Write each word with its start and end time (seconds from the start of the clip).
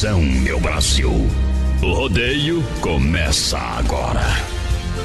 Atenção, 0.00 0.22
meu 0.22 0.58
Brasil. 0.58 1.12
O 1.82 1.92
rodeio 1.92 2.64
começa 2.80 3.58
agora. 3.58 4.22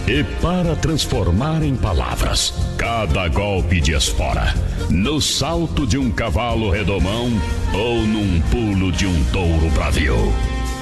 E 0.07 0.23
para 0.41 0.73
transformar 0.73 1.63
em 1.63 1.75
palavras 1.75 2.54
cada 2.77 3.27
golpe 3.27 3.81
de 3.81 3.91
espora, 3.91 4.54
no 4.89 5.20
salto 5.20 5.86
de 5.86 5.97
um 5.97 6.09
cavalo 6.09 6.70
redomão 6.70 7.29
ou 7.73 8.04
num 8.04 8.39
pulo 8.50 8.89
de 8.89 9.05
um 9.05 9.23
touro 9.34 9.70
bravio. 9.71 10.34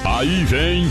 Aí 0.04 0.44
vem 0.44 0.88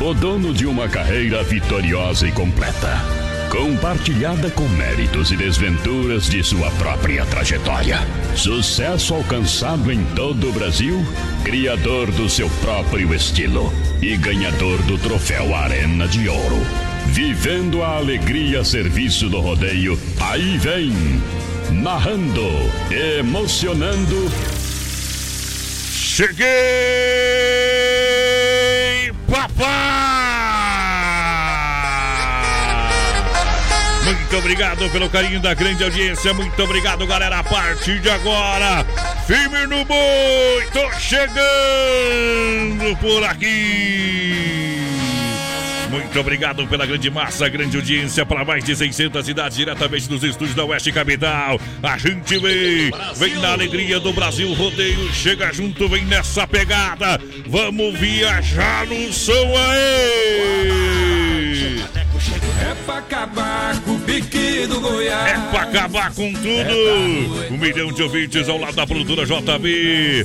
o 0.00 0.12
dono 0.12 0.52
de 0.52 0.66
uma 0.66 0.88
carreira 0.88 1.44
vitoriosa 1.44 2.26
e 2.26 2.32
completa 2.32 3.13
compartilhada 3.54 4.50
com 4.50 4.68
méritos 4.70 5.30
e 5.30 5.36
desventuras 5.36 6.28
de 6.28 6.42
sua 6.42 6.72
própria 6.72 7.24
trajetória. 7.24 8.00
Sucesso 8.34 9.14
alcançado 9.14 9.92
em 9.92 10.04
todo 10.16 10.48
o 10.50 10.52
Brasil, 10.52 11.00
criador 11.44 12.10
do 12.10 12.28
seu 12.28 12.50
próprio 12.60 13.14
estilo 13.14 13.72
e 14.02 14.16
ganhador 14.16 14.82
do 14.82 14.98
troféu 14.98 15.54
Arena 15.54 16.08
de 16.08 16.28
Ouro. 16.28 16.58
Vivendo 17.06 17.80
a 17.84 17.96
alegria 17.96 18.62
a 18.62 18.64
serviço 18.64 19.28
do 19.28 19.40
rodeio, 19.40 19.96
aí 20.20 20.58
vem, 20.58 20.92
narrando, 21.70 22.50
emocionando. 22.90 24.28
Cheguei, 25.92 26.42
papai! 29.30 29.93
Muito 34.34 34.46
obrigado 34.46 34.90
pelo 34.90 35.08
carinho 35.08 35.38
da 35.38 35.54
grande 35.54 35.84
audiência. 35.84 36.34
Muito 36.34 36.60
obrigado, 36.60 37.06
galera. 37.06 37.38
A 37.38 37.44
partir 37.44 38.00
de 38.00 38.10
agora, 38.10 38.84
firme 39.28 39.64
no 39.66 39.84
boi. 39.84 40.66
Tô 40.72 40.90
chegando 40.98 41.36
por 43.00 43.22
aqui. 43.22 44.74
Muito 45.88 46.18
obrigado 46.18 46.66
pela 46.66 46.84
grande 46.84 47.08
massa, 47.12 47.48
grande 47.48 47.76
audiência 47.76 48.26
para 48.26 48.44
mais 48.44 48.64
de 48.64 48.74
600 48.74 49.24
cidades 49.24 49.56
diretamente 49.56 50.08
dos 50.08 50.24
estúdios 50.24 50.56
da 50.56 50.64
Oeste 50.64 50.90
Capital. 50.90 51.60
A 51.80 51.96
gente 51.96 52.36
vem, 52.36 52.90
vem 53.14 53.34
na 53.36 53.52
alegria 53.52 54.00
do 54.00 54.12
Brasil 54.12 54.52
Rodeio, 54.54 55.12
chega 55.12 55.52
junto, 55.52 55.88
vem 55.88 56.04
nessa 56.06 56.44
pegada. 56.44 57.20
Vamos 57.46 57.96
viajar 58.00 58.84
no 58.86 59.12
som 59.12 59.32
aí. 59.32 61.03
É 62.64 62.74
pra 62.86 62.98
acabar 62.98 63.78
com 63.82 63.92
o 63.92 64.00
pique 64.00 64.66
do 64.66 64.80
Goiás. 64.80 65.32
É 65.32 65.50
pra 65.50 65.62
acabar 65.62 66.14
com 66.14 66.32
tudo. 66.32 67.52
Um 67.52 67.58
milhão 67.58 67.92
de 67.92 68.02
ouvintes 68.02 68.48
ao 68.48 68.56
lado 68.58 68.74
da 68.74 68.86
produtora 68.86 69.26
JB.com.br 69.26 70.24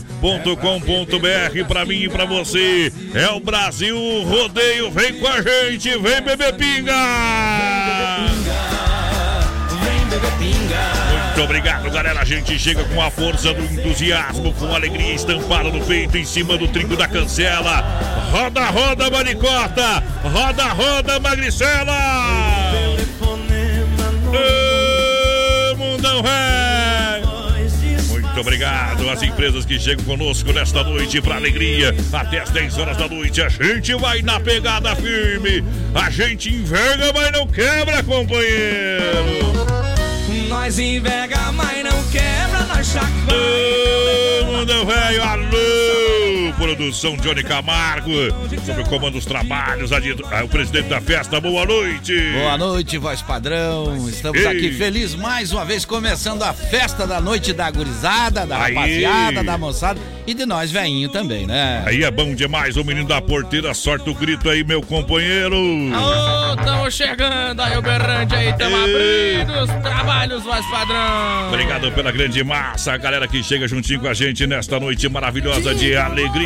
pra 1.67 1.85
mim 1.85 2.03
e 2.03 2.09
pra 2.09 2.23
você. 2.23 2.93
É 3.13 3.29
o 3.29 3.41
Brasil 3.41 3.97
Rodeio. 4.23 4.89
Vem 4.89 5.19
com 5.19 5.27
a 5.27 5.41
gente, 5.41 5.89
vem 5.97 6.21
beber 6.21 6.53
pinga. 6.53 6.95
Vem 9.83 10.05
beber 10.05 10.31
pinga. 10.37 10.58
Muito 11.39 11.51
obrigado, 11.51 11.89
galera. 11.89 12.19
A 12.19 12.25
gente 12.25 12.59
chega 12.59 12.83
com 12.83 13.01
a 13.01 13.09
força 13.09 13.53
do 13.53 13.63
entusiasmo, 13.63 14.53
com 14.55 14.75
alegria 14.75 15.13
estampada 15.13 15.69
no 15.69 15.79
peito, 15.85 16.17
em 16.17 16.25
cima 16.25 16.57
do 16.57 16.67
trinco 16.67 16.97
da 16.97 17.07
cancela. 17.07 17.79
Roda, 18.29 18.65
roda, 18.65 19.09
maricota. 19.09 20.03
Roda, 20.21 20.65
roda, 20.65 21.17
magricela. 21.21 21.95
Ô, 25.71 25.75
mundão 25.77 26.21
velho. 26.21 27.29
Muito 28.09 28.41
obrigado 28.41 29.09
às 29.09 29.23
empresas 29.23 29.63
que 29.63 29.79
chegam 29.79 30.03
conosco 30.03 30.51
nesta 30.51 30.83
noite 30.83 31.21
para 31.21 31.35
alegria. 31.35 31.95
Até 32.11 32.39
as 32.41 32.49
10 32.49 32.77
horas 32.79 32.97
da 32.97 33.07
noite 33.07 33.41
a 33.41 33.47
gente 33.47 33.93
vai 33.93 34.21
na 34.21 34.41
pegada 34.41 34.93
firme. 34.97 35.63
A 35.95 36.09
gente 36.09 36.53
enverga, 36.53 37.13
mas 37.13 37.31
não 37.31 37.47
quebra, 37.47 38.03
companheiro. 38.03 39.78
Nós 40.61 40.77
enverga, 40.77 41.53
mas 41.53 41.83
não 41.85 42.03
quebra, 42.11 42.65
nós 42.65 42.85
chacoalha. 42.87 44.43
Ô, 44.43 44.45
Mundão 44.51 44.85
velho, 44.85 45.23
alô! 45.23 46.38
Produção 46.53 47.15
Johnny 47.17 47.43
Camargo, 47.43 48.11
sob 48.65 48.81
o 48.81 48.85
comando 48.85 49.13
dos 49.13 49.25
trabalhos, 49.25 49.91
ali, 49.91 50.15
ah, 50.31 50.43
o 50.43 50.47
presidente 50.47 50.87
da 50.87 51.01
festa, 51.01 51.39
boa 51.39 51.65
noite! 51.65 52.13
Boa 52.33 52.57
noite, 52.57 52.97
voz 52.97 53.21
padrão. 53.21 54.07
Estamos 54.07 54.39
Ei. 54.39 54.47
aqui 54.47 54.71
felizes 54.71 55.15
mais 55.15 55.51
uma 55.51 55.65
vez, 55.65 55.85
começando 55.85 56.43
a 56.43 56.53
festa 56.53 57.05
da 57.05 57.19
noite 57.19 57.53
da 57.53 57.69
gurizada, 57.69 58.45
da 58.45 58.63
Aí. 58.63 58.73
rapaziada, 58.73 59.43
da 59.43 59.57
moçada 59.57 59.99
e 60.25 60.33
de 60.33 60.45
nós 60.45 60.71
veinho 60.71 61.09
também, 61.09 61.45
né? 61.45 61.83
Aí 61.85 62.03
é 62.03 62.11
bom 62.11 62.33
demais, 62.33 62.77
o 62.77 62.83
menino 62.83 63.07
da 63.07 63.21
porteira, 63.21 63.73
sorte 63.73 64.09
o 64.09 64.13
grito 64.13 64.49
aí, 64.49 64.63
meu 64.63 64.81
companheiro! 64.81 65.55
Alô, 65.93 66.55
tamo 66.57 66.89
chegando 66.91 67.61
aí 67.61 67.77
o 67.77 67.81
berrante 67.81 68.35
aí, 68.35 68.53
tamo 68.57 68.75
Ei. 68.75 69.41
abrindo 69.41 69.59
os 69.59 69.69
trabalhos, 69.81 70.43
voz 70.43 70.65
padrão. 70.67 71.47
Obrigado 71.49 71.91
pela 71.91 72.11
grande 72.11 72.43
massa, 72.43 72.93
a 72.93 72.97
galera 72.97 73.27
que 73.27 73.43
chega 73.43 73.67
juntinho 73.67 73.99
com 73.99 74.07
a 74.07 74.13
gente 74.13 74.47
nesta 74.47 74.79
noite 74.79 75.07
maravilhosa 75.09 75.75
de 75.75 75.95
alegria. 75.95 76.38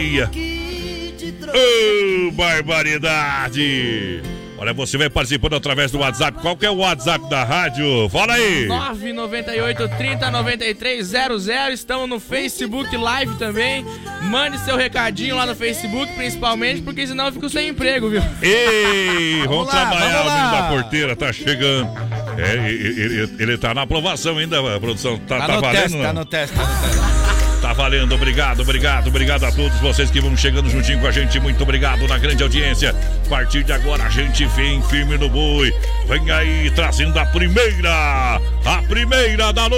Ô, 1.53 2.31
barbaridade! 2.31 4.21
Olha, 4.57 4.73
você 4.73 4.97
vai 4.97 5.09
participando 5.09 5.55
através 5.55 5.91
do 5.91 5.99
WhatsApp. 5.99 6.39
Qual 6.41 6.55
que 6.55 6.65
é 6.65 6.69
o 6.69 6.77
WhatsApp 6.77 7.29
da 7.29 7.43
rádio? 7.43 8.07
Fala 8.09 8.33
aí! 8.33 8.65
998 8.65 9.87
30 9.97 10.31
93 10.31 11.05
00. 11.05 11.73
Estamos 11.73 12.07
no 12.09 12.19
Facebook 12.19 12.95
Live 12.95 13.35
também. 13.35 13.85
Mande 14.23 14.57
seu 14.59 14.77
recadinho 14.77 15.35
lá 15.35 15.45
no 15.45 15.53
Facebook, 15.55 16.11
principalmente, 16.15 16.81
porque 16.81 17.05
senão 17.05 17.25
eu 17.27 17.33
fico 17.33 17.49
sem 17.49 17.67
emprego, 17.69 18.09
viu? 18.09 18.21
Ei, 18.41 19.43
vamos, 19.45 19.65
lá, 19.67 19.71
trabalhar, 19.71 20.23
vamos 20.23 20.31
o 20.31 20.35
menino 20.35 20.51
da 20.51 20.63
porteira 20.69 21.15
tá 21.15 21.31
chegando. 21.33 21.89
É, 22.37 22.53
ele, 22.67 23.01
ele- 23.01 23.35
ele 23.37 23.57
tá 23.57 23.73
na 23.73 23.81
aprovação 23.83 24.37
ainda, 24.37 24.59
a 24.75 24.79
produção. 24.79 25.17
Tá, 25.19 25.39
Tá, 25.39 25.47
tá 25.47 25.55
no 25.55 25.61
valendo? 25.61 25.81
teste, 25.83 26.01
tá 26.01 26.13
no 26.13 26.25
teste, 26.25 26.55
tá 26.55 26.63
no 26.65 26.81
teste. 26.81 27.32
Tá 27.63 27.71
valendo, 27.71 28.13
obrigado, 28.13 28.59
obrigado, 28.59 29.07
obrigado 29.07 29.45
a 29.45 29.51
todos 29.53 29.79
vocês 29.79 30.11
que 30.11 30.19
vão 30.19 30.35
chegando 30.35 30.69
juntinho 30.69 30.99
com 30.99 31.07
a 31.07 31.11
gente. 31.11 31.39
Muito 31.39 31.63
obrigado 31.63 32.05
na 32.09 32.17
grande 32.17 32.43
audiência. 32.43 32.93
A 33.25 33.29
partir 33.29 33.63
de 33.63 33.71
agora 33.71 34.03
a 34.03 34.09
gente 34.09 34.45
vem 34.47 34.81
firme 34.81 35.17
no 35.17 35.29
boi. 35.29 35.73
Vem 36.05 36.29
aí 36.29 36.69
trazendo 36.71 37.17
a 37.17 37.25
primeira, 37.25 38.41
a 38.65 38.81
primeira 38.89 39.53
da 39.53 39.69
noite. 39.69 39.77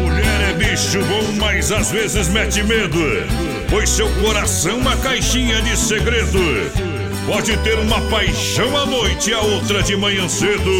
Mulher 0.00 0.40
é 0.40 0.52
bicho 0.54 1.04
bom, 1.04 1.32
mas 1.38 1.70
às 1.70 1.90
vezes 1.90 2.30
mete 2.30 2.62
medo. 2.62 2.98
Pois 3.68 3.90
seu 3.90 4.08
coração 4.22 4.70
é 4.70 4.74
uma 4.74 4.96
caixinha 4.96 5.60
de 5.60 5.76
segredo. 5.76 6.95
Pode 7.26 7.56
ter 7.58 7.76
uma 7.80 8.00
paixão 8.02 8.76
à 8.76 8.86
noite 8.86 9.30
e 9.30 9.34
a 9.34 9.40
outra 9.40 9.82
de 9.82 9.96
manhã 9.96 10.28
cedo. 10.28 10.70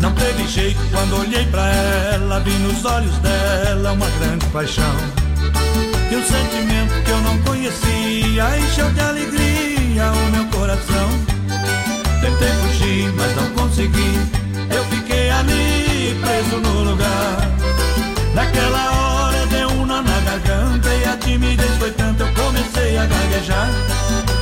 Não 0.00 0.12
teve 0.12 0.46
jeito 0.48 0.78
quando 0.92 1.18
olhei 1.18 1.46
pra 1.46 1.66
ela, 1.68 2.40
vi 2.40 2.52
nos 2.58 2.84
olhos 2.84 3.16
dela 3.18 3.92
uma 3.92 4.06
grande 4.18 4.44
paixão. 4.46 4.94
E 6.10 6.16
um 6.16 6.22
sentimento 6.22 7.04
que 7.04 7.10
eu 7.10 7.20
não 7.22 7.38
conhecia 7.38 8.58
encheu 8.58 8.90
de 8.90 9.00
alegria 9.00 10.12
o 10.12 10.30
meu 10.30 10.44
coração. 10.46 11.08
Tentei 12.20 12.48
fugir, 12.48 13.12
mas 13.16 13.34
não 13.34 13.50
consegui. 13.52 14.20
Eu 14.70 14.84
fiquei 15.30 15.32
ali 15.32 16.14
preso 16.20 16.56
no 16.58 16.82
lugar. 16.82 17.50
Naquela 18.34 18.90
hora 18.92 19.46
deu 19.46 19.68
um 19.70 19.86
nó 19.86 20.02
na 20.02 20.20
garganta 20.20 20.88
e 20.88 21.04
a 21.04 21.16
timidez 21.16 21.70
foi 21.78 21.90
tanta, 21.92 22.24
eu 22.24 22.34
comecei 22.34 22.98
a 22.98 23.06
gaguejar. 23.06 23.68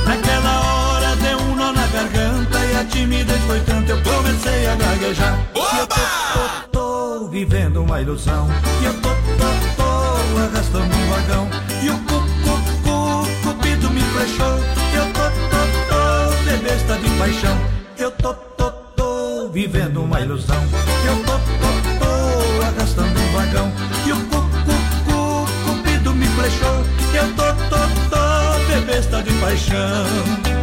Naquela 0.05 0.59
hora 0.61 1.15
deu 1.17 1.37
um 1.39 1.55
nó 1.55 1.71
na 1.71 1.87
garganta 1.87 2.59
e 2.65 2.77
a 2.77 2.85
timidez 2.85 3.41
foi 3.45 3.59
tanta, 3.61 3.91
eu 3.91 4.01
comecei 4.01 4.67
a 4.67 4.75
gaguejar. 4.75 5.39
E 5.55 5.79
eu 5.79 5.87
tô, 5.87 5.95
tô, 6.71 7.19
tô 7.19 7.27
vivendo 7.29 7.83
uma 7.83 8.01
ilusão. 8.01 8.47
E 8.81 8.85
eu 8.85 8.93
tô, 9.01 9.09
tô, 9.09 9.83
tô 9.83 10.37
arrastando 10.39 10.95
um 10.95 11.09
vagão. 11.09 11.49
E 11.83 11.89
o 11.89 11.97
cu, 11.99 12.19
cu, 12.43 12.55
cu, 12.83 13.47
cupido 13.47 13.89
me 13.91 14.01
flechou. 14.01 14.57
Eu 14.93 15.05
tô, 15.13 15.23
tô, 15.49 15.61
tô 15.89 16.43
de 16.43 16.57
besta 16.63 16.95
de 16.97 17.09
paixão. 17.17 17.57
Eu 17.97 18.11
tô, 18.11 18.33
vivendo 19.51 20.03
uma 20.03 20.21
ilusão. 20.21 20.61
Eu 21.05 21.15
tô, 21.23 21.33
tô, 21.33 22.05
tô 22.05 22.65
arrastando 22.65 23.19
um 23.19 23.31
vagão. 23.31 23.71
E 24.05 24.11
o 24.11 24.15
cu, 24.25 24.41
cu, 24.41 24.75
cu, 25.05 25.47
cupido 25.65 26.13
me 26.13 26.25
flechou. 26.27 26.85
Eu 27.13 27.33
tô, 27.35 27.53
tô, 27.69 27.77
tô 28.09 28.73
de 28.73 28.85
besta 28.85 29.23
de 29.23 29.33
paixão. 29.33 30.58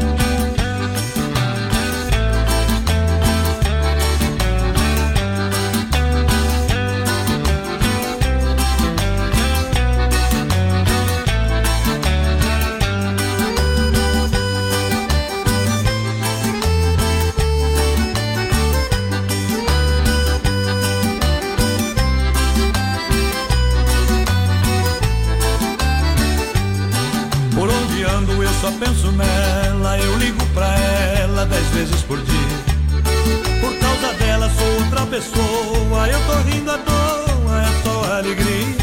Pessoa, 35.06 36.08
eu 36.08 36.20
tô 36.26 36.34
rindo 36.50 36.70
à 36.70 36.78
toa, 36.78 37.62
é 37.62 37.82
só 37.82 38.14
alegria. 38.14 38.76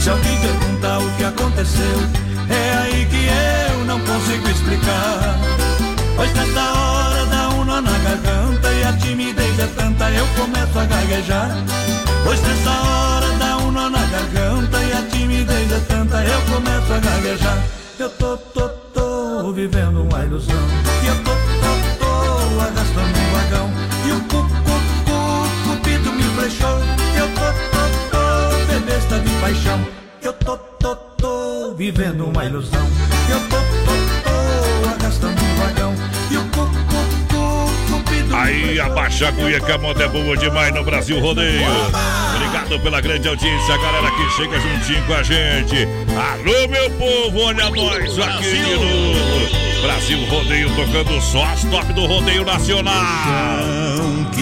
Se 0.00 0.10
alguém 0.10 0.38
perguntar 0.40 0.98
o 0.98 1.10
que 1.16 1.24
aconteceu, 1.24 1.98
é 2.48 2.78
aí 2.78 3.06
que 3.06 3.26
eu 3.72 3.84
não 3.84 4.00
consigo 4.00 4.48
explicar. 4.48 5.38
Pois 6.16 6.32
nessa 6.32 6.60
hora 6.60 7.26
dá 7.26 7.48
um 7.50 7.64
nó 7.64 7.80
na 7.80 7.98
garganta 7.98 8.72
e 8.72 8.84
a 8.84 8.92
timidez 8.94 9.58
é 9.58 9.66
tanta, 9.76 10.10
eu 10.10 10.26
começo 10.28 10.78
a 10.78 10.84
gaguejar. 10.84 11.50
Pois 12.24 12.40
nessa 12.40 12.70
hora 12.70 13.30
dá 13.38 13.56
um 13.58 13.72
nó 13.72 13.90
na 13.90 14.04
garganta 14.06 14.78
e 14.82 14.92
a 14.92 15.02
timidez 15.10 15.72
é 15.72 15.80
tanta, 15.88 16.24
eu 16.24 16.40
começo 16.42 16.92
a 16.92 16.98
gaguejar. 16.98 17.58
Eu 17.98 18.10
tô, 18.10 18.36
tô, 18.36 18.68
tô 18.94 19.52
vivendo 19.52 20.02
uma 20.02 20.24
ilusão. 20.24 20.56
E 21.02 21.06
eu 21.06 21.24
tô, 21.24 21.35
paixão. 29.46 29.86
Eu 30.22 30.32
tô, 30.32 30.56
tô, 30.56 30.96
tô 30.96 31.74
vivendo 31.74 32.26
uma 32.26 32.44
ilusão. 32.44 32.84
Eu 33.30 33.38
tô, 33.48 33.56
tô, 33.56 34.82
tô 34.82 34.88
arrastando 34.88 35.40
um 35.40 35.54
vagão. 35.54 35.94
E 36.30 36.36
o 36.36 36.42
cu, 36.46 36.66
cu, 36.66 37.06
cu, 37.28 38.02
cupido 38.02 38.34
Aí 38.34 38.80
a 38.80 39.32
cuia 39.32 39.60
que 39.60 39.70
a 39.70 39.78
moda 39.78 40.04
é 40.04 40.08
boa 40.08 40.36
demais 40.36 40.74
no 40.74 40.82
Brasil 40.82 41.20
Rodeio. 41.20 41.62
Obrigado 42.34 42.80
pela 42.82 43.00
grande 43.00 43.28
audiência, 43.28 43.74
a 43.74 43.78
galera 43.78 44.10
que 44.10 44.30
chega 44.30 44.58
juntinho 44.58 45.06
com 45.06 45.14
a 45.14 45.22
gente. 45.22 45.88
Alô, 46.10 46.68
meu 46.68 46.90
povo, 46.90 47.38
olha 47.42 47.70
nós 47.70 48.18
aqui 48.18 48.60
novo. 48.62 49.82
Brasil 49.82 50.24
Rodeio 50.26 50.68
tocando 50.74 51.20
só 51.20 51.44
as 51.44 51.62
top 51.64 51.92
do 51.92 52.04
Rodeio 52.06 52.44
Nacional. 52.44 53.04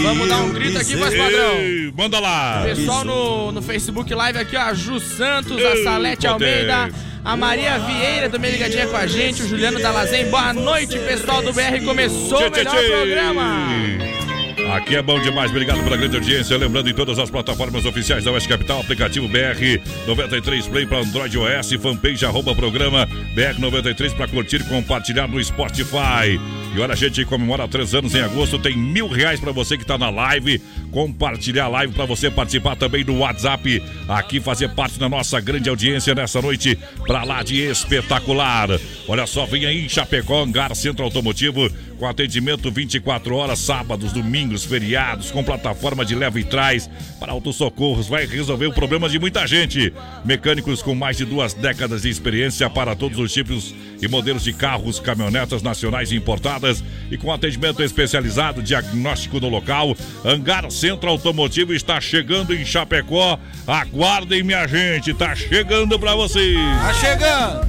Vamos 0.03 0.29
dar 0.29 0.39
um 0.39 0.51
grito 0.51 0.79
aqui, 0.79 0.97
voz 0.97 1.15
padrão. 1.15 1.84
Manda 1.97 2.19
lá. 2.19 2.63
Pessoal 2.65 3.05
no, 3.05 3.53
no 3.53 3.63
Facebook 3.63 4.13
Live 4.13 4.39
aqui, 4.39 4.57
ó, 4.57 4.63
a 4.63 4.75
Ju 4.75 4.99
Santos, 4.99 5.57
a 5.65 5.77
Ei, 5.77 5.85
Salete 5.85 6.27
poder. 6.27 6.71
Almeida, 6.73 6.91
a 7.25 7.37
Maria 7.37 7.79
Vieira 7.79 8.29
também 8.29 8.51
ligadinha 8.51 8.89
com 8.89 8.97
a 8.97 9.07
gente, 9.07 9.43
o 9.43 9.49
Juliano 9.49 9.81
Dalazen. 9.81 10.29
Boa 10.29 10.53
noite, 10.53 10.99
pessoal 10.99 11.41
do 11.41 11.53
BR. 11.53 11.85
Começou 11.85 12.39
Tchê, 12.39 12.49
o 12.49 12.51
melhor 12.51 12.77
tchê. 12.77 12.89
programa. 12.91 14.25
Aqui 14.73 14.97
é 14.97 15.03
bom 15.03 15.21
demais, 15.21 15.51
obrigado 15.51 15.85
pela 15.85 15.97
grande 15.97 16.17
audiência. 16.17 16.57
Lembrando 16.57 16.89
em 16.89 16.95
todas 16.95 17.19
as 17.19 17.31
plataformas 17.31 17.85
oficiais 17.85 18.25
da 18.25 18.33
Oeste 18.33 18.49
Capital, 18.49 18.81
aplicativo 18.81 19.29
BR 19.29 19.81
93 20.07 20.67
Play 20.67 20.87
para 20.87 20.99
Android 20.99 21.39
OS, 21.39 21.73
fanpage 21.81 22.25
arroba 22.25 22.55
programa 22.55 23.07
BR 23.35 23.61
93 23.61 24.15
para 24.15 24.27
curtir 24.27 24.63
e 24.63 24.65
compartilhar 24.65 25.29
no 25.29 25.43
Spotify. 25.43 26.41
E 26.75 26.81
olha, 26.81 26.93
a 26.93 26.97
gente 26.97 27.25
comemora 27.25 27.69
três 27.69 27.95
anos 27.95 28.15
em 28.15 28.21
agosto, 28.21 28.59
tem 28.59 28.77
mil 28.77 29.07
reais 29.07 29.39
para 29.39 29.53
você 29.53 29.79
que 29.79 29.85
tá 29.85 29.97
na 29.97 30.11
live. 30.11 30.61
Compartilhar 30.95 31.65
a 31.65 31.69
live 31.69 31.93
para 31.93 32.05
você 32.05 32.31
participar 32.31 32.77
também 32.77 33.05
do 33.05 33.19
WhatsApp. 33.19 33.83
Aqui 34.09 34.39
fazer 34.41 34.69
parte 34.69 34.97
da 34.97 35.09
nossa 35.09 35.41
grande 35.41 35.69
audiência 35.69 36.15
nessa 36.15 36.41
noite 36.41 36.79
pra 37.05 37.25
lá 37.25 37.43
de 37.43 37.61
espetacular. 37.61 38.69
Olha 39.09 39.27
só, 39.27 39.45
vem 39.45 39.67
aí 39.67 39.85
em 39.85 39.89
Chapecó, 39.89 40.45
Hangar 40.45 40.73
Centro 40.77 41.05
Automotivo, 41.05 41.69
com 41.95 42.07
atendimento 42.07 42.71
24 42.71 43.37
horas, 43.37 43.59
sábados, 43.59 44.13
domingos, 44.13 44.65
feriados, 44.65 45.31
com 45.31 45.43
plataforma 45.43 46.05
de 46.05 46.15
leva 46.15 46.39
e 46.39 46.45
trás 46.45 46.89
para 47.19 47.33
autossocorros. 47.33 48.09
Vai 48.09 48.27
resolver 48.27 48.67
o 48.67 48.73
problema 48.73 49.09
de 49.09 49.19
muita 49.19 49.47
gente. 49.47 49.93
Mecânicos 50.25 50.83
com 50.83 50.95
mais 50.95 51.17
de 51.17 51.25
duas 51.25 51.55
décadas 51.55 52.03
de 52.03 52.09
experiência 52.09 52.69
para 52.69 52.95
todos 52.95 53.19
os 53.19 53.33
tipos 53.33 53.75
e 54.01 54.09
modelos 54.09 54.45
de 54.45 54.53
carros, 54.53 55.01
caminhonetas 55.01 55.63
nacionais 55.63 56.13
e 56.13 56.17
importadas 56.17 56.83
e 57.11 57.17
com 57.17 57.33
atendimento 57.33 57.83
especializado, 57.83 58.63
diagnóstico 58.63 59.41
no 59.41 59.49
local. 59.49 59.97
Hangar 60.25 60.71
Centro 60.71 61.11
Automotivo 61.11 61.73
está 61.73 62.01
chegando 62.01 62.55
em 62.55 62.65
Chapecó. 62.65 63.39
Aguardem, 63.67 64.43
minha 64.43 64.67
gente, 64.67 65.15
tá 65.15 65.35
chegando 65.35 65.99
para 65.99 66.15
vocês. 66.15 66.57
Tá 66.57 66.95
chegando. 66.95 67.67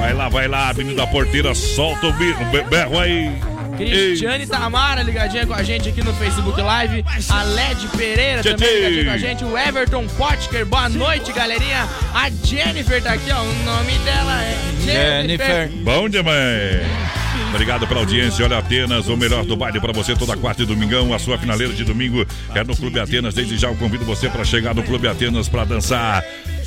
Vai 0.00 0.12
lá, 0.12 0.28
vai 0.28 0.48
lá, 0.48 0.68
Avenida 0.68 1.06
Porteira, 1.06 1.54
solta 1.54 2.08
o 2.08 2.12
berro 2.68 2.98
aí. 2.98 3.53
Cristiane 3.76 4.46
Tamara 4.46 5.02
ligadinha 5.02 5.46
com 5.46 5.54
a 5.54 5.62
gente 5.62 5.88
aqui 5.88 6.02
no 6.02 6.12
Facebook 6.14 6.60
Live. 6.60 7.04
A 7.28 7.42
Led 7.42 7.88
Pereira 7.96 8.42
Tchê, 8.42 8.50
também 8.50 8.74
ligadinha 8.76 9.04
com 9.04 9.10
a 9.10 9.18
gente. 9.18 9.44
O 9.44 9.58
Everton 9.58 10.06
Potker, 10.16 10.64
boa 10.66 10.88
noite, 10.88 11.32
galerinha. 11.32 11.88
A 12.14 12.30
Jennifer 12.30 13.02
tá 13.02 13.12
aqui, 13.12 13.30
ó. 13.30 13.42
O 13.42 13.54
nome 13.64 13.98
dela 13.98 14.42
é 14.42 14.56
Jennifer. 14.84 15.46
Jennifer. 15.46 15.84
Bom 15.84 16.08
demais. 16.08 16.86
Obrigado 17.50 17.86
pela 17.86 18.00
audiência. 18.00 18.44
Olha, 18.44 18.58
Atenas, 18.58 19.08
o 19.08 19.16
melhor 19.16 19.44
do 19.44 19.56
baile 19.56 19.80
para 19.80 19.92
você 19.92 20.14
toda 20.16 20.36
quarta 20.36 20.62
e 20.62 20.66
domingão. 20.66 21.14
A 21.14 21.18
sua 21.18 21.38
finaleira 21.38 21.72
de 21.72 21.84
domingo 21.84 22.26
é 22.54 22.64
no 22.64 22.76
Clube 22.76 22.98
Atenas. 22.98 23.34
Desde 23.34 23.56
já 23.56 23.68
eu 23.68 23.76
convido 23.76 24.04
você 24.04 24.28
para 24.28 24.44
chegar 24.44 24.74
no 24.74 24.82
Clube 24.82 25.06
Atenas 25.06 25.48
para 25.48 25.64
dançar. 25.64 26.24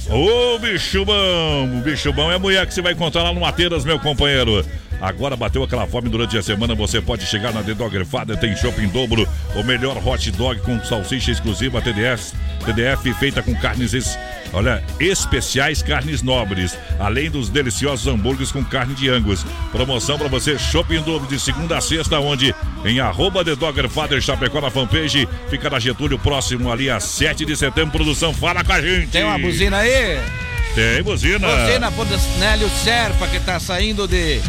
Ô, 0.09 0.57
bicho 0.59 1.03
bom! 1.03 1.77
O 1.77 1.81
bicho 1.81 2.13
bom 2.13 2.31
é 2.31 2.35
a 2.35 2.39
mulher 2.39 2.65
que 2.65 2.73
você 2.73 2.81
vai 2.81 2.93
encontrar 2.93 3.23
lá 3.23 3.33
no 3.33 3.43
Atenas, 3.45 3.83
meu 3.83 3.99
companheiro. 3.99 4.65
Agora 5.01 5.35
bateu 5.35 5.61
aquela 5.63 5.85
fome 5.85 6.09
durante 6.09 6.37
a 6.37 6.41
semana, 6.41 6.73
você 6.73 6.99
pode 6.99 7.25
chegar 7.25 7.53
na 7.53 7.61
The 7.61 7.73
Dog 7.75 8.03
Father, 8.05 8.35
tem 8.37 8.55
shopping 8.55 8.87
dobro, 8.87 9.27
o 9.55 9.63
melhor 9.63 9.97
hot 10.05 10.31
dog 10.31 10.59
com 10.61 10.83
salsicha 10.83 11.31
exclusiva 11.31 11.81
TDF, 11.81 12.33
TDF 12.65 13.13
feita 13.13 13.43
com 13.43 13.53
carnes, 13.55 13.93
es- 13.93 14.17
olha, 14.53 14.83
especiais 14.99 15.83
carnes 15.83 16.21
nobres, 16.23 16.75
além 16.99 17.29
dos 17.29 17.47
deliciosos 17.49 18.07
hambúrgueres 18.07 18.51
com 18.51 18.63
carne 18.63 18.95
de 18.95 19.07
angus. 19.09 19.45
Promoção 19.71 20.17
para 20.17 20.27
você, 20.27 20.57
shopping 20.57 21.01
dobro 21.03 21.27
de 21.27 21.39
segunda 21.39 21.77
a 21.77 21.81
sexta, 21.81 22.19
onde 22.19 22.55
em 22.83 22.99
arroba 22.99 23.45
The 23.45 23.55
Dogger 23.55 23.87
Father 23.89 24.19
Chapecó 24.19 24.61
na 24.61 24.71
fanpage, 24.71 25.27
fica 25.49 25.69
na 25.69 25.79
Getúlio, 25.79 26.17
próximo 26.17 26.71
ali 26.71 26.89
a 26.89 26.99
7 26.99 27.45
de 27.45 27.55
setembro, 27.55 27.91
produção, 27.91 28.33
fala 28.33 28.63
com 28.63 28.73
a 28.73 28.81
gente. 28.81 29.09
Tem 29.09 29.23
uma 29.23 29.37
buzina 29.37 29.77
aí? 29.77 30.19
Tem 30.73 31.03
buzina. 31.03 31.47
Buzina 31.47 31.91
Nélio 32.39 32.69
Serpa, 32.83 33.27
que 33.27 33.39
tá 33.39 33.59
saindo 33.59 34.07
de 34.07 34.39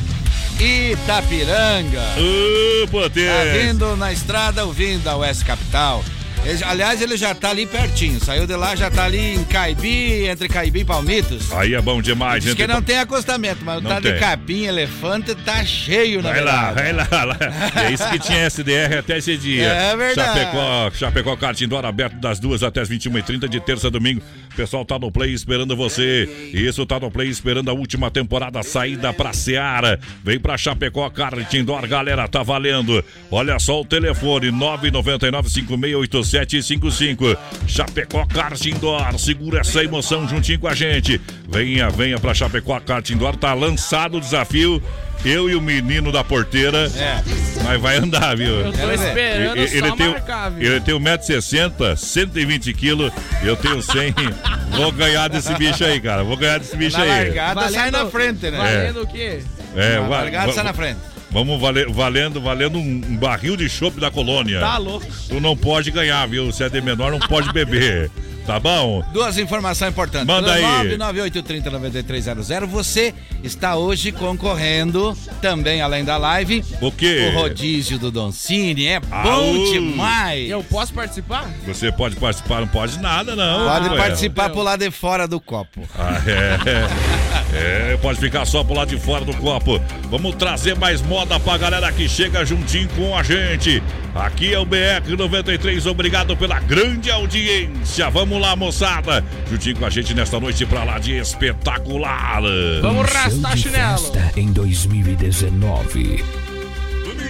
Itapiranga. 0.60 2.02
Ô, 2.18 2.86
Tá 2.86 2.90
poder. 2.90 3.66
vindo 3.66 3.96
na 3.96 4.12
estrada 4.12 4.64
ouvindo 4.64 5.06
a 5.08 5.16
Oeste 5.16 5.44
Capital. 5.44 6.04
Ele 6.44 6.62
aliás, 6.64 7.02
ele 7.02 7.16
já 7.16 7.34
tá 7.34 7.50
ali 7.50 7.66
pertinho. 7.66 8.18
Saiu 8.24 8.46
de 8.46 8.54
lá, 8.54 8.74
já 8.76 8.88
tá 8.90 9.04
ali 9.04 9.34
em 9.34 9.42
Caibi, 9.44 10.24
entre 10.28 10.48
Caibi 10.48 10.80
e 10.80 10.84
Palmitos. 10.84 11.52
Aí 11.52 11.74
é 11.74 11.80
bom 11.82 12.00
demais, 12.00 12.44
gente. 12.44 12.56
que 12.56 12.66
não 12.66 12.80
tem 12.80 12.96
acostamento, 12.98 13.64
mas 13.64 13.82
Não 13.82 13.90
tá 13.90 13.98
de 14.00 14.12
tem. 14.12 14.20
capim, 14.20 14.64
elefante, 14.64 15.34
tá 15.34 15.64
cheio 15.64 16.22
na 16.22 16.30
Vai 16.30 16.40
lá, 16.40 16.72
verdade. 16.72 17.08
vai 17.08 17.08
lá, 17.10 17.24
lá. 17.24 17.36
É 17.84 17.90
isso 17.92 18.08
que 18.08 18.18
tinha 18.20 18.46
SDR 18.46 18.98
até 19.00 19.18
esse 19.18 19.36
dia. 19.36 19.66
É 19.66 19.96
verdade. 19.96 20.38
Chapecó, 20.38 20.90
Chapecó 20.94 21.36
Kart 21.36 21.60
Indoor 21.60 21.84
aberto 21.84 22.14
das 22.20 22.38
duas 22.38 22.62
até 22.62 22.80
as 22.80 22.88
21h30 22.88 23.48
de 23.48 23.58
terça 23.60 23.88
a 23.88 23.90
domingo. 23.90 24.22
Pessoal 24.58 24.84
tá 24.84 24.98
no 24.98 25.10
Play 25.12 25.32
esperando 25.32 25.76
você. 25.76 26.28
Isso 26.52 26.84
tá 26.84 26.98
no 26.98 27.12
Play 27.12 27.28
esperando 27.28 27.70
a 27.70 27.72
última 27.72 28.10
temporada 28.10 28.60
saída 28.64 29.12
pra 29.12 29.32
Seara. 29.32 30.00
Vem 30.24 30.40
pra 30.40 30.58
Chapecó 30.58 31.08
Kart 31.10 31.54
Indoor, 31.54 31.86
galera, 31.86 32.26
tá 32.26 32.42
valendo. 32.42 33.04
Olha 33.30 33.56
só 33.60 33.80
o 33.80 33.84
telefone 33.84 34.48
999-568755. 34.48 37.38
Chapecó 37.68 38.26
Kart 38.26 38.66
Indoor, 38.66 39.16
segura 39.16 39.60
essa 39.60 39.84
emoção 39.84 40.26
juntinho 40.26 40.58
com 40.58 40.66
a 40.66 40.74
gente. 40.74 41.20
Venha, 41.48 41.88
venha 41.88 42.18
pra 42.18 42.34
Chapecó 42.34 42.80
Kart 42.80 43.08
Indoor, 43.10 43.36
tá 43.36 43.54
lançado 43.54 44.16
o 44.16 44.20
desafio. 44.20 44.82
Eu 45.25 45.50
e 45.50 45.54
o 45.56 45.60
menino 45.60 46.10
da 46.12 46.22
porteira. 46.22 46.90
É. 46.96 47.22
Mas 47.64 47.80
vai 47.80 47.96
andar, 47.96 48.37
viu? 48.37 48.60
Eu 48.60 48.72
tô 48.72 48.90
esperando 48.92 49.56
Ele, 49.58 49.76
ele 49.76 49.88
só 49.88 49.96
tem, 49.96 50.08
marcar, 50.08 50.50
viu? 50.50 50.70
ele 50.70 50.80
tem 50.80 50.94
1,60m, 50.94 51.96
120 51.96 52.72
quilos, 52.72 53.12
eu 53.42 53.56
tenho 53.56 53.82
100. 53.82 54.14
Vou 54.76 54.92
ganhar 54.92 55.28
desse 55.28 55.52
bicho 55.54 55.84
aí, 55.84 56.00
cara. 56.00 56.22
Vou 56.22 56.37
ganhar 56.37 56.58
desse 56.58 56.76
bicho 56.76 56.96
Na 56.96 57.02
aí. 57.02 57.08
largada 57.25 57.68
sai 57.70 57.90
na 57.90 58.06
frente, 58.06 58.50
né? 58.50 58.56
Valendo 58.58 59.02
o 59.02 59.06
quê? 59.06 59.40
É, 59.76 59.94
Na 59.96 60.00
va- 60.02 60.18
largada 60.20 60.46
va- 60.46 60.52
sai 60.52 60.64
na 60.64 60.72
frente. 60.72 60.98
Vamos 61.30 61.60
valer- 61.60 61.90
valendo, 61.90 62.40
valendo 62.40 62.78
um, 62.78 63.02
um 63.06 63.16
barril 63.16 63.54
de 63.56 63.68
chopp 63.68 64.00
da 64.00 64.10
colônia. 64.10 64.60
Tá 64.60 64.78
louco. 64.78 65.06
Tu 65.28 65.40
não 65.40 65.54
pode 65.56 65.90
ganhar, 65.90 66.26
viu? 66.26 66.50
Se 66.52 66.62
é 66.64 66.68
de 66.70 66.80
menor, 66.80 67.10
não 67.10 67.18
pode 67.18 67.52
beber. 67.52 68.10
Tá 68.48 68.58
bom? 68.58 69.04
Duas 69.12 69.36
informações 69.36 69.90
importantes. 69.90 70.26
Manda 70.26 70.54
aí. 70.54 70.96
998309300. 70.96 72.64
Você 72.64 73.14
está 73.44 73.76
hoje 73.76 74.10
concorrendo, 74.10 75.14
também 75.42 75.82
além 75.82 76.02
da 76.02 76.16
live, 76.16 76.64
O 76.80 76.90
quê? 76.90 77.30
o 77.30 77.40
rodízio 77.40 77.98
do 77.98 78.10
Doncini. 78.10 78.86
É 78.86 79.00
bom 79.00 79.16
Aú. 79.16 79.70
demais. 79.70 80.48
Eu 80.48 80.64
posso 80.64 80.94
participar? 80.94 81.46
Você 81.66 81.92
pode 81.92 82.16
participar, 82.16 82.60
não 82.62 82.68
pode 82.68 82.98
nada, 82.98 83.36
não. 83.36 83.68
Pode 83.68 83.90
participar 83.94 84.48
por 84.48 84.62
lá 84.62 84.76
de 84.76 84.90
fora 84.90 85.28
do 85.28 85.38
copo. 85.38 85.86
Ah, 85.94 86.14
é. 86.26 87.28
É, 87.50 87.96
pode 88.02 88.20
ficar 88.20 88.44
só 88.44 88.62
pro 88.62 88.74
lado 88.74 88.90
de 88.94 88.98
fora 89.00 89.24
do 89.24 89.34
copo. 89.34 89.80
Vamos 90.10 90.34
trazer 90.36 90.76
mais 90.76 91.00
moda 91.00 91.40
pra 91.40 91.56
galera 91.56 91.90
que 91.90 92.06
chega 92.06 92.44
juntinho 92.44 92.88
com 92.90 93.16
a 93.16 93.22
gente. 93.22 93.82
Aqui 94.14 94.52
é 94.52 94.58
o 94.58 94.66
BR 94.66 95.16
93, 95.16 95.86
obrigado 95.86 96.36
pela 96.36 96.60
grande 96.60 97.10
audiência. 97.10 98.10
Vamos 98.10 98.38
lá, 98.38 98.57
moçada. 98.57 99.25
Juntinho 99.50 99.76
com 99.76 99.87
a 99.87 99.90
gente 99.90 100.14
nesta 100.14 100.38
noite 100.40 100.64
pra 100.66 100.85
lá 100.85 100.99
de 100.99 101.16
espetacular. 101.18 102.42
Vamos 102.80 103.11
rastar 103.11 103.57
chinelo. 103.57 104.12
Em 104.37 104.52
2019. 104.52 106.25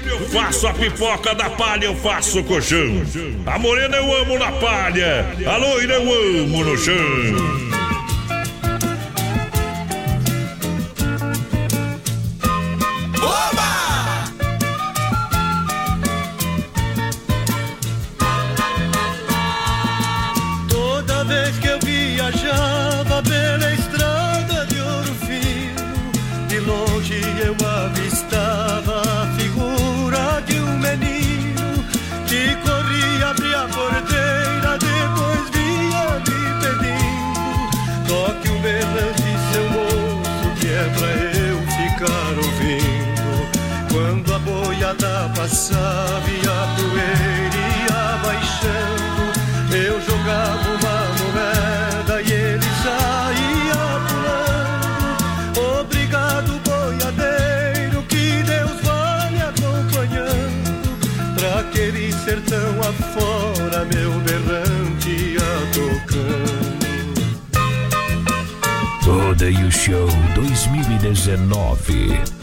Eu 0.07 0.21
faço 0.31 0.67
a 0.67 0.73
pipoca 0.73 1.35
da 1.35 1.51
palha, 1.51 1.85
eu 1.85 1.95
faço 1.95 2.41
o 2.41 2.45
colchão. 2.45 3.03
A 3.47 3.59
morena 3.59 3.97
eu 3.97 4.23
amo 4.23 4.39
na 4.39 4.51
palha, 4.53 5.27
a 5.47 5.57
loira 5.57 5.95
eu 5.95 6.43
amo 6.43 6.65
no 6.65 6.77
chão. 6.77 7.68
Passava 45.39 46.29
e 46.29 46.41
a 46.49 46.67
poeira 46.75 48.19
baixando, 48.25 49.23
eu 49.73 50.01
jogava 50.01 50.69
uma 50.71 51.07
moeda 51.15 52.21
e 52.23 52.33
ele 52.33 52.69
saía 52.83 54.01
pulando. 54.09 55.21
Obrigado, 55.81 56.51
boiadeiro, 56.65 58.03
que 58.09 58.43
Deus 58.43 58.81
vá 58.83 59.29
me 59.31 59.41
acompanhando. 59.41 60.99
Pra 61.37 61.61
aquele 61.61 62.13
sertão 62.13 62.81
afora, 62.81 63.85
meu 63.85 64.11
berrante 64.23 65.09
ia 65.09 65.69
tocando. 65.73 67.29
Rodeio 69.05 69.71
Show 69.71 70.09
2019. 70.35 72.38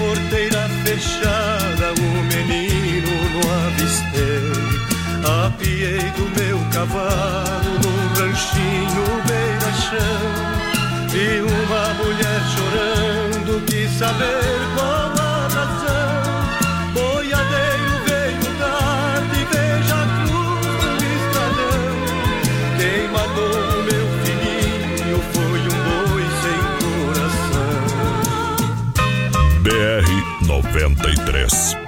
Porteira 0.00 0.66
fechada, 0.82 1.92
o 1.98 2.10
menino 2.32 3.12
não 3.32 3.42
avistei. 3.66 4.50
Apiei 5.44 6.10
do 6.16 6.24
meu 6.40 6.58
cavalo 6.72 7.72
num 7.82 8.00
ranchinho 8.18 9.04
beira-chão. 9.28 10.24
Vi 11.10 11.40
uma 11.42 11.84
mulher 12.02 12.40
chorando, 12.54 13.64
quis 13.66 13.90
saber 13.98 14.42
qual 14.74 15.19
93. 31.32 31.79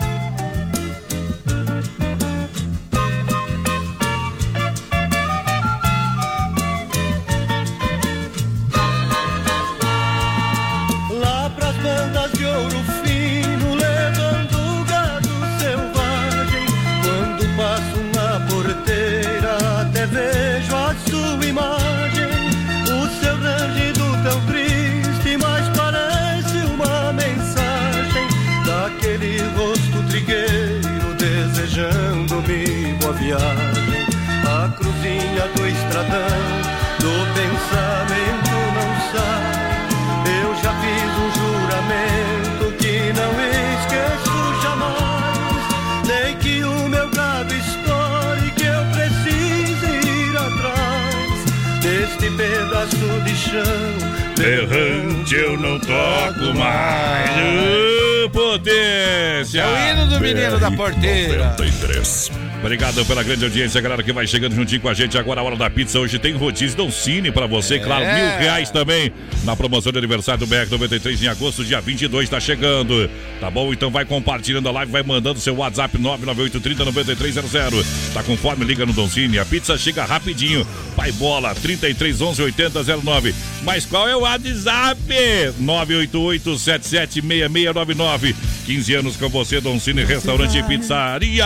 Viagem. 33.33 34.07
A 34.45 34.69
cruzinha 34.77 35.49
do 35.55 35.67
estradão, 35.67 36.41
do 36.99 37.13
pensamento 37.35 38.55
não 38.77 38.91
sai. 39.13 39.63
Eu 40.43 40.51
já 40.63 40.73
fiz 40.81 41.11
um 41.19 41.31
juramento 41.39 42.65
que 42.79 43.13
não 43.15 43.33
esqueço 43.81 44.37
jamais. 44.63 45.63
Nem 46.07 46.37
que 46.37 46.63
o 46.65 46.89
meu 46.89 47.09
gado 47.11 47.55
estoure, 47.55 48.51
que 48.57 48.65
eu 48.65 48.85
precise 48.93 49.91
ir 50.09 50.37
atrás 50.37 51.81
deste 51.81 52.31
pedaço 52.37 53.21
de 53.25 53.35
chão. 53.37 54.13
Errante 54.45 55.35
eu 55.35 55.57
não 55.57 55.79
toco 55.79 56.59
mais. 56.59 57.31
Potência! 58.33 59.61
É 59.61 59.67
o 59.67 59.91
hino 59.91 60.07
do 60.07 60.21
menino 60.21 60.59
da 60.59 60.71
porteira. 60.71 61.55
93. 61.59 62.42
Obrigado 62.63 63.05
pela 63.05 63.25
grande 63.25 63.45
audiência, 63.45 63.81
galera 63.81 64.05
que 64.05 64.13
vai 64.13 64.25
chegando 64.25 64.55
juntinho 64.55 64.81
com 64.81 64.89
a 64.89 64.95
gente. 64.95 65.19
Agora 65.19 65.41
a 65.41 65.45
hora 65.45 65.57
da 65.57 65.69
pizza. 65.69 65.99
Hoje 65.99 66.17
tem 66.21 66.33
rodízio 66.37 66.77
Don 66.77 66.93
Cine 66.93 67.33
pra 67.33 67.45
você, 67.45 67.81
claro, 67.81 68.05
É. 68.05 68.15
mil 68.15 68.39
reais 68.39 68.71
também 68.71 69.13
na 69.43 69.57
promoção 69.57 69.91
de 69.91 69.99
aniversário 69.99 70.39
do 70.39 70.47
BR93 70.47 71.23
em 71.23 71.27
agosto, 71.27 71.65
dia 71.65 71.81
22, 71.81 72.29
tá 72.29 72.39
chegando. 72.39 73.11
Tá 73.41 73.51
bom? 73.51 73.73
Então 73.73 73.91
vai 73.91 74.05
compartilhando 74.05 74.69
a 74.69 74.73
live, 74.73 74.93
vai 74.93 75.03
mandando 75.03 75.41
seu 75.41 75.57
WhatsApp 75.57 75.99
998309300. 75.99 77.85
Tá 78.15 78.23
com 78.23 78.37
fome? 78.37 78.65
Liga 78.65 78.87
no 78.87 78.93
Don 78.93 79.09
Cine. 79.09 79.41
A 79.41 79.45
pizza 79.45 79.77
chega 79.77 80.05
rapidinho. 80.05 80.65
Pai 80.95 81.11
Bola 81.13 81.55
33 81.57 82.21
11 82.21 82.43
80 82.43 82.81
09. 83.03 83.35
Mas 83.65 83.85
qual 83.85 84.09
é 84.09 84.15
o 84.15 84.21
WhatsApp? 84.21 85.03
988 85.59 86.59
776699. 86.59 88.37
15 88.67 88.95
anos 88.95 89.17
com 89.17 89.29
você, 89.29 89.61
Don 89.61 89.81
Cine 89.81 90.05
Restaurante 90.05 90.57
e 90.59 90.63
Pizzaria. 90.63 91.45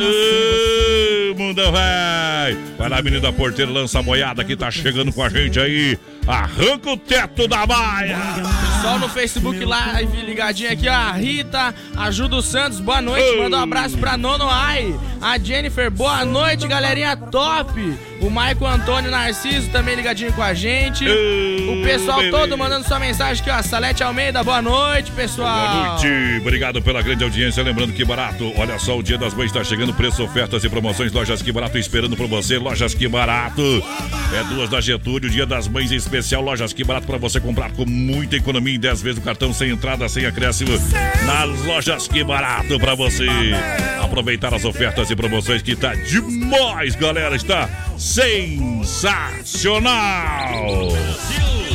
Ô, 0.00 1.34
Mundão 1.34 1.72
vai! 1.72 2.56
Vai 2.78 2.88
lá, 2.88 3.02
menino 3.02 3.20
da 3.20 3.32
porteira, 3.32 3.70
lança 3.70 3.98
a 3.98 4.02
boiada 4.02 4.44
que 4.44 4.56
tá 4.56 4.70
chegando 4.70 5.12
com 5.12 5.22
a 5.22 5.28
gente 5.28 5.58
aí. 5.58 5.98
Arranca 6.26 6.90
o 6.90 6.96
teto 6.96 7.48
da 7.48 7.66
baia! 7.66 8.16
Pessoal 8.76 8.98
no 8.98 9.08
Facebook 9.08 9.64
Live, 9.64 10.20
ligadinho 10.22 10.72
aqui, 10.72 10.88
ó. 10.88 10.92
A 10.92 11.12
Rita, 11.12 11.74
ajuda 11.96 12.36
o 12.36 12.42
Santos, 12.42 12.78
boa 12.80 13.02
noite. 13.02 13.38
Manda 13.38 13.58
um 13.58 13.62
abraço 13.62 13.98
pra 13.98 14.16
Nono 14.16 14.48
Ai. 14.48 14.94
A 15.20 15.36
Jennifer, 15.38 15.90
boa 15.90 16.24
noite, 16.24 16.68
galerinha 16.68 17.16
top. 17.16 17.72
O 18.20 18.28
Maico 18.28 18.66
Antônio 18.66 19.10
Narciso 19.10 19.70
também 19.70 19.94
ligadinho 19.94 20.32
com 20.32 20.42
a 20.42 20.52
gente. 20.52 21.04
O 21.06 21.82
pessoal 21.84 22.18
beleza. 22.18 22.36
todo 22.36 22.58
mandando 22.58 22.86
sua 22.86 22.98
mensagem 22.98 23.40
aqui, 23.40 23.50
ó. 23.50 23.62
Salete 23.62 24.02
Almeida, 24.02 24.42
boa 24.42 24.60
noite, 24.60 25.12
pessoal. 25.12 25.68
Boa 25.68 25.88
noite, 25.90 26.40
obrigado 26.40 26.82
pela 26.82 27.00
grande 27.00 27.22
audiência. 27.22 27.62
Lembrando 27.62 27.92
que 27.92 28.04
barato, 28.04 28.52
olha 28.56 28.78
só, 28.78 28.98
o 28.98 29.02
Dia 29.02 29.16
das 29.16 29.34
Mães 29.34 29.46
está 29.46 29.62
chegando, 29.62 29.94
preço, 29.94 30.22
ofertas 30.22 30.64
e 30.64 30.68
promoções. 30.68 31.12
Lojas 31.12 31.42
Que 31.42 31.52
Barato 31.52 31.78
esperando 31.78 32.16
por 32.16 32.26
você. 32.26 32.58
Lojas 32.58 32.94
Que 32.94 33.06
Barato. 33.06 33.62
É 34.34 34.44
duas 34.54 34.68
da 34.68 34.80
Getúlio, 34.80 35.30
Dia 35.30 35.46
das 35.46 35.68
Mães 35.68 35.92
em 35.92 35.96
especial. 35.96 36.42
Lojas 36.42 36.72
Que 36.72 36.82
Barato 36.82 37.06
para 37.06 37.18
você 37.18 37.38
comprar 37.40 37.70
com 37.72 37.86
muita 37.86 38.36
economia 38.36 38.74
em 38.74 38.80
10 38.80 39.02
vezes 39.02 39.18
o 39.18 39.22
cartão 39.22 39.52
sem 39.52 39.70
entrada, 39.70 40.08
sem 40.08 40.26
acréscimo. 40.26 40.70
Nas 41.24 41.64
Lojas 41.64 42.08
Que 42.08 42.24
Barato 42.24 42.78
para 42.80 42.94
você. 42.94 43.26
Aproveitar 44.02 44.54
as 44.54 44.64
ofertas 44.64 45.10
e 45.10 45.16
promoções 45.16 45.62
que 45.62 45.76
tá 45.76 45.94
demais, 45.94 46.96
galera. 46.96 47.36
Está 47.36 47.68
sensacional. 47.98 49.88
Vai 50.90 51.67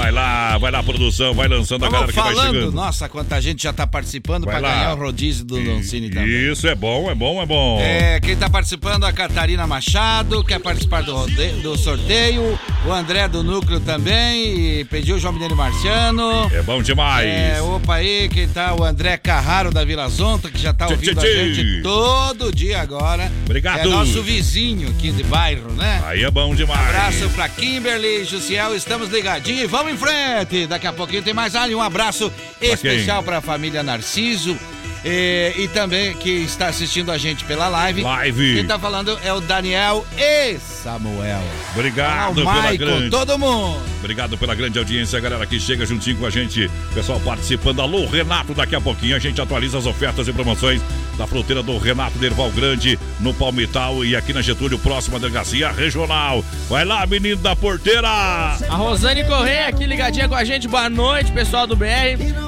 Vai 0.00 0.10
lá, 0.12 0.56
vai 0.56 0.70
lá, 0.70 0.82
produção, 0.82 1.34
vai 1.34 1.46
lançando 1.46 1.84
a 1.84 1.90
galera 1.90 2.10
que 2.10 2.18
vai 2.18 2.34
falando, 2.34 2.54
chegando. 2.54 2.72
nossa, 2.72 3.06
quanta 3.06 3.38
gente 3.38 3.62
já 3.62 3.70
tá 3.70 3.86
participando 3.86 4.46
Vai 4.46 4.58
pra 4.58 4.66
lá. 4.66 4.74
ganhar 4.74 4.94
o 4.94 4.96
rodízio 4.98 5.44
do 5.44 5.62
Doncini 5.62 6.08
também. 6.08 6.50
Isso 6.50 6.66
é 6.66 6.74
bom, 6.74 7.10
é 7.10 7.14
bom, 7.14 7.42
é 7.42 7.44
bom. 7.44 7.78
É, 7.82 8.18
quem 8.18 8.34
tá 8.34 8.48
participando, 8.48 9.04
a 9.04 9.12
Catarina 9.12 9.66
Machado, 9.66 10.42
quer 10.42 10.58
participar 10.58 11.02
do, 11.02 11.26
do 11.62 11.76
sorteio, 11.76 12.58
o 12.86 12.90
André 12.92 13.28
do 13.28 13.42
Núcleo 13.44 13.78
também, 13.78 14.80
e 14.80 14.84
pediu 14.86 15.16
o 15.16 15.18
João 15.18 15.34
Mineiro 15.34 15.54
Marciano. 15.54 16.50
É 16.50 16.62
bom 16.62 16.80
demais. 16.82 17.28
É, 17.28 17.60
opa 17.60 17.96
aí, 17.96 18.26
quem 18.30 18.48
tá? 18.48 18.74
O 18.74 18.82
André 18.82 19.18
Carraro 19.18 19.70
da 19.70 19.84
Vila 19.84 20.08
Zonta, 20.08 20.48
que 20.50 20.58
já 20.58 20.72
tá 20.72 20.88
ouvindo 20.88 21.20
tchê, 21.20 21.26
a 21.26 21.52
gente 21.52 21.82
todo 21.82 22.50
dia 22.54 22.80
agora. 22.80 23.30
Obrigado. 23.44 23.80
É 23.80 23.84
nosso 23.84 24.22
vizinho 24.22 24.88
aqui 24.88 25.12
de 25.12 25.22
bairro, 25.24 25.70
né? 25.72 26.02
Aí 26.06 26.24
é 26.24 26.30
bom 26.30 26.54
demais. 26.54 26.80
Abraço 26.88 27.28
pra 27.34 27.50
Kimberly, 27.50 28.24
Jussiel, 28.24 28.74
estamos 28.74 29.10
ligadinhos 29.10 29.64
e 29.64 29.66
vamos 29.66 29.89
em 29.90 29.96
frente. 29.96 30.66
Daqui 30.66 30.86
a 30.86 30.92
pouquinho 30.92 31.22
tem 31.22 31.34
mais 31.34 31.54
ali. 31.56 31.74
Um 31.74 31.82
abraço 31.82 32.32
especial 32.60 33.22
pra 33.22 33.40
família 33.40 33.82
Narciso. 33.82 34.56
eh, 35.04 35.54
E, 35.56 35.68
também 35.68 36.14
que 36.14 36.30
está 36.30 36.68
assistindo 36.68 37.10
a 37.10 37.18
gente 37.18 37.44
pela 37.44 37.68
live. 37.68 38.02
Live. 38.02 38.54
Quem 38.56 38.66
tá 38.66 38.78
falando 38.78 39.18
é 39.24 39.32
o 39.32 39.40
Daniel 39.40 40.06
e 40.18 40.58
Samuel. 40.82 41.42
Obrigado 41.74 42.32
o 42.32 42.34
pela 42.36 42.52
Maicon, 42.54 42.84
grande. 42.84 43.10
todo 43.10 43.38
mundo. 43.38 43.80
Obrigado 43.98 44.38
pela 44.38 44.54
grande 44.54 44.78
audiência, 44.78 45.20
galera 45.20 45.46
que 45.46 45.60
chega 45.60 45.84
juntinho 45.84 46.16
com 46.16 46.26
a 46.26 46.30
gente. 46.30 46.70
Pessoal 46.94 47.20
participando. 47.20 47.80
Alô, 47.80 48.06
Renato, 48.06 48.54
daqui 48.54 48.74
a 48.74 48.80
pouquinho 48.80 49.14
a 49.14 49.18
gente 49.18 49.40
atualiza 49.40 49.78
as 49.78 49.86
ofertas 49.86 50.26
e 50.26 50.32
promoções 50.32 50.80
da 51.18 51.26
fruteira 51.26 51.62
do 51.62 51.76
Renato 51.76 52.18
Derval 52.18 52.50
Grande, 52.50 52.98
no 53.20 53.34
Palmital 53.34 54.02
e 54.04 54.16
aqui 54.16 54.32
na 54.32 54.40
Getúlio, 54.40 54.78
próxima 54.78 55.18
delegacia 55.18 55.70
regional. 55.70 56.42
Vai 56.68 56.84
lá, 56.84 57.04
menino 57.06 57.36
da 57.36 57.54
porteira! 57.54 58.08
A 58.08 58.74
Rosane 58.74 59.24
Correia 59.24 59.68
aqui 59.68 59.84
ligadinha 59.84 60.28
com 60.28 60.34
a 60.34 60.44
gente. 60.44 60.66
Boa 60.66 60.88
noite, 60.88 61.30
pessoal 61.32 61.66
do 61.66 61.76
BR. 61.76 61.86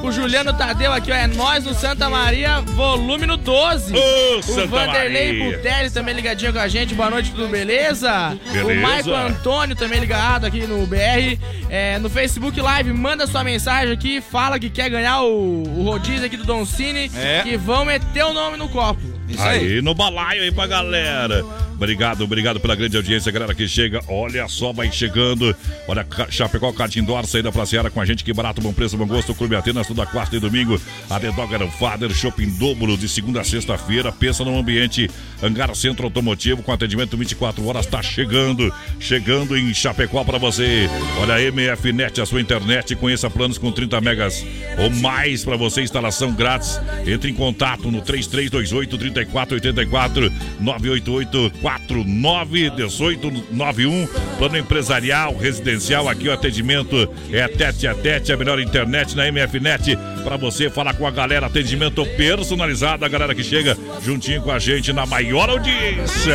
O 0.03 0.11
Juliano 0.11 0.53
Tadeu 0.55 0.93
aqui, 0.93 1.13
ó. 1.13 1.15
É 1.15 1.27
nós 1.27 1.65
no 1.65 1.75
Santa 1.75 2.09
Maria, 2.09 2.61
volume 2.61 3.27
no 3.27 3.37
12. 3.37 3.95
Ô, 3.95 4.39
o 4.39 4.43
Santa 4.43 4.67
Vanderlei 4.69 5.39
Maria. 5.39 5.57
Butelli 5.57 5.91
também 5.91 6.15
ligadinho 6.15 6.53
com 6.53 6.59
a 6.59 6.69
gente. 6.69 6.95
Boa 6.95 7.11
noite, 7.11 7.31
tudo 7.33 7.49
beleza? 7.49 8.22
Beleza. 8.31 8.73
O 8.73 8.83
Maicon 8.83 9.15
Antônio 9.15 9.77
também 9.77 10.01
ligado 10.01 10.45
aqui 10.45 10.67
no 10.67 10.87
BR. 10.87 11.39
É, 11.69 11.99
no 11.99 12.09
Facebook 12.09 12.61
Live, 12.61 12.93
manda 12.93 13.27
sua 13.27 13.45
mensagem 13.45 13.93
aqui. 13.93 14.21
Fala 14.21 14.59
que 14.59 14.71
quer 14.71 14.89
ganhar 14.91 15.23
o, 15.23 15.63
o 15.63 15.83
rodízio 15.83 16.27
aqui 16.27 16.37
do 16.37 16.45
Don 16.45 16.65
Cine. 16.65 17.11
É. 17.15 17.43
Que 17.43 17.57
vão 17.57 17.85
meter 17.85 18.25
o 18.25 18.33
nome 18.33 18.57
no 18.57 18.69
copo. 18.69 19.01
Isso 19.29 19.43
aí. 19.43 19.75
Aí 19.75 19.83
no 19.83 19.95
balaio 19.95 20.43
aí 20.43 20.53
pra 20.53 20.67
galera. 20.67 21.45
Obrigado, 21.83 22.23
obrigado 22.23 22.61
pela 22.61 22.77
grande 22.77 22.97
audiência, 22.97 23.33
galera 23.33 23.57
que 23.57 23.67
chega. 23.67 24.01
Olha 24.07 24.47
só, 24.47 24.73
vai 24.73 24.93
chegando. 24.93 25.53
Olha, 25.89 26.07
Chapecó, 26.31 26.73
Catindor, 26.73 27.27
saída 27.27 27.51
pra 27.51 27.67
Seara 27.67 27.91
com 27.91 28.01
a 28.01 28.05
gente. 28.05 28.23
Que 28.23 28.33
barato, 28.33 28.61
bom 28.61 28.73
preço, 28.73 28.97
bom 28.97 29.05
gosto. 29.05 29.35
Clube 29.35 29.57
Atenas, 29.57 29.89
toda 29.89 30.07
quarta 30.07 30.37
e 30.37 30.39
domingo. 30.39 30.81
A 31.11 31.19
The 31.19 31.33
Dogger 31.33 31.69
Father, 31.73 32.15
Shopping 32.15 32.51
dobro 32.51 32.97
de 32.97 33.09
segunda 33.09 33.41
a 33.41 33.45
sexta-feira. 33.45 34.13
Pensa 34.13 34.45
num 34.45 34.57
ambiente 34.57 35.11
Hangar 35.43 35.75
Centro 35.75 36.05
Automotivo 36.05 36.63
com 36.63 36.71
atendimento 36.71 37.17
24 37.17 37.67
horas. 37.67 37.85
Tá 37.85 38.01
chegando, 38.01 38.73
chegando 39.01 39.59
em 39.59 39.75
Chapecó 39.75 40.23
pra 40.23 40.39
você. 40.39 40.89
Olha, 41.21 41.43
MF 41.43 41.93
Net, 41.93 42.21
a 42.21 42.27
sua 42.27 42.41
internet. 42.41 42.95
Conheça 42.95 43.29
planos 43.29 43.59
com 43.59 43.73
30 43.73 44.01
megas 44.01 44.47
ou 44.79 44.89
mais 45.01 45.45
pra 45.45 45.57
você. 45.57 45.83
Instalação 45.83 46.33
grátis. 46.33 46.81
Entre 47.05 47.29
em 47.29 47.35
contato 47.35 47.91
no 47.91 48.01
3328 48.01 48.97
3484 48.97 50.33
988 50.61 51.51
49 51.73 52.71
1891. 52.71 54.07
Plano 54.39 54.57
empresarial, 54.59 55.37
residencial. 55.37 56.09
Aqui 56.09 56.29
o 56.29 56.33
atendimento 56.33 57.09
é 57.31 57.47
tete 57.49 57.87
a 57.87 57.95
tete, 57.95 58.33
a 58.33 58.37
melhor 58.37 58.61
internet 58.61 59.17
na 59.17 59.31
MFNet. 59.31 59.97
Pra 60.25 60.37
você 60.37 60.71
falar 60.71 60.95
com 60.95 61.07
a 61.07 61.11
galera, 61.11 61.47
atendimento 61.47 62.05
personalizado. 62.17 63.05
A 63.05 63.09
galera 63.09 63.35
que 63.35 63.43
chega 63.43 63.77
juntinho 64.03 64.43
com 64.43 64.51
a 64.51 64.59
gente 64.59 64.93
na 64.93 65.07
maior 65.07 65.49
audiência. 65.51 66.35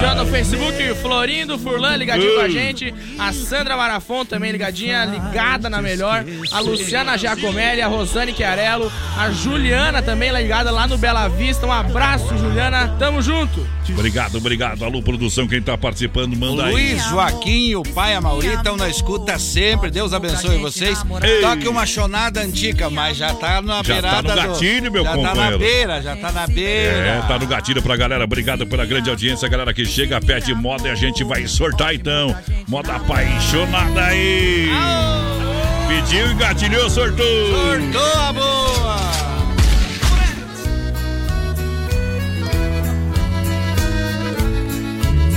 Já 0.00 0.14
no 0.14 0.26
Facebook, 0.26 0.94
Florindo 1.02 1.58
Furlan 1.58 1.96
ligadinho 1.96 2.36
com 2.36 2.40
a 2.40 2.48
gente. 2.48 2.94
A 3.18 3.32
Sandra 3.32 3.76
Marafon 3.76 4.24
também 4.24 4.52
ligadinha, 4.52 5.04
ligada 5.04 5.68
na 5.68 5.82
melhor. 5.82 6.24
A 6.52 6.60
Luciana 6.60 7.16
Giacomelli, 7.16 7.82
a 7.82 7.86
Rosane 7.86 8.34
Chiarello. 8.34 8.90
A 9.16 9.30
Juliana 9.30 10.02
também 10.02 10.30
ligada 10.32 10.70
lá 10.70 10.86
no 10.86 10.96
Bela 10.96 11.28
Vista. 11.28 11.66
Um 11.66 11.72
abraço, 11.72 12.36
Juliana. 12.38 12.96
Tamo 12.98 13.20
junto. 13.20 13.66
Obrigado, 13.90 14.36
obrigado. 14.36 14.67
Alô, 14.80 15.02
produção, 15.02 15.46
quem 15.46 15.60
tá 15.62 15.76
participando, 15.76 16.36
manda 16.36 16.64
aí. 16.66 16.72
Luiz 16.72 17.04
Joaquim 17.04 17.68
e 17.68 17.76
o 17.76 17.82
pai 17.82 18.14
Amauri 18.14 18.48
estão 18.48 18.76
na 18.76 18.88
escuta 18.88 19.38
sempre. 19.38 19.90
Deus 19.90 20.12
abençoe 20.12 20.58
vocês. 20.58 21.02
Ei. 21.22 21.40
Toque 21.40 21.68
uma 21.68 21.84
chonada 21.86 22.40
antiga, 22.40 22.88
mas 22.90 23.16
já 23.16 23.34
tá 23.34 23.60
na 23.62 23.82
Já 23.82 23.82
tá 23.82 23.92
beirada 23.92 24.34
no 24.34 24.42
do- 24.42 24.48
gatilho, 24.48 24.92
meu 24.92 25.04
já 25.04 25.10
tá 25.10 25.16
na 25.16 25.28
companheiro. 25.28 25.58
beira, 25.58 26.02
já 26.02 26.16
tá 26.16 26.32
na 26.32 26.46
beira. 26.46 27.06
É, 27.06 27.22
tá 27.26 27.38
no 27.38 27.46
gatilho 27.46 27.82
pra 27.82 27.96
galera. 27.96 28.24
Obrigado 28.24 28.66
pela 28.66 28.84
grande 28.84 29.08
audiência, 29.10 29.48
galera 29.48 29.72
que 29.74 29.84
chega, 29.84 30.20
pede 30.20 30.54
moda 30.54 30.88
e 30.88 30.90
a 30.90 30.94
gente 30.94 31.22
vai 31.24 31.46
sortar 31.46 31.94
então. 31.94 32.34
Moda 32.66 32.94
apaixonada 32.96 34.04
aí. 34.06 34.68
Pediu, 35.88 36.30
engatilhou, 36.32 36.88
sortou. 36.90 37.26
Cortou 37.26 38.20
a 38.20 38.32
boa! 38.32 39.27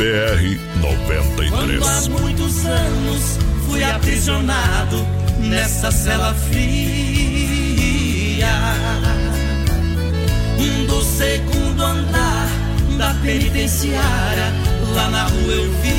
BR 0.02 0.58
Quando 1.52 1.86
há 1.86 2.02
93. 2.02 2.08
muitos 2.08 2.66
anos 2.66 3.38
fui 3.68 3.84
aprisionado 3.84 5.06
nessa 5.38 5.92
cela 5.92 6.34
fria 6.34 6.88
do 10.88 11.04
segundo 11.04 11.84
andar 11.84 12.48
da 12.98 13.14
penitenciária 13.22 14.52
lá 14.96 15.08
na 15.12 15.26
rua 15.26 15.54
eu 15.54 15.72
via 15.84 15.92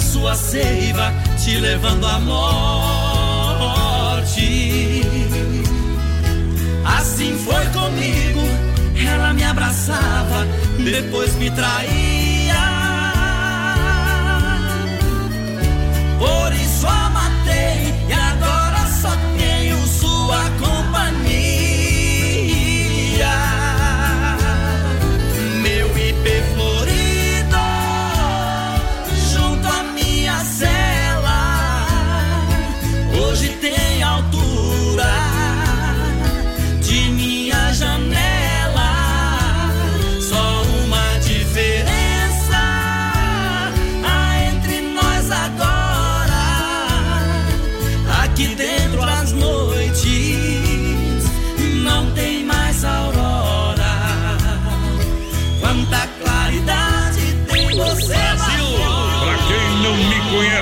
sua 0.00 0.34
seiva, 0.34 1.12
te 1.42 1.58
levando 1.58 2.06
à 2.06 2.18
morte. 2.20 3.60
Assim 6.84 7.36
foi 7.38 7.66
comigo, 7.66 8.40
ela 9.06 9.32
me 9.32 9.44
abraçava, 9.44 10.46
depois 10.78 11.34
me 11.36 11.50
traía. 11.50 12.29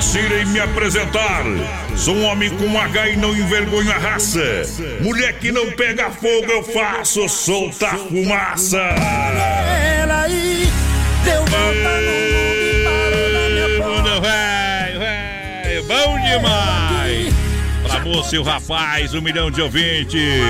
Conhece, 0.09 0.19
irei 0.19 0.45
me 0.47 0.61
apresentar. 0.61 1.45
Sou 1.97 2.15
um 2.15 2.25
homem 2.25 2.51
com 2.51 2.79
H 2.79 3.11
e 3.11 3.17
não 3.17 3.37
envergonho 3.37 3.91
a 3.91 3.99
raça. 3.99 4.63
Mulher 5.01 5.35
que 5.35 5.53
não 5.53 5.71
pega 5.73 6.11
fogo, 6.11 6.47
eu 6.49 6.63
faço 6.63 7.29
soltar 7.29 7.97
fumaça. 7.99 8.79
Ela 8.79 10.23
aí 10.23 10.69
deu 11.25 11.45
volta 11.45 12.01
no 12.01 12.13
mundo 12.33 12.63
e 12.63 12.85
parou 12.85 13.29
na 13.33 13.49
minha 13.51 13.69
bom 15.83 16.19
demais! 16.21 17.35
Pra 17.83 18.01
você, 18.01 18.39
o 18.39 18.43
rapaz, 18.43 19.15
um 19.15 19.21
milhão 19.21 19.51
de 19.51 19.61
ouvintes. 19.61 20.43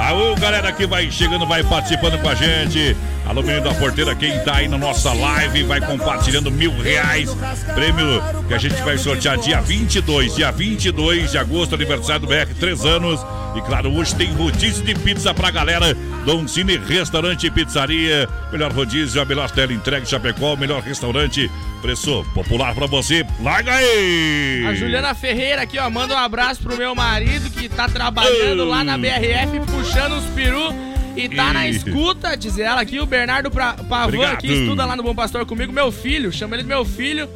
Alô, 0.00 0.34
galera 0.36 0.72
que 0.72 0.86
vai 0.86 1.10
chegando, 1.10 1.46
vai 1.46 1.62
participando 1.62 2.20
com 2.20 2.28
a 2.28 2.34
gente. 2.34 2.96
Alô, 3.28 3.42
menino 3.42 3.62
da 3.62 3.74
porteira, 3.74 4.14
quem 4.14 4.38
tá 4.40 4.56
aí 4.56 4.68
na 4.68 4.78
nossa 4.78 5.12
live, 5.12 5.62
vai 5.64 5.82
compartilhando 5.82 6.50
mil 6.50 6.72
reais. 6.80 7.28
Prêmio 7.74 8.22
que 8.48 8.54
a 8.54 8.58
gente 8.58 8.80
vai 8.82 8.96
sortear 8.96 9.36
dia 9.36 9.60
22, 9.60 10.34
dia 10.34 10.50
22 10.50 11.32
de 11.32 11.36
agosto, 11.36 11.74
aniversário 11.74 12.22
do 12.22 12.26
BR, 12.26 12.54
três 12.58 12.86
anos. 12.86 13.20
E 13.54 13.60
claro, 13.60 13.92
hoje 13.94 14.14
tem 14.14 14.32
rodízio 14.32 14.82
de 14.82 14.94
pizza 14.94 15.34
pra 15.34 15.50
galera. 15.50 15.94
Dom 16.24 16.48
Cine 16.48 16.78
Restaurante 16.78 17.46
e 17.46 17.50
Pizzaria. 17.50 18.26
Melhor 18.50 18.72
rodízio, 18.72 19.20
a 19.20 19.26
melhor 19.26 19.50
tela 19.50 19.74
entregue 19.74 20.08
Chapecó, 20.08 20.56
melhor 20.56 20.80
restaurante. 20.80 21.50
Preço 21.82 22.24
popular 22.32 22.74
pra 22.74 22.86
você. 22.86 23.26
Larga 23.42 23.74
aí! 23.74 24.64
A 24.66 24.74
Juliana 24.74 25.14
Ferreira 25.14 25.62
aqui, 25.62 25.78
ó, 25.78 25.90
manda 25.90 26.14
um 26.14 26.18
abraço 26.18 26.62
pro 26.62 26.78
meu 26.78 26.94
marido 26.94 27.50
que 27.50 27.68
tá 27.68 27.90
trabalhando 27.90 28.64
lá 28.64 28.82
na 28.82 28.96
BRF, 28.96 29.60
puxando 29.70 30.16
os 30.16 30.24
peru 30.30 30.87
e 31.18 31.28
tá 31.28 31.52
na 31.52 31.68
escuta, 31.68 32.36
diz 32.36 32.58
ela 32.58 32.80
aqui, 32.80 33.00
o 33.00 33.06
Bernardo 33.06 33.50
pra, 33.50 33.74
Pavan, 33.74 34.36
que 34.36 34.46
estuda 34.46 34.84
lá 34.84 34.94
no 34.96 35.02
Bom 35.02 35.14
Pastor 35.14 35.44
comigo, 35.44 35.72
meu 35.72 35.90
filho, 35.90 36.32
chama 36.32 36.54
ele 36.56 36.62
de 36.62 36.68
meu 36.68 36.84
filho. 36.84 37.28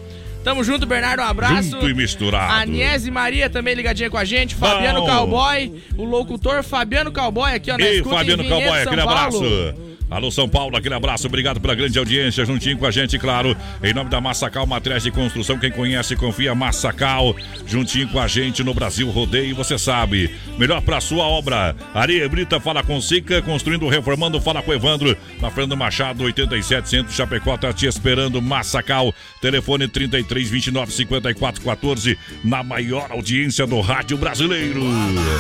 Tamo 0.45 0.65
junto, 0.65 0.87
Bernardo, 0.87 1.23
um 1.23 1.27
abraço. 1.27 1.71
Junto 1.71 1.89
e 1.89 1.95
misturado. 1.95 2.53
A 2.53 2.67
Niese 2.67 3.11
Maria 3.13 3.49
também 3.49 3.75
ligadinha 3.75 4.11
com 4.11 4.17
a 4.19 4.25
gente, 4.25 4.57
Fabiano 4.57 5.01
Bom. 5.01 5.07
Cowboy, 5.07 5.83
o 5.97 6.05
locutor 6.05 6.65
Fabiano 6.65 7.13
Cowboy 7.13 7.55
aqui, 7.55 7.71
ó, 7.71 7.79
na 7.79 7.85
Ei, 7.85 7.97
escuta 7.99 8.17
Fabiano 8.17 8.43
Cowboy, 8.43 8.83
São 8.83 8.93
aquele 8.93 9.03
Paulo. 9.03 9.19
abraço. 9.19 9.92
Alô, 10.13 10.31
São 10.31 10.47
Paulo, 10.47 10.77
aquele 10.77 10.95
abraço. 10.95 11.27
Obrigado 11.27 11.59
pela 11.59 11.75
grande 11.75 11.99
audiência, 11.99 12.45
juntinho 12.45 12.77
com 12.77 12.85
a 12.85 12.91
gente, 12.91 13.19
claro. 13.19 13.57
Em 13.83 13.95
nome 13.95 14.11
da 14.11 14.21
Massacal 14.21 14.67
Materiais 14.67 15.03
de 15.03 15.11
Construção, 15.11 15.59
quem 15.59 15.71
conhece, 15.71 16.15
confia. 16.15 16.55
Massacal, 16.55 17.35
juntinho 17.67 18.07
com 18.09 18.21
a 18.21 18.29
gente 18.29 18.63
no 18.63 18.75
Brasil 18.75 19.09
Rodeio, 19.09 19.57
você 19.57 19.79
sabe. 19.79 20.31
Melhor 20.59 20.83
pra 20.83 21.01
sua 21.01 21.25
obra. 21.25 21.75
Areia 21.95 22.29
Brita, 22.29 22.61
fala 22.61 22.83
com 22.85 23.01
Sica. 23.01 23.41
Construindo, 23.41 23.89
reformando, 23.89 24.39
fala 24.39 24.63
com 24.63 24.73
Evandro. 24.75 25.17
Na 25.41 25.51
Fernando 25.51 25.79
Machado, 25.79 26.25
87 26.25 26.89
Centro, 26.89 27.13
Chapecó, 27.13 27.57
tá 27.57 27.73
te 27.73 27.87
esperando. 27.87 28.43
Massacal, 28.43 29.15
telefone 29.41 29.89
33 29.89 30.51
29 30.51 30.93
54 30.93 31.63
14. 31.63 32.19
Na 32.45 32.63
maior 32.63 33.11
audiência 33.11 33.67
do 33.67 33.81
rádio 33.81 34.19
brasileiro. 34.19 34.83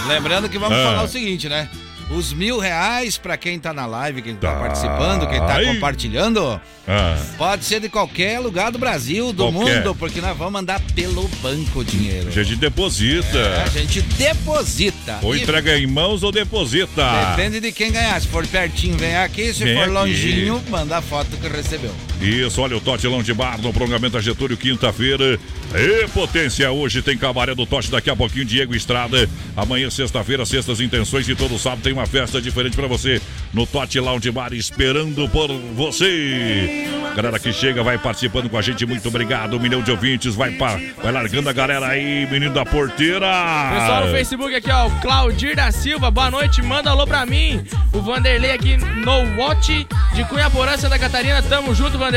Lembrando 0.08 0.48
que 0.48 0.58
vamos 0.58 0.78
Ah. 0.78 0.84
falar 0.84 1.02
o 1.02 1.08
seguinte, 1.08 1.46
né? 1.48 1.68
Os 2.10 2.32
mil 2.32 2.58
reais 2.58 3.16
pra 3.16 3.36
quem 3.38 3.58
tá 3.58 3.72
na 3.72 3.86
live, 3.86 4.20
quem 4.20 4.34
tá, 4.34 4.52
Tá. 4.52 4.58
participando, 4.60 5.26
quem 5.28 5.38
tá 5.40 5.62
compartilhando, 5.64 6.60
Ah. 6.86 7.16
pode 7.38 7.64
ser 7.64 7.80
de 7.80 7.88
qualquer 7.88 8.38
lugar 8.38 8.70
do 8.70 8.78
Brasil, 8.78 9.32
do 9.32 9.50
Qualquer. 9.50 9.78
mundo, 9.78 9.94
porque 9.94 10.20
nós 10.20 10.36
vamos 10.36 10.52
mandar 10.52 10.78
pelo 10.94 11.26
banco 11.42 11.78
o 11.80 11.84
dinheiro. 11.84 12.28
A 12.28 12.30
gente 12.30 12.56
deposita. 12.56 13.62
A 13.64 13.68
gente 13.70 14.02
deposita. 14.02 15.20
Ou 15.22 15.34
entrega 15.34 15.78
em 15.78 15.86
mãos 15.86 16.22
ou 16.22 16.30
deposita. 16.30 17.34
Depende 17.34 17.60
de 17.60 17.72
quem 17.72 17.90
ganhar. 17.90 18.20
Se 18.20 18.28
for 18.28 18.46
pertinho, 18.46 18.96
vem 18.98 19.16
aqui. 19.16 19.54
Se 19.54 19.64
Vem 19.64 19.74
for 19.74 19.84
aqui. 19.84 19.92
longinho, 19.92 20.62
manda 20.68 20.98
a 20.98 21.02
foto 21.02 21.36
que 21.38 21.48
recebeu. 21.48 21.94
Isso, 22.22 22.62
olha 22.62 22.76
o 22.76 22.80
Totelão 22.80 23.20
de 23.20 23.34
Bar 23.34 23.60
no 23.60 23.72
prolongamento 23.72 24.12
da 24.12 24.20
Getúlio, 24.20 24.56
quinta-feira. 24.56 25.40
E 25.74 26.06
potência, 26.08 26.70
hoje 26.70 27.02
tem 27.02 27.18
cabaré 27.18 27.52
do 27.52 27.66
Tote, 27.66 27.90
daqui 27.90 28.08
a 28.08 28.14
pouquinho 28.14 28.44
Diego 28.44 28.76
Estrada. 28.76 29.28
Amanhã, 29.56 29.90
sexta-feira, 29.90 30.46
sextas 30.46 30.80
intenções 30.80 31.28
e 31.28 31.34
todo 31.34 31.58
sábado 31.58 31.82
tem 31.82 31.92
uma 31.92 32.06
festa 32.06 32.40
diferente 32.40 32.76
pra 32.76 32.86
você 32.86 33.20
no 33.52 33.66
Tote 33.66 33.98
Lounge 33.98 34.30
Bar, 34.30 34.52
esperando 34.52 35.28
por 35.30 35.48
você. 35.74 36.86
Galera 37.16 37.40
que 37.40 37.52
chega, 37.52 37.82
vai 37.82 37.98
participando 37.98 38.48
com 38.48 38.56
a 38.56 38.62
gente, 38.62 38.86
muito 38.86 39.08
obrigado. 39.08 39.56
Um 39.56 39.60
milhão 39.60 39.82
de 39.82 39.90
ouvintes, 39.90 40.36
vai, 40.36 40.52
pa, 40.52 40.80
vai 41.02 41.10
largando 41.10 41.48
a 41.48 41.52
galera 41.52 41.88
aí, 41.88 42.26
menino 42.30 42.54
da 42.54 42.64
porteira. 42.64 43.26
Pessoal 43.26 44.06
no 44.06 44.12
Facebook 44.12 44.54
aqui, 44.54 44.70
ó, 44.70 44.86
o 44.86 45.00
Claudir 45.00 45.56
da 45.56 45.72
Silva, 45.72 46.08
boa 46.10 46.30
noite, 46.30 46.62
manda 46.62 46.90
alô 46.90 47.04
pra 47.04 47.26
mim. 47.26 47.62
O 47.92 48.00
Vanderlei 48.00 48.52
aqui 48.52 48.76
no 48.76 49.42
Watch 49.42 49.86
de 50.14 50.24
Cunha 50.26 50.48
Porã, 50.48 50.76
Santa 50.76 50.98
Catarina, 50.98 51.42
tamo 51.42 51.74
junto, 51.74 51.98
Vanderlei. 51.98 52.11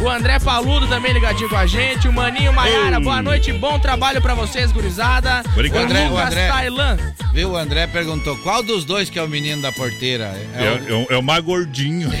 O 0.00 0.08
André 0.08 0.38
Paludo 0.38 0.86
também 0.86 1.12
ligadinho 1.12 1.48
com 1.48 1.56
a 1.56 1.66
gente. 1.66 2.06
O 2.06 2.12
Maninho 2.12 2.52
Maiara, 2.52 3.00
boa 3.00 3.20
noite, 3.20 3.52
bom 3.52 3.80
trabalho 3.80 4.22
pra 4.22 4.32
vocês, 4.32 4.70
gurizada. 4.70 5.42
Obrigado. 5.52 5.80
O 5.82 5.84
André, 5.86 6.06
o 6.06 6.10
Lucas 6.10 6.26
André. 6.26 6.46
Tailan. 6.48 6.98
Viu? 7.32 7.50
O 7.50 7.56
André 7.56 7.86
perguntou 7.88 8.36
qual 8.38 8.62
dos 8.62 8.84
dois 8.84 9.10
que 9.10 9.18
é 9.18 9.22
o 9.24 9.28
menino 9.28 9.60
da 9.60 9.72
porteira? 9.72 10.32
É, 10.54 10.62
É, 10.62 10.66
é 10.88 10.94
o- 10.94 11.06
é 11.10 11.16
o 11.16 11.22
mais 11.22 11.42
gordinho. 11.42 12.08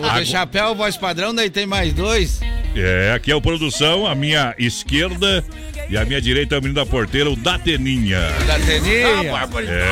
o, 0.00 0.06
o 0.06 0.20
de 0.20 0.26
chapéu, 0.26 0.74
voz 0.74 0.96
padrão, 0.96 1.34
daí 1.34 1.50
tem 1.50 1.66
mais 1.66 1.92
dois. 1.92 2.40
É, 2.74 3.12
aqui 3.14 3.30
é 3.30 3.34
o 3.36 3.42
produção, 3.42 4.06
a 4.06 4.14
minha 4.14 4.54
esquerda 4.58 5.44
e 5.90 5.96
a 5.96 6.04
minha 6.04 6.20
direita 6.20 6.54
é 6.54 6.58
o 6.58 6.62
menino 6.62 6.76
da 6.76 6.86
porteira, 6.86 7.28
o 7.30 7.36
Dateninha. 7.36 8.20
Da 8.46 8.58
Teninha. 8.58 9.08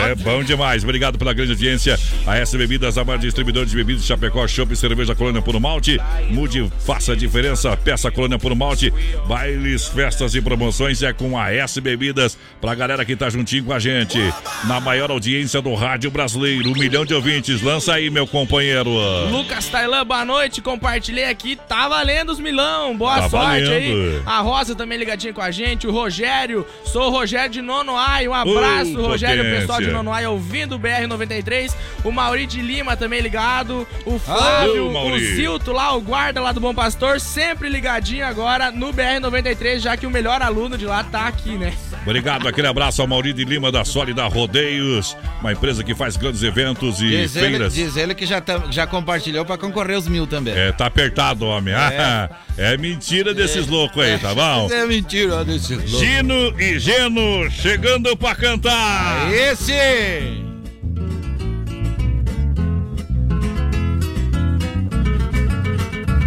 É 0.09 0.15
bom 0.15 0.43
demais. 0.45 0.85
Obrigado 0.85 1.19
pela 1.19 1.33
grande 1.33 1.53
audiência. 1.53 1.99
A 2.27 2.37
S 2.39 2.57
Bebidas, 2.57 2.97
a 2.97 3.05
maior 3.05 3.19
distribuidora 3.19 3.67
de 3.67 3.75
bebidas 3.75 4.05
Chapecó, 4.05 4.47
Chopp, 4.47 4.75
Cerveja 4.77 5.15
Colônia 5.15 5.43
Puro 5.43 5.61
Malte. 5.61 5.99
Mude, 6.31 6.71
faça 6.87 7.13
a 7.13 7.17
diferença. 7.17 7.77
Peça 7.77 8.11
Colônia 8.11 8.39
Puro 8.39 8.55
Malte. 8.55 8.93
Bailes, 9.27 9.89
festas 9.89 10.35
e 10.35 10.41
promoções 10.41 11.03
é 11.03 11.13
com 11.13 11.37
a 11.39 11.53
S 11.53 11.81
Bebidas. 11.81 12.39
Pra 12.61 12.75
galera 12.75 13.05
que 13.05 13.17
tá 13.17 13.29
juntinho 13.29 13.65
com 13.65 13.73
a 13.73 13.79
gente. 13.79 14.19
Na 14.65 14.81
maior 14.81 15.11
audiência 15.11 15.61
do 15.61 15.75
rádio 15.75 16.11
brasileiro. 16.11 16.71
Um 16.71 16.75
milhão 16.75 17.05
de 17.05 17.15
ouvintes. 17.15 17.61
Lança 17.63 17.95
aí, 17.95 18.09
meu 18.11 18.27
companheiro. 18.27 18.91
Lucas 19.31 19.67
Tailan, 19.69 20.05
boa 20.05 20.25
noite. 20.25 20.61
Compartilhei 20.61 21.25
aqui, 21.25 21.57
tá 21.69 21.89
valendo 21.89 22.31
os 22.31 22.39
milão. 22.39 22.97
Boa 22.97 23.23
Tá 23.23 23.29
sorte 23.29 23.63
aí. 23.65 23.89
valendo. 23.91 24.23
A 24.27 24.41
Rosa 24.41 24.75
também 24.77 24.97
ligadinha 24.99 25.33
com 25.33 25.43
a 25.43 25.51
gente. 25.51 25.88
O 25.89 25.93
Rogério, 25.93 26.67
sou 26.85 27.09
o 27.09 27.11
Rogério 27.11 27.51
de 27.51 27.63
Nonoai. 27.63 28.29
Um 28.29 28.35
abraço, 28.35 28.99
Ô, 29.01 29.07
Rogério, 29.09 29.37
potência. 29.43 29.61
pessoal 29.61 29.81
de 29.81 29.91
Nonoai 29.91 30.27
ouvindo 30.27 30.77
o 30.77 30.79
BR93. 30.79 31.75
O 32.05 32.11
Mauri 32.13 32.47
de 32.47 32.61
Lima 32.61 32.97
também 32.97 33.21
ligado. 33.21 33.87
O 34.05 34.19
Flávio, 34.19 34.87
Ô, 34.87 34.89
o 34.91 34.93
Mauri. 34.93 35.35
Zilto 35.37 35.73
lá, 35.73 35.95
o 35.97 36.01
guarda 36.01 36.41
lá 36.41 36.53
do 36.53 36.61
Bom 36.61 36.75
Pastor, 36.75 37.21
sempre 37.21 37.69
ligadinho 37.69 38.27
agora 38.27 38.71
no 38.71 38.93
BR93, 38.93 39.79
já 39.81 39.97
que 39.97 40.07
o 40.07 40.11
melhor 40.11 40.43
aluno 40.43 40.77
de 40.77 40.85
lá 40.87 41.03
tá 41.05 41.27
aqui, 41.27 41.51
né? 41.51 41.73
Obrigado, 42.03 42.47
aquele 42.49 42.67
abraço 42.67 43.03
ao 43.03 43.09
Maurício 43.09 43.37
de 43.37 43.45
Lima 43.45 43.71
da 43.73 43.85
Sólida 43.85 44.27
Rodeios, 44.27 45.17
uma 45.41 45.53
empresa 45.53 45.83
que 45.85 45.95
faz 45.95 46.17
grandes 46.17 46.43
eventos 46.43 47.01
e 47.03 47.09
Diz 47.09 47.37
ele, 47.37 47.49
feiras. 47.51 47.75
diz 47.75 47.97
ele 47.97 48.15
que 48.15 48.25
já, 48.25 48.41
tá- 48.41 48.63
já 48.71 48.87
compartilhou 48.87 49.45
pra 49.45 49.59
concorrer 49.59 49.99
os 49.99 50.07
mil 50.09 50.27
também. 50.27 50.55
É, 50.57 50.73
tá 50.73 50.87
apertado, 50.87 51.45
homem. 51.45 51.75
Ah, 51.75 52.31
é 52.57 52.77
mentira 52.79 53.35
desses 53.35 53.67
loucos 53.67 54.03
aí, 54.03 54.17
tá 54.19 54.35
bom? 54.35 54.69
É 54.73 54.87
mentira 54.87 55.45
desse 55.45 55.75
louco. 55.75 55.78
Gino 55.85 56.59
e 56.59 56.79
Geno 56.79 57.51
chegando 57.51 58.17
pra 58.17 58.35
cantar. 58.35 59.33
Esse! 59.33 59.73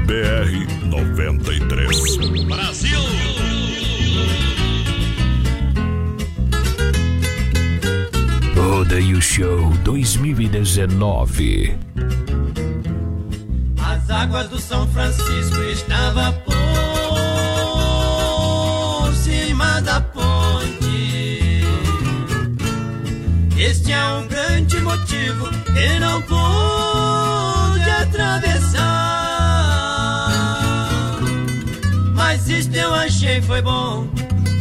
BR 0.06 0.86
93. 0.86 2.42
Rodeio 8.56 9.22
Show 9.22 9.70
2019. 9.84 11.78
As 13.78 14.10
águas 14.10 14.50
do 14.50 14.60
São 14.60 14.88
Francisco 14.90 15.62
estavam 15.72 16.34
por 16.44 16.91
da 19.82 20.02
ponte. 20.02 21.63
Este 23.58 23.91
é 23.91 24.06
um 24.13 24.28
grande 24.28 24.80
motivo 24.82 25.50
que 25.65 26.00
não 26.00 26.22
pude 26.22 27.89
atravessar. 27.89 28.82
Mas 32.15 32.48
isto 32.50 32.76
eu 32.76 32.94
achei 32.94 33.41
foi 33.41 33.62
bom. 33.62 34.08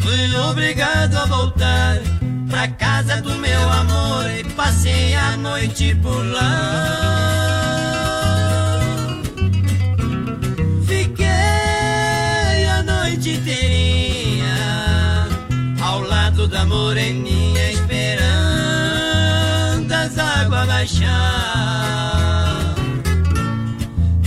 Fui 0.02 0.36
obrigado 0.50 1.16
a 1.16 1.26
voltar 1.26 1.98
pra 2.48 2.68
casa 2.68 3.20
do 3.22 3.34
meu 3.36 3.70
amor 3.70 4.30
e 4.30 4.44
passei 4.54 5.14
a 5.14 5.36
noite 5.36 5.94
por 5.96 6.24
lá. 6.26 7.79
Moreninha 16.70 17.72
esperando 17.72 18.22
as 19.92 20.16
águas 20.16 20.66
baixar. 20.66 21.10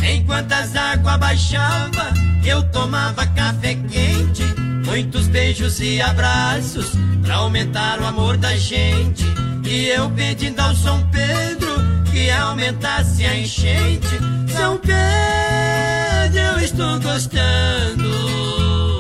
Enquanto 0.03 0.51
as 0.51 0.75
águas 0.75 1.17
baixavam, 1.17 2.13
eu 2.45 2.62
tomava 2.63 3.25
café 3.27 3.75
quente. 3.75 4.43
Muitos 4.86 5.27
beijos 5.27 5.79
e 5.79 6.01
abraços 6.01 6.91
pra 7.23 7.36
aumentar 7.36 8.01
o 8.01 8.06
amor 8.06 8.36
da 8.36 8.58
gente. 8.58 9.23
E 9.65 9.86
eu 9.88 10.10
pedindo 10.10 10.60
ao 10.60 10.75
São 10.75 11.01
Pedro 11.08 11.73
que 12.12 12.29
aumentasse 12.29 13.25
a 13.25 13.38
enchente. 13.38 14.19
São 14.56 14.77
Pedro, 14.77 16.39
eu 16.39 16.60
estou 16.60 16.99
gostando. 16.99 18.92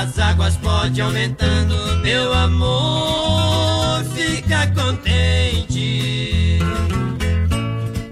As 0.00 0.18
águas 0.18 0.56
podem 0.56 1.04
aumentando, 1.04 1.74
meu 2.02 2.32
amor, 2.32 4.02
fica 4.14 4.66
contente. 4.68 6.58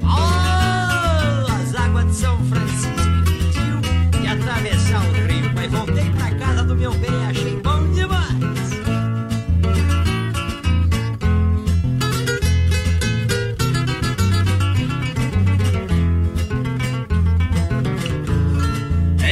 Oh, 0.02 1.50
as 1.50 1.74
águas 1.74 2.04
de 2.08 2.14
São 2.14 2.38
Francisco 2.44 3.00
me 3.00 3.22
pediu 3.24 3.80
de 4.20 4.26
atravessar 4.26 5.00
o 5.00 5.12
rio, 5.26 5.50
mas 5.54 5.72
voltei 5.72 6.10
pra 6.10 6.30
casa 6.32 6.64
do 6.64 6.74
meu 6.76 6.92
bem, 6.92 7.26
achei 7.26 7.56
bom 7.62 7.90
demais. 7.94 8.28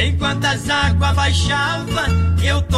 Enquanto 0.07 0.45
as 0.47 0.71
águas 0.71 1.15
baixavam, 1.15 1.96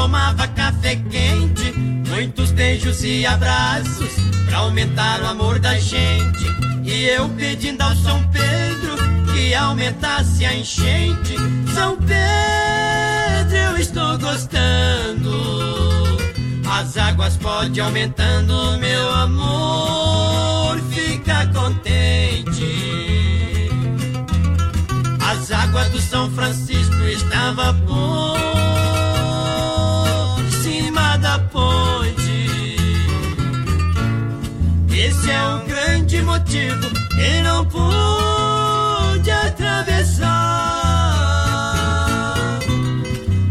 tomava 0.08 0.48
café 0.48 0.96
quente. 0.96 1.72
Muitos 2.08 2.50
beijos 2.52 3.04
e 3.04 3.26
abraços 3.26 4.10
pra 4.46 4.58
aumentar 4.58 5.20
o 5.20 5.26
amor 5.26 5.58
da 5.58 5.78
gente. 5.78 6.46
E 6.82 7.04
eu 7.04 7.28
pedindo 7.30 7.82
ao 7.82 7.94
São 7.96 8.22
Pedro 8.28 8.96
que 9.32 9.54
aumentasse 9.54 10.46
a 10.46 10.54
enchente. 10.54 11.36
São 11.74 11.98
Pedro, 11.98 13.56
eu 13.56 13.76
estou 13.76 14.18
gostando. 14.18 16.18
As 16.70 16.96
águas 16.96 17.36
podem 17.36 17.82
aumentando, 17.82 18.78
meu 18.78 19.12
amor, 19.12 20.80
fica 20.90 21.46
contente. 21.48 22.48
As 25.20 25.52
águas 25.52 25.90
do 25.90 26.00
São 26.00 26.30
Francisco 26.30 27.04
estavam 27.04 27.78
por 27.80 28.47
Esse 35.28 35.36
é 35.36 35.54
o 35.54 35.58
grande 35.66 36.22
motivo 36.22 36.88
que 37.10 37.42
não 37.42 37.62
pude 37.66 39.30
atravessar. 39.30 40.26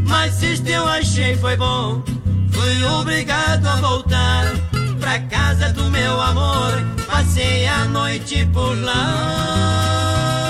Mas 0.08 0.42
isto 0.42 0.68
eu 0.68 0.88
achei 0.88 1.38
foi 1.38 1.56
bom. 1.56 2.02
Fui 2.50 2.84
obrigado 2.84 3.68
a 3.68 3.76
voltar 3.76 4.56
pra 5.00 5.20
casa 5.20 5.72
do 5.72 5.84
meu 5.92 6.20
amor. 6.20 6.74
Passei 7.06 7.68
a 7.68 7.86
noite 7.86 8.44
por 8.52 8.76
lá. 8.82 10.47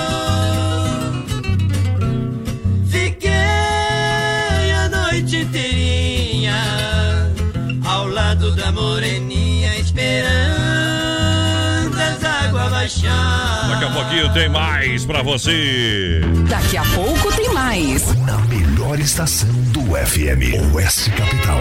Daqui 13.02 13.84
a 13.84 13.90
pouquinho 13.92 14.32
tem 14.32 14.48
mais 14.48 15.04
pra 15.06 15.22
você. 15.22 16.20
Daqui 16.48 16.76
a 16.76 16.84
pouco 16.94 17.32
tem 17.36 17.52
mais. 17.52 18.14
Na 18.24 18.38
melhor 18.46 18.98
estação 18.98 19.48
do 19.72 19.82
FM, 19.94 20.74
Oeste 20.74 21.10
Capital. 21.12 21.60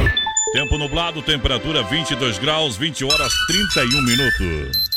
Tempo 0.53 0.77
nublado, 0.77 1.21
temperatura 1.21 1.83
22 1.83 2.39
graus, 2.39 2.77
20 2.77 3.03
horas 3.03 3.33
31 3.47 4.01
minutos. 4.03 4.96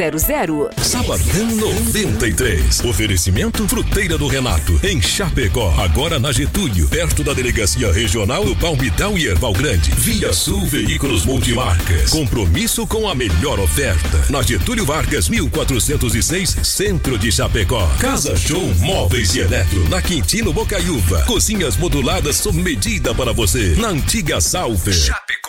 Sabadão 0.81 1.45
93. 1.57 2.79
Oferecimento 2.85 3.67
Fruteira 3.67 4.17
do 4.17 4.27
Renato, 4.27 4.79
em 4.83 4.99
Chapecó. 4.99 5.71
Agora 5.77 6.19
na 6.19 6.31
Getúlio, 6.31 6.87
perto 6.87 7.23
da 7.23 7.33
Delegacia 7.33 7.91
Regional 7.91 8.43
do 8.43 8.55
Palmital 8.55 9.15
e 9.15 9.27
Erval 9.27 9.53
Grande. 9.53 9.91
Via 9.91 10.33
Sul 10.33 10.65
Veículos 10.65 11.23
Multimarcas. 11.23 12.09
Compromisso 12.09 12.87
com 12.87 13.07
a 13.07 13.13
melhor 13.13 13.59
oferta. 13.59 14.25
Na 14.31 14.41
Getúlio 14.41 14.87
Vargas, 14.87 15.29
1406, 15.29 16.57
Centro 16.63 17.15
de 17.19 17.31
Chapecó. 17.31 17.85
Casa 17.99 18.35
Show 18.35 18.73
Móveis 18.79 19.35
e 19.35 19.41
Eletro, 19.41 19.87
na 19.87 20.01
Quintino 20.01 20.51
Bocaiúva. 20.51 21.25
Cozinhas 21.25 21.77
moduladas 21.77 22.37
sob 22.37 22.59
medida 22.59 23.13
para 23.13 23.33
você. 23.33 23.75
Na 23.77 23.89
antiga 23.89 24.41
Salve. 24.41 24.93
Chapecó 24.93 25.40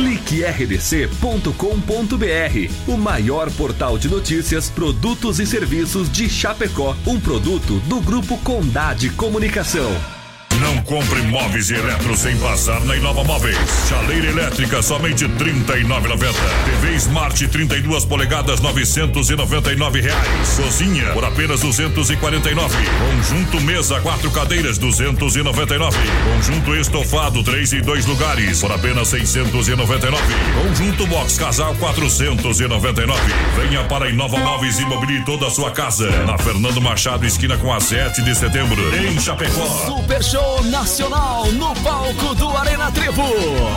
clique. 0.00 0.20
CliqueRDC.com.br, 0.30 2.70
o 2.86 2.96
maior 2.96 3.50
portal 3.52 3.98
de 3.98 4.08
notícias, 4.08 4.70
produtos 4.70 5.40
e 5.40 5.46
serviços 5.46 6.10
de 6.10 6.28
Chapecó. 6.28 6.96
Um 7.06 7.20
produto 7.20 7.80
do 7.80 8.00
Grupo 8.00 8.38
Condade 8.38 9.10
Comunicação. 9.10 10.19
Não 10.58 10.76
compre 10.82 11.22
móveis 11.22 11.70
e 11.70 11.74
eletro 11.74 12.16
sem 12.16 12.36
passar 12.36 12.80
na 12.84 12.96
Inova 12.96 13.24
Móveis. 13.24 13.56
Chaleira 13.88 14.28
elétrica 14.28 14.82
somente 14.82 15.24
R$ 15.24 15.32
39,90. 15.32 16.34
TV 16.64 16.96
Smart 16.96 17.48
32 17.48 18.04
polegadas 18.04 18.60
999 18.60 20.00
reais. 20.00 20.48
Cozinha 20.56 21.12
por 21.12 21.24
apenas 21.24 21.60
249. 21.60 22.76
Conjunto 22.98 23.60
mesa 23.60 24.00
quatro 24.00 24.30
cadeiras 24.30 24.76
299. 24.78 25.96
Conjunto 26.34 26.76
estofado 26.76 27.42
3 27.42 27.72
e 27.72 27.80
2 27.80 28.06
lugares 28.06 28.60
por 28.60 28.72
apenas 28.72 29.08
699. 29.08 30.22
Conjunto 30.62 31.06
box 31.06 31.38
casal 31.38 31.74
499. 31.76 33.20
Venha 33.56 33.84
para 33.84 34.06
a 34.06 34.10
Inova 34.10 34.38
Móveis 34.38 34.78
e 34.78 34.84
mobile 34.84 35.24
toda 35.24 35.46
a 35.46 35.50
sua 35.50 35.70
casa. 35.70 36.10
Na 36.26 36.36
Fernando 36.36 36.80
Machado 36.80 37.24
esquina 37.24 37.56
com 37.56 37.72
a 37.72 37.80
7 37.80 38.22
de 38.22 38.34
setembro 38.34 38.80
em 38.96 39.18
Chapecó. 39.18 39.66
Super 39.86 40.22
Show 40.22 40.39
Nacional 40.70 41.46
no 41.52 41.74
palco 41.76 42.34
do 42.34 42.48
Arena 42.56 42.90
Trevo. 42.92 43.24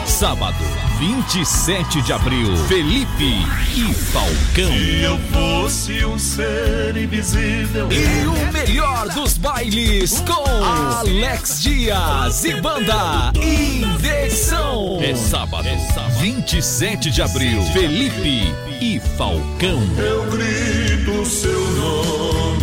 Sábado, 0.06 0.56
27 0.99 2.02
de 2.02 2.13
abril. 2.13 2.56
Felipe 2.67 3.45
e 3.76 3.93
Falcão. 3.93 4.71
Se 4.71 5.02
eu 5.02 5.19
fosse 5.32 6.06
um 6.06 6.17
ser 6.19 6.95
invisível. 6.95 7.89
E 7.91 8.28
o 8.28 8.54
melhor 8.54 9.10
dos 9.10 9.38
bailes 9.38 10.21
com 10.21 10.63
Alex 10.63 11.62
Dias 11.62 12.45
e 12.45 12.62
banda 12.62 13.32
Inversão. 13.36 14.99
É 15.02 15.15
sábado, 15.15 15.67
27 16.19 17.12
de 17.12 17.21
abril. 17.21 17.62
Felipe 17.73 18.54
e 18.80 18.99
Falcão. 19.17 19.82
Eu 19.97 20.26
grito 20.32 21.26
seu 21.26 21.60
nome. 21.71 22.54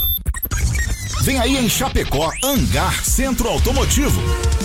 Vem 1.23 1.38
aí 1.38 1.57
em 1.57 1.69
Chapecó, 1.69 2.31
Angar 2.43 3.05
Centro 3.05 3.49
Automotivo. 3.49 4.21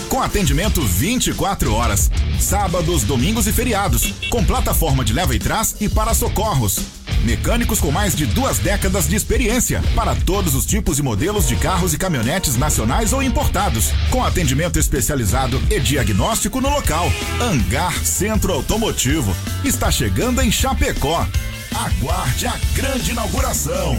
Com 0.07 0.21
atendimento 0.21 0.81
24 0.81 1.73
horas, 1.73 2.09
sábados, 2.39 3.03
domingos 3.03 3.45
e 3.47 3.53
feriados, 3.53 4.13
com 4.29 4.43
plataforma 4.43 5.03
de 5.03 5.13
leva 5.13 5.35
e 5.35 5.39
trás 5.39 5.75
e 5.79 5.87
para 5.87 6.13
socorros. 6.13 6.98
Mecânicos 7.23 7.79
com 7.79 7.91
mais 7.91 8.15
de 8.15 8.25
duas 8.25 8.59
décadas 8.59 9.07
de 9.07 9.15
experiência 9.15 9.81
para 9.95 10.15
todos 10.15 10.55
os 10.55 10.65
tipos 10.65 10.99
e 10.99 11.03
modelos 11.03 11.47
de 11.47 11.55
carros 11.55 11.93
e 11.93 11.97
caminhonetes 11.97 12.55
nacionais 12.55 13.13
ou 13.13 13.21
importados, 13.21 13.91
com 14.09 14.23
atendimento 14.23 14.79
especializado 14.79 15.61
e 15.69 15.79
diagnóstico 15.79 16.61
no 16.61 16.69
local. 16.69 17.11
Angar 17.41 17.93
Centro 18.03 18.53
Automotivo 18.53 19.35
está 19.63 19.91
chegando 19.91 20.41
em 20.41 20.51
Chapecó. 20.51 21.27
Aguarde 21.73 22.47
a 22.47 22.55
grande 22.73 23.11
inauguração. 23.11 23.97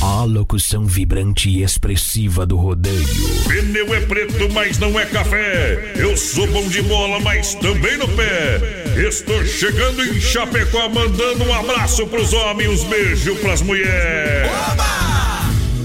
A 0.00 0.22
locução 0.22 0.86
vibrante 0.86 1.48
e 1.48 1.64
expressiva 1.64 2.46
do 2.46 2.56
rodeio. 2.56 3.04
Pneu 3.48 3.92
é 3.92 4.00
preto, 4.00 4.48
mas 4.52 4.78
não 4.78 4.98
é 4.98 5.04
café. 5.04 5.92
Eu 5.96 6.16
sou 6.16 6.46
bom 6.46 6.68
de 6.68 6.82
bola, 6.82 7.18
mas 7.18 7.54
também 7.56 7.96
no 7.96 8.06
pé. 8.08 8.60
Estou 8.96 9.44
chegando 9.44 10.04
em 10.04 10.20
Chapecó, 10.20 10.88
mandando 10.88 11.44
um 11.44 11.52
abraço 11.52 12.06
pros 12.06 12.32
homens, 12.32 12.68
uns 12.68 12.84
beijos 12.84 13.38
pras 13.40 13.60
mulheres. 13.60 14.48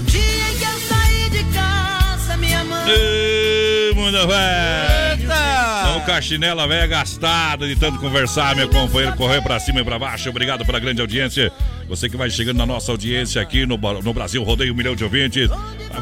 Dia 0.06 0.20
em 0.20 0.56
que 0.58 0.64
eu 0.64 0.78
saí 0.88 1.30
de 1.30 1.44
casa, 1.52 2.36
minha 2.36 2.64
mãe. 2.64 2.84
Ê, 2.88 3.92
mundo 3.96 4.28
velho. 4.28 4.83
Não, 6.04 6.10
com 6.10 6.12
a 6.12 6.20
chinela 6.20 6.68
velha 6.68 6.86
gastada 6.86 7.66
de 7.66 7.76
tanto 7.76 7.98
conversar, 7.98 8.54
meu 8.54 8.68
companheiro, 8.68 9.16
correr 9.16 9.40
pra 9.40 9.58
cima 9.58 9.80
e 9.80 9.84
pra 9.84 9.98
baixo. 9.98 10.28
Obrigado 10.28 10.64
pela 10.64 10.78
grande 10.78 11.00
audiência. 11.00 11.50
Você 11.88 12.10
que 12.10 12.16
vai 12.16 12.28
chegando 12.28 12.58
na 12.58 12.66
nossa 12.66 12.92
audiência 12.92 13.40
aqui 13.40 13.64
no, 13.64 13.78
no 13.78 14.12
Brasil, 14.12 14.42
rodeio 14.42 14.74
um 14.74 14.76
milhão 14.76 14.94
de 14.94 15.02
ouvintes. 15.02 15.48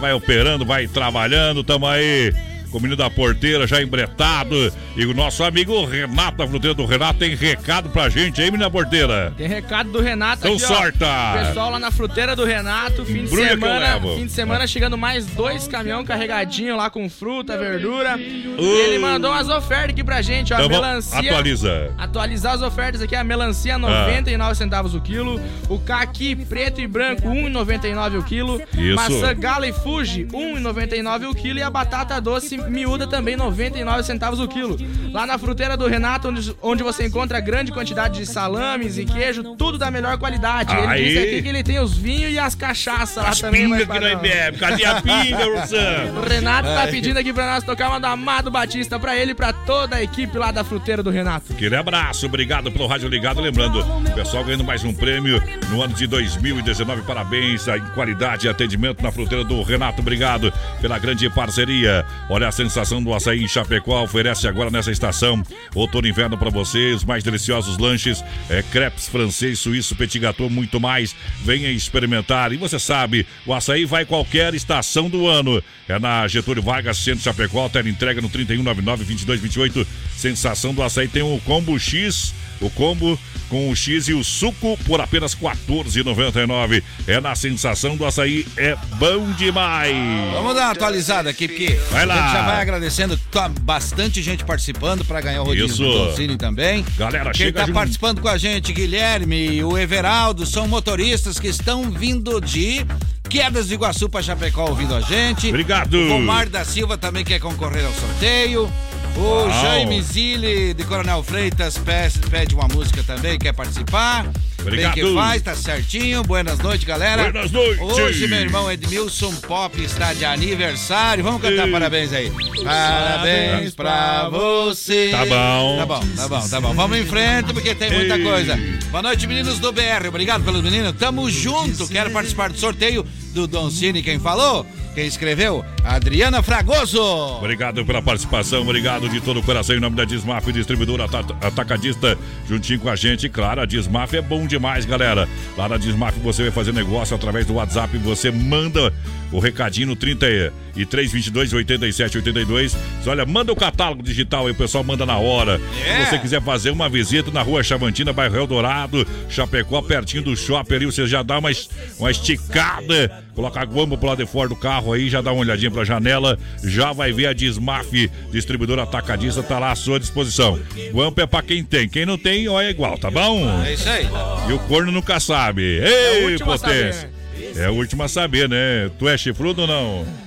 Vai 0.01 0.12
operando, 0.12 0.65
vai 0.65 0.88
trabalhando, 0.88 1.62
tamo 1.62 1.87
aí. 1.87 2.33
Com 2.72 2.78
o 2.78 2.80
menino 2.80 2.96
da 2.96 3.11
porteira 3.11 3.66
já 3.66 3.80
embretado. 3.82 4.72
E 4.96 5.04
o 5.04 5.12
nosso 5.14 5.44
amigo 5.44 5.85
Renato, 5.85 6.42
a 6.42 6.48
fruteira 6.48 6.74
do 6.74 6.85
Renato, 6.87 7.18
tem 7.18 7.35
recado 7.35 7.90
pra 7.90 8.08
gente 8.08 8.40
aí, 8.40 8.50
menina 8.50 8.70
porteira. 8.70 9.32
Tem 9.37 9.46
recado 9.46 9.90
do 9.92 10.00
Renato 10.00 10.38
Então 10.46 10.54
aqui, 10.54 10.64
ó. 10.64 10.68
sorta! 10.68 11.06
Pessoal 11.48 11.70
lá 11.70 11.78
na 11.78 11.90
fruteira 11.90 12.35
do 12.35 12.44
Renato, 12.44 13.04
fim 13.04 13.12
de 13.12 13.20
Embrulha 13.26 13.48
semana, 13.50 14.00
fim 14.16 14.26
de 14.26 14.32
semana 14.32 14.66
chegando 14.66 14.96
mais 14.96 15.26
dois 15.26 15.68
caminhão 15.68 16.02
carregadinho 16.04 16.76
lá 16.76 16.88
com 16.90 17.08
fruta, 17.11 17.56
verdura. 17.58 18.18
E 18.18 18.42
Uh. 18.58 18.62
ele 18.80 18.98
mandou 18.98 19.30
umas 19.30 19.48
ofertas 19.48 19.90
aqui 19.90 20.02
pra 20.04 20.22
gente, 20.22 20.52
ó, 20.54 20.56
Então, 20.56 20.68
melancia. 20.68 21.18
atualiza. 21.18 21.90
Atualizar 21.98 22.54
as 22.54 22.62
ofertas 22.62 23.02
aqui, 23.02 23.14
a 23.14 23.22
melancia 23.24 23.76
99 23.78 24.54
centavos 24.54 24.94
o 24.94 25.00
quilo, 25.00 25.40
o 25.68 25.78
caqui 25.78 26.35
preto 26.35 26.80
e 26.80 26.87
branco 26.87 27.28
1,99 27.28 28.18
o 28.18 28.22
quilo, 28.22 28.61
Isso. 28.74 28.94
maçã 28.94 29.35
gala 29.35 29.66
e 29.66 29.72
fuji 29.72 30.24
1,99 30.32 31.26
o 31.28 31.35
quilo 31.35 31.58
e 31.58 31.62
a 31.62 31.70
batata 31.70 32.20
doce 32.20 32.62
miúda 32.68 33.07
também 33.07 33.37
99 33.37 34.03
centavos 34.03 34.40
o 34.40 34.48
quilo. 34.48 34.77
Lá 35.12 35.27
na 35.27 35.38
fruteira 35.38 35.77
do 35.77 35.87
Renato, 35.87 36.29
onde, 36.29 36.55
onde 36.62 36.83
você 36.83 37.07
encontra 37.07 37.40
grande 37.40 37.72
quantidade 37.72 38.18
de 38.18 38.27
salames 38.27 38.98
e 38.98 39.05
queijo, 39.05 39.55
tudo 39.57 39.79
da 39.79 39.90
melhor 39.90 40.18
qualidade. 40.18 40.75
Ele 40.75 40.87
Aí. 40.87 41.05
disse 41.05 41.18
aqui 41.18 41.42
que 41.42 41.48
ele 41.48 41.62
tem 41.62 41.79
os 41.81 41.96
vinhos 41.96 42.33
e 42.33 42.38
as 42.38 42.55
cachaças 42.55 43.22
lá 43.22 43.31
As 43.31 43.40
também. 43.40 43.62
pingas 43.64 43.87
mas 43.87 43.98
que 43.98 44.05
nós 44.05 44.20
bebe. 44.20 44.59
Cadê 44.59 44.85
a 44.85 45.01
pinga, 45.03 45.46
Ursano? 45.48 46.22
O 46.22 46.29
Renato 46.29 46.68
tá 46.68 46.87
pedindo 46.87 47.18
aqui 47.18 47.33
pra 47.33 47.46
nós 47.55 47.64
tocar 47.64 47.88
uma 47.88 47.98
do 48.01 48.07
Amado 48.07 48.51
Batista 48.51 48.98
pra 48.98 49.16
ele 49.16 49.33
e 49.33 49.35
pra 49.35 49.53
toda 49.53 49.96
a 49.96 50.03
equipe 50.03 50.37
lá 50.38 50.51
da 50.53 50.62
fruteira 50.64 51.03
do 51.03 51.11
Renato. 51.11 51.53
Aquele 51.53 51.75
abraço, 51.77 52.27
obrigado 52.27 52.70
pelo 52.70 52.87
rádio 52.87 53.09
ligado. 53.09 53.40
Lembrando, 53.40 53.81
o 53.81 54.12
pessoal 54.14 54.44
ganhando 54.44 54.64
mais 54.64 54.85
um 54.85 54.92
prêmio 54.94 55.42
no 55.70 55.83
ano 55.83 55.94
de 55.94 56.07
2019. 56.07 57.03
Parabéns 57.03 57.66
em 57.68 57.81
qualidade 57.94 58.46
e 58.46 58.51
atendimento 58.51 59.03
na 59.03 59.11
fruteira 59.11 59.42
do 59.44 59.62
Renato. 59.62 60.01
Obrigado 60.01 60.53
pela 60.81 60.98
grande 60.98 61.29
parceria. 61.31 62.05
Olha 62.29 62.52
sensação 62.53 63.03
do 63.03 63.12
açaí 63.12 63.43
em 63.43 63.49
Chapecó. 63.49 64.03
Oferece 64.03 64.47
agora 64.47 64.71
nessa 64.71 64.91
estação 64.91 65.43
outono 65.75 66.07
e 66.07 66.11
inverno 66.11 66.37
para 66.37 66.51
você. 66.51 66.93
Os 66.93 67.05
mais 67.05 67.25
deliciosos 67.25 67.79
lanches, 67.79 68.23
é, 68.49 68.62
crepes 68.62 69.09
francês, 69.09 69.59
suíço, 69.59 69.97
petit 69.97 70.19
gâteau, 70.19 70.49
muito 70.49 70.79
mais. 70.79 71.15
Venha 71.43 71.71
experimentar. 71.71 72.53
E 72.53 72.57
você 72.57 72.79
sabe, 72.79 73.27
o 73.47 73.55
açaí 73.55 73.85
vai 73.85 74.05
qualquer 74.05 74.55
estação 74.55 75.09
do 75.09 75.27
ano. 75.27 75.62
É 75.88 75.99
na 75.99 76.27
Getúlio 76.29 76.62
Vargas, 76.62 76.99
centro 76.99 77.23
Chapecó. 77.23 77.69
Tela 77.69 77.88
entrega 77.88 78.21
no 78.21 78.29
3199-2228. 78.31 79.87
Sensação 80.17 80.75
do 80.75 80.83
açaí 80.83 81.09
tem 81.09 81.23
o 81.23 81.41
combo 81.45 81.79
X. 81.79 82.35
O 82.61 82.71
combo 82.71 83.19
com 83.49 83.69
o 83.71 83.77
X 83.77 84.09
e 84.09 84.15
o 84.15 84.25
suco 84.25 84.79
por 84.87 85.01
apenas 85.01 85.35
R$ 85.35 85.47
14,99. 85.67 86.83
É 87.07 87.21
na 87.21 87.35
sensação 87.35 87.97
do 87.97 88.07
açaí, 88.07 88.47
é 88.57 88.77
bom 88.97 89.31
demais. 89.33 89.95
Vamos 90.33 90.55
dar 90.55 90.62
uma 90.62 90.71
atualizada 90.73 91.29
aqui, 91.31 91.49
porque 91.49 91.79
Vai 91.91 92.07
lá. 92.07 92.15
a 92.15 92.23
gente 92.23 92.33
já 92.33 92.43
vai 92.47 92.61
agradecendo. 92.62 93.17
Tá 93.31 93.49
bastante 93.49 94.23
gente 94.23 94.45
participando 94.45 95.05
para 95.05 95.21
ganhar 95.21 95.43
o 95.43 95.45
rodízio 95.45 95.67
Isso. 95.67 95.83
do 95.83 96.07
Doncini 96.07 96.37
também. 96.37 96.85
Galera, 96.97 97.31
Quem 97.33 97.47
chega 97.47 97.61
tá 97.61 97.67
junto. 97.67 97.75
participando 97.75 98.21
com 98.21 98.29
a 98.29 98.38
gente, 98.38 98.73
Guilherme 98.73 99.57
e 99.57 99.65
o 99.65 99.77
Everaldo, 99.77 100.47
são 100.47 100.67
motoristas 100.67 101.38
que 101.38 101.49
estão 101.49 101.91
vindo 101.91 102.41
de 102.41 102.87
Quedas 103.29 103.69
de 103.69 103.75
Iguaçu 103.75 104.09
para 104.09 104.23
Chapecó 104.23 104.67
ouvindo 104.69 104.95
a 104.95 105.01
gente. 105.01 105.49
Obrigado. 105.49 105.95
O 105.95 106.17
Omar 106.17 106.49
da 106.49 106.65
Silva 106.65 106.97
também 106.99 107.25
quer 107.25 107.41
concorrer 107.41 107.85
ao 107.85 107.93
sorteio. 107.95 108.71
O. 109.17 109.51
Jaime 109.62 110.03
Zilli 110.03 110.75
de 110.75 110.85
Coronel 110.85 111.23
Freitas 111.23 111.77
pede, 111.79 112.19
pede 112.31 112.55
uma 112.55 112.67
música 112.69 113.03
também, 113.03 113.38
quer 113.38 113.53
participar. 113.53 114.27
Obrigado. 114.61 114.95
Bem 114.95 115.05
que 115.05 115.15
faz, 115.15 115.43
tá 115.43 115.55
certinho. 115.55 116.23
Buenas 116.23 116.59
noites, 116.59 116.85
galera. 116.87 117.25
Buenas 117.31 117.51
noites. 117.51 117.81
Hoje, 117.81 118.29
meu 118.29 118.41
irmão 118.41 118.71
Edmilson 118.71 119.35
Pop 119.35 119.81
está 119.83 120.15
de 120.15 120.25
aniversário. 120.25 121.25
Vamos 121.25 121.43
cantar 121.43 121.67
Ei. 121.67 121.73
parabéns 121.73 122.12
aí. 122.12 122.33
Parabéns 122.65 123.75
pra 123.75 124.29
você. 124.29 125.11
Tá 125.11 125.27
bom. 125.27 125.77
Tá 125.79 125.87
bom, 125.87 126.01
tá 126.17 126.29
bom, 126.29 126.49
tá 126.49 126.61
bom. 126.61 126.75
Vamos 126.75 126.99
em 126.99 127.07
frente 127.07 127.53
porque 127.53 127.75
tem 127.75 127.91
muita 127.91 128.17
Ei. 128.17 128.25
coisa. 128.25 128.59
Boa 128.91 129.03
noite, 129.03 129.27
meninos 129.27 129.59
do 129.59 129.73
BR. 129.73 130.09
Obrigado 130.09 130.45
pelos 130.45 130.62
meninos. 130.62 130.95
Tamo 130.99 131.29
junto. 131.29 131.88
Quero 131.88 132.11
participar 132.11 132.51
do 132.51 132.59
sorteio 132.59 133.05
do 133.35 133.47
Don 133.47 133.71
Cine. 133.71 134.03
Quem 134.03 134.19
falou? 134.21 134.65
Quem 134.94 135.07
escreveu? 135.07 135.64
Adriana 135.85 136.42
Fragoso. 136.42 137.00
Obrigado 137.02 137.85
pela 137.85 138.02
participação, 138.02 138.61
obrigado 138.62 139.09
de 139.09 139.20
todo 139.22 139.40
o 139.40 139.42
coração 139.42 139.74
em 139.74 139.81
nome 139.81 139.96
da 139.96 140.05
Dismaf, 140.05 140.52
distribuidora 140.52 141.05
ata- 141.07 141.35
atacadista, 141.40 142.16
juntinho 142.46 142.78
com 142.78 142.90
a 142.90 142.96
gente. 142.96 143.28
Claro, 143.28 143.62
a 143.62 143.66
Dismaf 143.66 144.14
é 144.14 144.20
bom 144.20 144.46
demais, 144.46 144.85
galera. 144.85 145.26
Lá 145.57 145.68
na 145.68 145.78
Dismaf 145.78 146.18
você 146.20 146.42
vai 146.42 146.52
fazer 146.52 146.72
negócio 146.72 147.16
através 147.16 147.46
do 147.46 147.55
WhatsApp, 147.55 147.96
você 147.98 148.31
manda 148.31 148.92
o 149.33 149.38
recadinho 149.38 149.87
no 149.88 149.96
33 149.96 151.11
22 151.11 151.52
87 151.55 152.19
82. 152.19 152.77
Olha, 153.06 153.25
manda 153.25 153.50
o 153.50 153.56
catálogo 153.56 154.02
digital 154.02 154.46
aí, 154.46 154.52
o 154.52 154.54
pessoal 154.54 154.85
manda 154.85 155.06
na 155.06 155.17
hora. 155.17 155.58
Se 156.04 156.10
você 156.10 156.19
quiser 156.19 156.42
fazer 156.42 156.71
uma 156.71 156.88
visita 156.90 157.31
na 157.31 157.40
rua 157.40 157.62
Chavantina, 157.62 158.12
bairro 158.12 158.37
Eldorado, 158.37 159.06
Chapecó, 159.31 159.81
pertinho 159.81 160.23
do 160.23 160.37
shopping 160.37 160.75
ali, 160.75 160.87
você 160.87 161.06
já 161.06 161.23
dá 161.23 161.38
uma, 161.38 161.50
uma 161.98 162.10
esticada, 162.10 163.21
coloca 163.35 163.60
a 163.60 163.64
guamba 163.64 163.96
pro 163.96 164.08
lado 164.08 164.24
de 164.24 164.30
fora 164.30 164.48
do 164.48 164.56
carro 164.56 164.92
aí, 164.92 165.08
já 165.08 165.20
dá 165.20 165.33
uma 165.33 165.40
olhadinha 165.40 165.70
pra 165.70 165.85
janela, 165.85 166.38
já 166.62 166.92
vai 166.92 167.12
ver 167.12 167.26
a 167.26 167.33
Dismaf, 167.33 168.10
distribuidora 168.30 168.83
atacadista, 168.83 169.42
tá 169.42 169.58
lá 169.58 169.72
à 169.72 169.76
sua 169.76 169.98
disposição. 169.98 170.58
Guampa 170.92 171.22
é 171.22 171.26
pra 171.26 171.42
quem 171.42 171.64
tem, 171.64 171.88
quem 171.88 172.06
não 172.06 172.18
tem, 172.18 172.48
ó, 172.48 172.60
é 172.60 172.70
igual, 172.70 172.98
tá 172.98 173.10
bom? 173.10 173.62
É 173.64 173.74
isso 173.74 173.88
aí. 173.88 174.06
E 174.48 174.52
o 174.52 174.58
corno 174.60 174.92
nunca 174.92 175.18
sabe. 175.20 175.62
o 175.80 175.85
Ei, 175.85 176.35
a 176.35 176.38
saber, 176.38 176.44
potência. 176.44 177.10
É 177.56 177.68
o 177.68 177.74
último 177.74 178.02
a 178.02 178.08
saber, 178.08 178.48
né? 178.48 178.90
Tu 178.98 179.08
é 179.08 179.16
chifrudo 179.18 179.62
ou 179.62 179.66
não? 179.66 180.21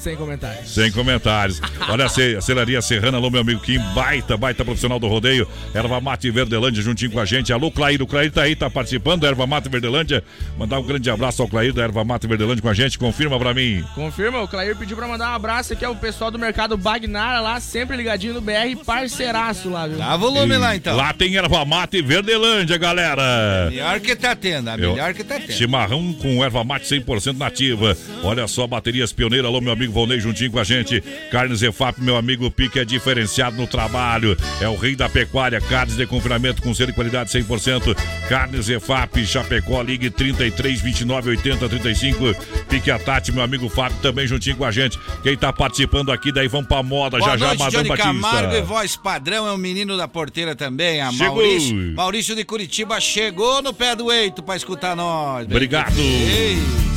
Sem 0.00 0.16
comentários. 0.16 0.70
Sem 0.70 0.90
comentários. 0.90 1.60
Olha 1.88 2.06
a 2.06 2.08
ce- 2.08 2.36
a 2.36 2.40
Celaria 2.40 2.80
Serrana, 2.80 3.18
alô, 3.18 3.30
meu 3.30 3.42
amigo 3.42 3.60
Kim, 3.60 3.78
baita, 3.94 4.36
baita 4.36 4.64
profissional 4.64 4.98
do 4.98 5.06
rodeio. 5.06 5.46
Erva 5.74 6.00
Mate 6.00 6.30
Verdelândia 6.30 6.82
juntinho 6.82 7.10
com 7.10 7.20
a 7.20 7.24
gente. 7.26 7.52
Alô, 7.52 7.70
Clair, 7.70 8.00
o 8.00 8.06
Clair 8.06 8.30
tá 8.32 8.42
aí, 8.42 8.56
tá 8.56 8.70
participando 8.70 9.20
da 9.22 9.28
Erva 9.28 9.46
Mate 9.46 9.68
Verdelândia. 9.68 10.24
Mandar 10.58 10.78
um 10.78 10.82
grande 10.84 11.10
abraço 11.10 11.42
ao 11.42 11.48
Clair 11.48 11.72
da 11.74 11.82
Erva 11.82 12.02
Mate 12.02 12.26
Verdelândia 12.26 12.62
com 12.62 12.68
a 12.68 12.74
gente. 12.74 12.98
Confirma 12.98 13.38
pra 13.38 13.52
mim. 13.52 13.84
Confirma, 13.94 14.40
o 14.40 14.48
Clair 14.48 14.74
pediu 14.74 14.96
pra 14.96 15.06
mandar 15.06 15.32
um 15.32 15.34
abraço 15.34 15.74
aqui 15.74 15.84
ao 15.84 15.94
pessoal 15.94 16.30
do 16.30 16.38
mercado 16.38 16.76
Bagnara 16.78 17.40
lá, 17.40 17.60
sempre 17.60 17.96
ligadinho 17.96 18.32
no 18.34 18.40
BR, 18.40 18.76
parceiraço 18.86 19.68
lá, 19.68 19.86
viu? 19.86 19.98
Dá 19.98 20.16
volume 20.16 20.56
lá 20.56 20.74
então. 20.76 20.96
Lá 20.96 21.12
tem 21.12 21.36
Erva 21.36 21.64
Mate 21.66 22.00
Verdelândia, 22.00 22.78
galera. 22.78 23.68
Melhor 23.70 24.00
que 24.00 24.16
tá 24.16 24.34
tendo, 24.34 24.68
a 24.68 24.76
Eu- 24.78 24.92
melhor 24.92 25.12
que 25.12 25.22
tá 25.24 25.38
tendo. 25.38 25.52
Chimarrão 25.52 26.12
com 26.14 26.42
erva 26.44 26.64
mate 26.64 26.86
100% 26.86 27.36
nativa. 27.38 27.96
Olha 28.22 28.46
só, 28.46 28.66
baterias 28.66 29.12
pioneira. 29.12 29.48
Alô, 29.48 29.60
meu 29.60 29.72
amigo 29.72 29.89
Volney 29.90 30.20
juntinho 30.20 30.50
com 30.50 30.58
a 30.58 30.64
gente. 30.64 31.00
Carnes 31.30 31.62
EFAP, 31.62 32.00
meu 32.00 32.16
amigo 32.16 32.50
Pique 32.50 32.78
é 32.78 32.84
diferenciado 32.84 33.56
no 33.56 33.66
trabalho. 33.66 34.36
É 34.60 34.68
o 34.68 34.76
rei 34.76 34.94
da 34.96 35.08
pecuária. 35.08 35.60
Carnes 35.60 35.96
de 35.96 36.06
confinamento 36.06 36.62
com 36.62 36.74
selo 36.74 36.90
e 36.90 36.92
qualidade 36.92 37.30
100%. 37.30 37.96
Carnes 38.28 38.68
EFAP, 38.68 39.24
Chapecó, 39.26 39.82
ligue 39.82 40.10
33 40.10 40.80
29 40.80 41.30
80 41.30 41.68
35. 41.68 42.34
Pique 42.68 42.90
a 42.90 42.98
Tati, 42.98 43.32
meu 43.32 43.42
amigo 43.42 43.68
Fábio, 43.68 43.98
também 44.00 44.26
juntinho 44.26 44.56
com 44.56 44.64
a 44.64 44.70
gente. 44.70 44.98
Quem 45.22 45.36
tá 45.36 45.52
participando 45.52 46.12
aqui, 46.12 46.32
daí 46.32 46.48
vamos 46.48 46.68
pra 46.68 46.82
moda. 46.82 47.18
Boa 47.18 47.30
já 47.30 47.36
já, 47.36 47.46
noite, 47.46 47.58
Madame 47.58 47.76
Johnny 47.76 47.88
Batista. 47.88 48.12
Camargo 48.12 48.54
e 48.54 48.62
voz 48.62 48.96
padrão 48.96 49.46
é 49.46 49.52
o 49.52 49.58
menino 49.58 49.96
da 49.96 50.06
porteira 50.06 50.54
também, 50.54 51.00
a 51.00 51.10
Chegou. 51.10 51.36
Maurício. 51.36 51.94
Maurício 51.94 52.36
de 52.36 52.44
Curitiba 52.44 53.00
chegou 53.00 53.62
no 53.62 53.72
pé 53.72 53.96
do 53.96 54.10
eito 54.12 54.42
pra 54.42 54.56
escutar 54.56 54.94
nós. 54.94 55.46
Bem 55.46 55.56
Obrigado. 55.56 55.86
que 55.86 55.92
fez. 55.92 56.90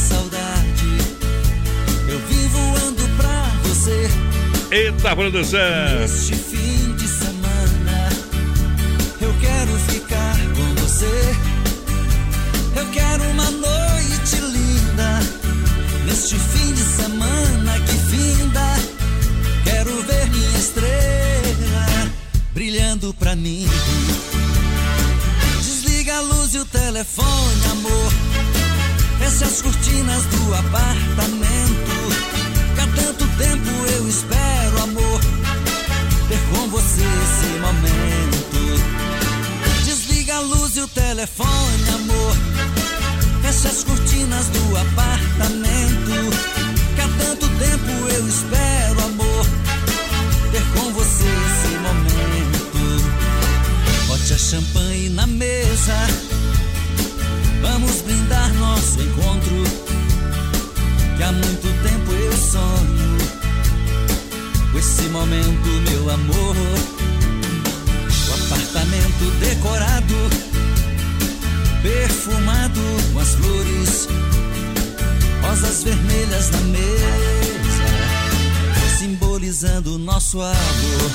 Saudade. 0.00 0.98
Eu 2.08 2.18
vim 2.28 2.48
voando 2.48 3.08
pra 3.16 3.50
você. 3.64 4.10
Eita, 4.70 5.14
produção! 5.14 5.60
Este 6.04 6.34
fim 6.34 6.94
de 6.96 7.06
semana, 7.06 8.08
eu 9.20 9.34
quero 9.40 9.72
ficar 9.90 10.36
com 10.54 10.74
você. 10.82 11.36
Eu 12.76 12.86
quero 12.90 13.24
uma 13.30 13.50
noite 13.50 14.36
linda. 14.36 15.20
Neste 16.06 16.36
fim 16.36 16.72
de 16.72 16.82
semana 16.82 17.78
que 17.80 17.92
finda, 17.92 18.76
quero 19.64 20.02
ver 20.02 20.30
minha 20.30 20.58
estrela 20.58 21.00
brilhando 22.52 23.14
pra 23.14 23.34
mim. 23.36 23.66
Desliga 25.62 26.16
a 26.16 26.20
luz 26.20 26.54
e 26.54 26.58
o 26.58 26.64
telefone, 26.64 27.64
amor. 27.70 28.59
Fecha 29.20 29.44
as 29.44 29.60
cortinas 29.60 30.24
do 30.24 30.54
apartamento. 30.54 31.94
Que 32.74 32.80
há 32.80 32.86
tanto 32.86 33.28
tempo 33.36 33.68
eu 33.92 34.08
espero, 34.08 34.82
amor. 34.82 35.20
Ter 36.26 36.40
com 36.50 36.68
você 36.70 37.02
esse 37.02 37.58
momento. 37.58 38.50
Desliga 39.84 40.36
a 40.36 40.40
luz 40.40 40.74
e 40.78 40.80
o 40.80 40.88
telefone, 40.88 41.88
amor. 41.94 42.34
Fecha 43.42 43.68
as 43.68 43.84
cortinas 43.84 44.46
do 44.46 44.76
apartamento. 44.78 46.30
Que 46.94 47.00
há 47.02 47.08
tanto 47.18 47.46
tempo 47.46 48.08
eu 48.14 48.26
espero, 48.26 49.04
amor. 49.04 49.46
Ter 50.50 50.62
com 50.74 50.92
você 50.94 51.24
esse 51.24 51.76
momento. 51.76 53.04
Bote 54.08 54.32
a 54.32 54.38
champanhe 54.38 55.10
na 55.10 55.26
mesa. 55.26 56.29
Vamos 57.90 58.02
brindar 58.02 58.54
nosso 58.54 59.02
encontro. 59.02 59.64
Que 61.16 61.22
há 61.24 61.32
muito 61.32 61.82
tempo 61.82 62.12
eu 62.12 62.32
sonho. 62.36 63.18
Com 64.70 64.78
esse 64.78 65.02
momento, 65.08 65.68
meu 65.90 66.08
amor. 66.08 66.56
O 68.28 68.44
apartamento 68.44 69.30
decorado 69.40 70.14
perfumado 71.82 72.80
com 73.12 73.18
as 73.18 73.34
flores, 73.34 74.08
rosas 75.42 75.82
vermelhas 75.82 76.50
na 76.50 76.60
mesa, 76.60 77.88
simbolizando 79.00 79.98
nosso 79.98 80.40
amor. 80.40 81.10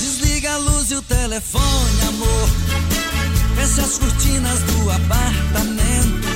Desliga 0.00 0.54
a 0.54 0.56
luz 0.56 0.90
e 0.90 0.96
o 0.96 1.02
telefone, 1.02 2.02
amor. 2.08 2.87
Fecha 3.58 3.82
as 3.82 3.98
cortinas 3.98 4.60
do 4.60 4.88
apartamento. 4.88 6.28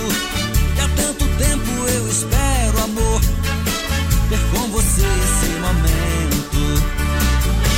Que 0.75 0.81
há 0.81 0.89
tanto 0.97 1.25
tempo 1.39 1.71
eu 1.95 2.09
espero, 2.09 2.83
amor. 2.83 3.21
Ter 4.29 4.41
com 4.51 4.69
você 4.73 5.03
esse 5.03 5.49
momento. 5.61 6.83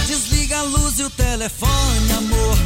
Desliga 0.07 0.61
a 0.61 0.63
luz 0.63 0.99
e 0.99 1.03
o 1.03 1.11
telefone, 1.11 2.13
amor. 2.17 2.57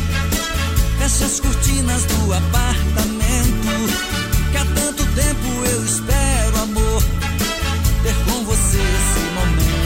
Fecha 1.00 1.24
as 1.24 1.40
cortinas 1.40 2.04
do 2.04 2.32
apartamento. 2.32 3.72
Que 4.52 4.56
há 4.56 4.64
tanto 4.64 5.04
tempo 5.16 5.48
eu 5.72 5.84
espero, 5.84 6.62
amor. 6.62 7.02
Ter 8.04 8.14
com 8.24 8.44
você 8.44 8.78
esse 8.78 9.20
momento. 9.34 9.77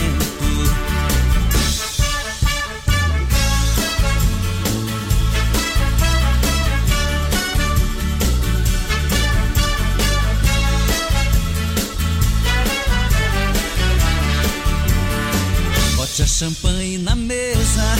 Champanhe 16.43 16.97
na 16.97 17.15
mesa. 17.15 17.95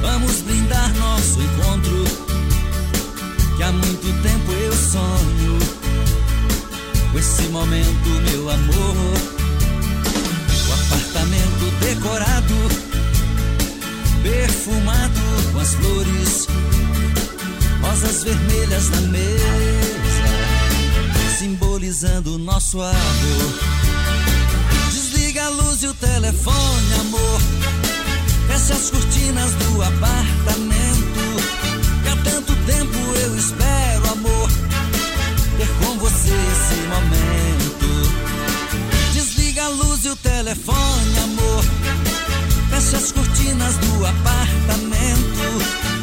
Vamos 0.00 0.42
brindar 0.42 0.94
nosso 0.94 1.42
encontro. 1.42 2.04
Que 3.56 3.62
há 3.64 3.72
muito 3.72 4.22
tempo 4.22 4.52
eu 4.52 4.72
sonho. 4.72 5.58
Com 7.10 7.18
esse 7.18 7.42
momento, 7.48 8.08
meu 8.30 8.48
amor. 8.48 8.94
O 10.68 10.72
apartamento 10.72 11.64
decorado, 11.80 12.54
perfumado 14.22 15.20
com 15.52 15.58
as 15.58 15.74
flores, 15.74 16.46
rosas 17.82 18.22
vermelhas 18.22 18.90
na 18.90 19.00
mesa, 19.00 20.28
simbolizando 21.38 22.38
nosso 22.38 22.80
amor. 22.80 23.73
Desliga 25.84 25.92
a 25.92 25.92
luz 25.92 25.92
e 25.92 25.92
o 25.92 25.94
telefone, 25.94 26.94
amor. 27.00 27.40
Fecha 28.48 28.74
as 28.74 28.90
cortinas 28.90 29.52
do 29.54 29.82
apartamento. 29.82 31.24
Que 32.02 32.08
há 32.08 32.16
tanto 32.24 32.56
tempo 32.64 32.96
eu 33.22 33.36
espero, 33.36 34.12
amor. 34.12 34.48
Ter 35.58 35.68
com 35.84 35.98
você 35.98 36.30
esse 36.30 36.76
momento. 36.88 37.86
Desliga 39.12 39.64
a 39.64 39.68
luz 39.68 40.04
e 40.06 40.08
o 40.08 40.16
telefone, 40.16 41.18
amor. 41.22 41.64
Fecha 42.70 42.96
as 42.96 43.12
cortinas 43.12 43.76
do 43.76 44.06
apartamento. 44.06 45.93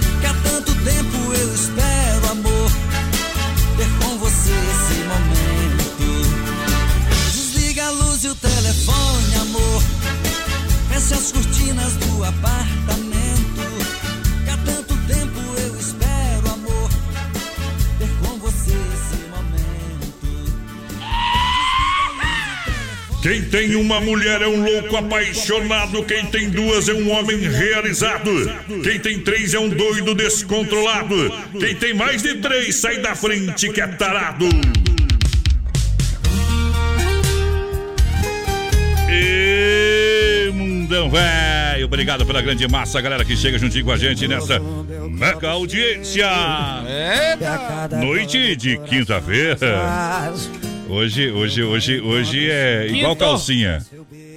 As 11.14 11.32
cortinas 11.32 11.94
do 11.98 12.24
apartamento. 12.24 13.62
Que 14.44 14.50
há 14.50 14.58
tanto 14.66 14.96
tempo 15.08 15.40
eu 15.60 15.80
espero, 15.80 16.50
amor. 16.54 16.90
Ter 18.00 18.10
com 18.22 18.38
você 18.40 18.72
esse 18.72 19.18
momento. 19.30 19.72
Quem 23.22 23.44
tem 23.44 23.76
uma 23.76 24.02
mulher 24.02 24.42
é 24.42 24.48
um 24.48 24.64
louco 24.64 24.98
apaixonado. 24.98 26.04
Quem 26.04 26.26
tem 26.26 26.50
duas 26.50 26.90
é 26.90 26.94
um 26.94 27.12
homem 27.12 27.38
realizado. 27.38 28.32
Quem 28.84 29.00
tem 29.00 29.20
três 29.20 29.54
é 29.54 29.60
um 29.60 29.70
doido 29.70 30.16
descontrolado. 30.16 31.32
Quem 31.60 31.76
tem 31.76 31.94
mais 31.94 32.24
de 32.24 32.36
três 32.36 32.78
sai 32.78 32.98
da 32.98 33.14
frente 33.16 33.70
que 33.70 33.80
é 33.80 33.88
tarado. 33.88 34.50
E 41.02 41.04
mundão 41.04 41.10
velho, 41.10 41.86
obrigado 41.86 42.26
pela 42.28 42.42
grande 42.42 42.68
massa, 42.68 43.02
galera 43.02 43.26
que 43.26 43.36
chega 43.36 43.58
juntinho 43.58 43.86
com 43.86 43.92
a 43.92 43.98
gente 43.98 44.28
nessa 44.28 44.60
mega 44.60 45.50
audiência. 45.50 46.28
Noite 48.00 48.56
de 48.56 48.78
quinta-feira. 48.78 50.32
Hoje, 50.88 51.32
hoje, 51.32 51.64
hoje, 51.64 52.02
hoje 52.02 52.52
é 52.52 52.88
igual 52.88 53.16
calcinha. 53.16 53.84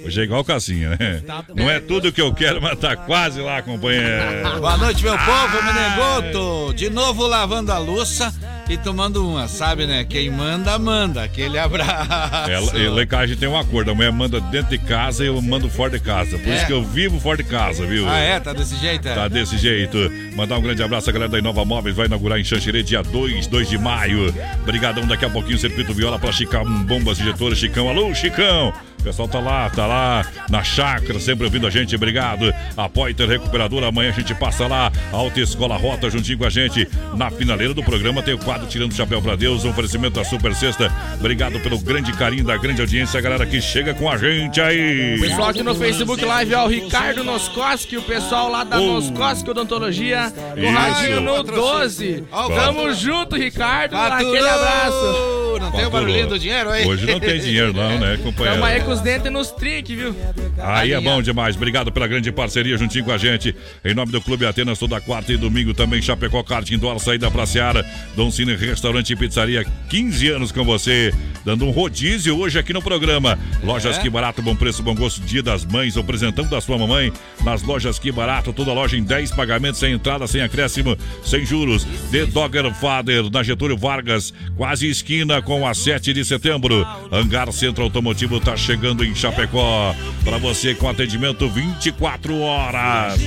Hoje 0.03 0.21
é 0.21 0.23
igual 0.23 0.43
calcinha, 0.43 0.89
né? 0.91 1.21
Não 1.55 1.69
é 1.69 1.79
tudo 1.79 2.11
que 2.11 2.21
eu 2.21 2.33
quero, 2.33 2.59
mas 2.59 2.79
tá 2.79 2.95
quase 2.95 3.41
lá, 3.41 3.61
companheiro. 3.61 4.59
Boa 4.59 4.77
noite, 4.77 5.03
meu 5.03 5.17
povo, 5.17 5.63
Menegoto. 5.63 6.73
De 6.73 6.89
novo 6.89 7.27
lavando 7.27 7.71
a 7.71 7.77
louça 7.77 8.33
e 8.67 8.77
tomando 8.77 9.27
uma, 9.27 9.47
sabe, 9.47 9.85
né? 9.85 10.03
Quem 10.03 10.29
manda, 10.29 10.77
manda. 10.79 11.23
Aquele 11.23 11.57
abraço. 11.57 12.49
Ela, 12.49 12.77
e 12.79 12.87
lá 12.89 13.03
em 13.03 13.07
casa 13.07 13.23
a 13.23 13.27
gente 13.27 13.39
tem 13.39 13.47
um 13.47 13.57
acordo. 13.57 13.91
A 13.91 13.95
mulher 13.95 14.11
manda 14.11 14.41
dentro 14.41 14.69
de 14.71 14.77
casa 14.79 15.23
e 15.23 15.27
eu 15.27 15.39
mando 15.41 15.69
fora 15.69 15.91
de 15.91 15.99
casa. 15.99 16.37
Por 16.39 16.49
É. 16.51 16.55
isso 16.57 16.65
que 16.65 16.73
eu 16.73 16.83
vivo 16.83 17.19
fora 17.19 17.37
de 17.37 17.43
casa, 17.43 17.85
viu? 17.85 18.07
Ah, 18.09 18.17
é? 18.17 18.39
Tá 18.39 18.53
desse 18.53 18.75
jeito? 18.77 19.07
É? 19.07 19.13
Tá 19.13 19.27
desse 19.27 19.57
jeito. 19.57 19.97
Mandar 20.35 20.57
um 20.57 20.61
grande 20.61 20.81
abraço 20.81 21.09
à 21.09 21.13
galera 21.13 21.31
da 21.31 21.37
Inova 21.39 21.63
Móveis. 21.63 21.95
Vai 21.95 22.07
inaugurar 22.07 22.39
em 22.39 22.43
Xanxerê 22.43 22.81
dia 22.81 23.03
2, 23.03 23.47
2 23.47 23.69
de 23.69 23.77
maio. 23.77 24.33
Brigadão, 24.65 25.05
daqui 25.05 25.25
a 25.25 25.29
pouquinho, 25.29 25.57
Circuito 25.59 25.93
Viola 25.93 26.17
pra 26.17 26.31
Chicão 26.31 26.65
Bombas 26.83 27.19
Injetoras. 27.19 27.57
Chicão, 27.59 27.87
alô, 27.87 28.13
Chicão. 28.15 28.73
O 29.05 29.07
pessoal 29.07 29.27
tá 29.27 29.39
lá, 29.39 29.69
tá 29.69 29.85
lá 29.85 30.25
na 30.49 30.63
chácara, 30.63 31.19
sempre 31.19 31.45
ouvindo 31.45 31.67
a 31.67 31.69
gente. 31.69 31.95
Obrigado. 31.95 32.51
A 32.75 32.89
Poiter 32.89 33.29
Recuperadora. 33.29 33.87
Amanhã 33.87 34.09
a 34.09 34.13
gente 34.13 34.33
passa 34.33 34.65
lá. 34.65 34.91
Alta 35.11 35.39
Escola 35.39 35.77
Rota 35.77 36.09
juntinho 36.09 36.39
com 36.39 36.45
a 36.45 36.49
gente. 36.49 36.87
Na 37.15 37.29
finaleira 37.29 37.71
do 37.71 37.83
programa 37.83 38.23
tem 38.23 38.33
o 38.33 38.37
quadro 38.39 38.65
Tirando 38.65 38.91
o 38.91 38.95
Chapéu 38.95 39.21
pra 39.21 39.35
Deus. 39.35 39.63
Um 39.63 39.69
oferecimento 39.69 40.15
da 40.15 40.25
Super 40.25 40.55
Sexta. 40.55 40.91
Obrigado 41.19 41.59
pelo 41.59 41.77
grande 41.77 42.11
carinho 42.13 42.43
da 42.43 42.57
grande 42.57 42.81
audiência, 42.81 43.21
galera 43.21 43.45
que 43.45 43.61
chega 43.61 43.93
com 43.93 44.09
a 44.09 44.17
gente 44.17 44.59
aí. 44.59 45.17
O 45.17 45.21
pessoal 45.21 45.49
aqui 45.49 45.61
no 45.61 45.75
Facebook 45.75 46.25
Live 46.25 46.53
é 46.55 46.57
o 46.63 46.67
Ricardo 46.67 47.23
Noscoski, 47.23 47.97
o 47.97 48.01
pessoal 48.01 48.49
lá 48.49 48.63
da 48.63 48.79
Oh. 48.79 48.93
Noscoski 48.93 49.51
Odontologia, 49.51 50.33
com 50.55 50.59
Isso. 50.59 50.71
radinho 50.71 51.21
no 51.21 51.43
12. 51.43 52.23
Ó, 52.31 52.49
Tamo 52.49 52.91
junto, 52.95 53.35
Ricardo. 53.35 53.91
Faturou! 53.95 54.31
Aquele 54.33 54.49
abraço. 54.49 55.55
Não 55.59 55.71
faturou. 55.71 55.87
o 55.87 55.89
barulhinho 55.91 56.27
do 56.27 56.39
dinheiro 56.39 56.69
aí? 56.69 56.85
Hoje 56.85 57.05
não 57.05 57.19
tem 57.19 57.39
dinheiro 57.39 57.71
não, 57.73 57.97
né, 57.99 58.17
companheiro? 58.23 58.59
Tamo 58.59 58.65
aí 58.65 58.81
com 58.81 58.94
os 58.95 59.01
dentes 59.01 59.31
nos 59.31 59.51
trinques, 59.51 59.95
viu? 59.95 60.15
Aí 60.57 60.93
é 60.93 60.99
bom 60.99 61.21
demais. 61.21 61.55
Obrigado 61.55 61.91
pela 61.91 62.07
grande 62.07 62.31
parceria 62.31 62.77
juntinho 62.77 63.03
com 63.03 63.11
a 63.11 63.17
gente. 63.17 63.53
Em 63.83 63.93
nome 63.93 64.11
do 64.11 64.21
Clube 64.21 64.45
Atenas, 64.45 64.79
toda 64.79 65.01
quarta 65.01 65.33
e 65.33 65.37
domingo 65.37 65.73
também 65.73 66.01
Chapecó 66.01 66.41
Kart 66.41 66.69
Indoor, 66.71 66.97
saída 66.99 67.29
pra 67.29 67.45
Seara. 67.45 67.85
Dom 68.15 68.31
Cine 68.31 68.55
Restaurante 68.55 69.11
e 69.11 69.15
Pizzaria, 69.15 69.65
15 69.89 70.29
anos 70.29 70.51
com 70.51 70.63
você. 70.63 71.13
Dando 71.43 71.65
um 71.65 71.71
rodízio 71.71 72.37
hoje 72.39 72.57
aqui 72.57 72.73
no 72.73 72.81
programa. 72.81 73.37
Lojas 73.63 73.97
É. 73.97 74.01
Que 74.01 74.09
Barato, 74.09 74.41
bom 74.41 74.55
preço, 74.55 74.81
bom 74.81 74.95
gosto, 74.95 75.21
dia 75.21 75.43
das 75.43 75.65
mães, 75.65 75.97
apresentando 75.97 76.49
da 76.49 76.61
sua 76.61 76.77
mamãe. 76.77 77.11
Nas 77.43 77.61
lojas 77.61 77.99
Que 77.99 78.11
Barato, 78.11 78.53
toda 78.53 78.73
loja 78.73 78.97
em 78.97 79.03
10 79.03 79.31
pagamentos, 79.31 79.79
sem 79.79 79.93
entrada, 79.93 80.25
sem 80.25 80.41
acréscimo, 80.41 80.97
sem 81.23 81.45
juros. 81.45 81.85
The 82.11 82.25
Dogger 82.25 82.73
Father, 82.73 83.29
na 83.29 83.43
Getúlio 83.43 83.77
Vargas, 83.77 84.33
quase 84.55 84.89
esquina 84.89 85.41
com 85.41 85.67
a 85.67 85.73
7 85.73 86.13
de 86.13 86.23
setembro. 86.23 86.85
Hangar 87.11 87.51
Centro 87.51 87.83
Automotivo 87.83 88.39
tá 88.39 88.55
chegando 88.55 88.84
em 88.89 89.15
Chapecó. 89.15 89.95
Para 90.23 90.37
você 90.37 90.73
com 90.75 90.89
atendimento 90.89 91.49
24 91.49 92.39
horas. 92.41 93.19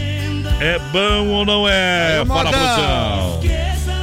É 0.60 0.78
bom 0.92 1.28
ou 1.28 1.44
não 1.44 1.68
é? 1.68 2.18
Aí, 2.20 2.26
Fala, 2.26 2.50
produção. 2.50 3.40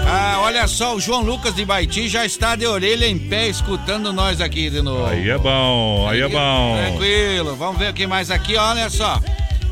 Ah, 0.07 0.39
olha 0.41 0.67
só, 0.67 0.95
o 0.95 0.99
João 0.99 1.21
Lucas 1.21 1.55
de 1.55 1.65
Baiti 1.65 2.07
já 2.07 2.25
está 2.25 2.55
de 2.55 2.67
orelha 2.67 3.07
em 3.07 3.17
pé 3.17 3.47
escutando 3.47 4.13
nós 4.13 4.39
aqui 4.39 4.69
de 4.69 4.81
novo. 4.81 5.05
Aí 5.07 5.29
é 5.29 5.37
bom, 5.37 6.07
aí 6.07 6.21
é 6.21 6.27
bom. 6.27 6.77
Tranquilo, 6.77 7.55
vamos 7.55 7.79
ver 7.79 7.89
o 7.89 7.93
que 7.93 8.05
mais 8.05 8.29
aqui, 8.29 8.55
olha 8.55 8.89
só. 8.89 9.19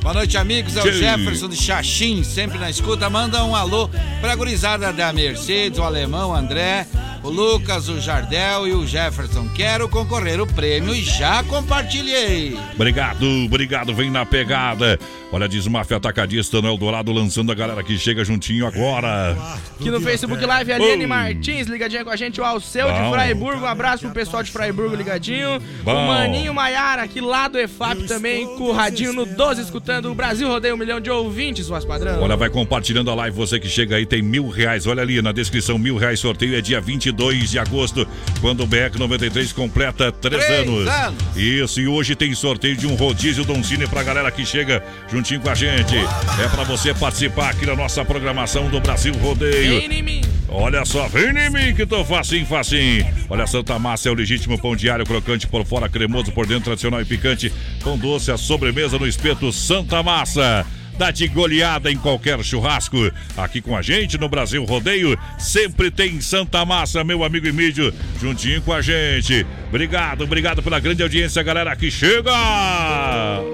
Boa 0.04 0.16
noite, 0.16 0.38
amigos. 0.38 0.76
É 0.76 0.82
o. 0.82 0.92
Jefferson 0.92 1.48
de 1.48 1.56
Xaxim, 1.56 2.24
sempre 2.24 2.58
na 2.60 2.70
escuta. 2.70 3.10
Manda 3.10 3.42
um 3.46 3.56
alô 3.56 3.90
pra 4.20 4.36
gurizada 4.36 4.92
da 4.92 5.14
Mercedes, 5.14 5.80
o 5.80 5.84
Alemão, 5.84 6.32
o 6.32 6.36
André, 6.36 6.86
o 7.24 7.30
Lucas, 7.30 7.88
o 7.88 8.02
Jardel 8.02 8.68
e 8.68 8.74
o 8.74 8.86
Jefferson. 8.86 9.48
Quero 9.56 9.88
concorrer 9.88 10.42
o 10.42 10.46
prêmio 10.46 10.94
e 10.94 11.02
já 11.02 11.42
compartilhei. 11.46 12.60
Obrigado, 12.76 13.26
obrigado, 13.46 13.96
vem 13.96 14.12
na 14.12 14.26
pegada. 14.26 15.00
Olha, 15.32 15.48
diz 15.48 15.66
Máfia 15.68 15.98
Atacadista 15.98 16.62
no 16.62 16.68
Eldorado, 16.68 17.12
lançando 17.12 17.52
a 17.52 17.56
galera 17.56 17.82
que 17.82 17.98
chega 17.98 18.26
juntinho 18.26 18.68
agora. 18.68 19.36
Aqui 19.80 19.90
no 19.90 20.02
Facebook 20.02 20.46
Live, 20.46 20.74
a 20.74 20.76
Eliane 20.76 21.04
Bom. 21.04 21.10
Martins, 21.10 21.68
ligadinha 21.68 22.04
com 22.04 22.12
a 22.12 22.16
gente. 22.16 22.40
O 22.40 22.44
Alceu 22.44 22.88
Bom. 22.88 23.04
de 23.04 23.10
Fraiburgo, 23.10 23.64
um 23.64 23.68
abraço 23.68 24.04
pro 24.04 24.12
pessoal 24.12 24.44
de 24.44 24.52
Fraiburgo 24.52 24.96
ligadinho. 24.96 25.60
Bom. 25.82 25.92
O 25.92 26.08
Maninho 26.08 26.54
Maiara, 26.54 27.04
aqui 27.04 27.20
lá 27.20 27.48
do 27.48 27.58
EFAP 27.58 28.04
também, 28.04 28.46
com 28.58 28.66
o 28.66 28.72
radinho 28.74 29.14
no 29.14 29.26
12, 29.26 29.62
escutando 29.62 29.93
o 30.02 30.16
Brasil 30.16 30.48
Rodeio 30.48 30.76
um 30.76 30.78
milhão 30.78 31.00
de 31.00 31.10
ouvintes, 31.10 31.68
voz 31.68 31.86
padrão. 31.86 32.22
Olha, 32.22 32.36
vai 32.36 32.50
compartilhando 32.50 33.10
a 33.12 33.16
live, 33.16 33.36
você 33.36 33.60
que 33.60 33.68
chega 33.68 33.96
aí 33.96 34.06
tem 34.06 34.22
mil 34.22 34.48
reais. 34.50 34.88
Olha 34.88 35.02
ali 35.02 35.22
na 35.22 35.32
descrição, 35.32 35.78
mil 35.78 35.98
reais 35.98 36.20
sorteio 36.20 36.56
é 36.56 36.62
dia 36.62 36.80
22 36.82 37.52
de 37.52 37.60
agosto, 37.60 38.08
quando 38.42 38.64
o 38.64 38.68
BR 38.68 38.98
93 38.98 39.52
completa 39.54 40.12
três, 40.12 40.44
Três 40.46 40.68
anos. 40.68 40.88
anos. 40.88 41.38
Isso, 41.38 41.80
e 41.80 41.88
hoje 41.88 42.16
tem 42.16 42.34
sorteio 42.34 42.76
de 42.76 42.88
um 42.88 42.96
rodízio 42.96 43.44
Doncini 43.46 43.88
pra 43.88 44.04
galera 44.04 44.32
que 44.32 44.46
chega 44.46 44.84
juntinho 45.12 45.40
com 45.42 45.50
a 45.50 45.56
gente. 45.56 45.96
É 45.96 46.48
pra 46.50 46.64
você 46.64 46.94
participar 46.94 47.50
aqui 47.50 47.66
da 47.66 47.76
nossa 47.76 48.04
programação 48.04 48.70
do 48.70 48.80
Brasil 48.80 49.14
Rodeio. 49.16 49.80
Vem 49.80 50.00
em 50.00 50.04
mim. 50.04 50.22
Olha 50.56 50.86
só, 50.86 51.08
vem 51.08 51.30
em 51.36 51.50
mim 51.50 51.76
que 51.76 51.84
tô 51.84 52.06
facinho, 52.06 52.46
facinho. 52.46 53.04
Olha, 53.28 53.48
Santa 53.48 53.80
Massa 53.80 54.08
é 54.08 54.12
o 54.12 54.16
legítimo 54.16 54.60
pão 54.62 54.76
diário, 54.76 55.04
crocante 55.04 55.48
por 55.48 55.66
fora, 55.66 55.90
cremoso 55.90 56.32
por 56.32 56.46
dentro, 56.46 56.66
tradicional 56.66 57.02
e 57.02 57.06
picante. 57.06 57.52
Pão 57.84 57.98
doce, 57.98 58.32
a 58.32 58.38
sobremesa 58.38 59.00
no 59.00 59.08
espeto 59.08 59.52
Santa 59.52 60.04
Massa. 60.04 60.64
Dá 60.98 61.12
de 61.12 61.28
goleada 61.28 61.92
em 61.92 61.98
qualquer 61.98 62.42
churrasco. 62.44 62.98
Aqui 63.36 63.62
com 63.62 63.76
a 63.76 63.82
gente 63.82 64.18
no 64.18 64.30
Brasil 64.30 64.64
Rodeio, 64.64 65.18
sempre 65.40 65.90
tem 65.90 66.22
Santa 66.22 66.64
Massa, 66.66 67.04
meu 67.04 67.24
amigo 67.24 67.48
Emílio, 67.48 67.94
juntinho 68.22 68.62
com 68.62 68.72
a 68.74 68.82
gente. 68.82 69.46
Obrigado, 69.70 70.24
obrigado 70.24 70.62
pela 70.62 70.80
grande 70.80 71.02
audiência, 71.02 71.42
galera 71.42 71.76
que 71.76 71.90
chega. 71.90 72.32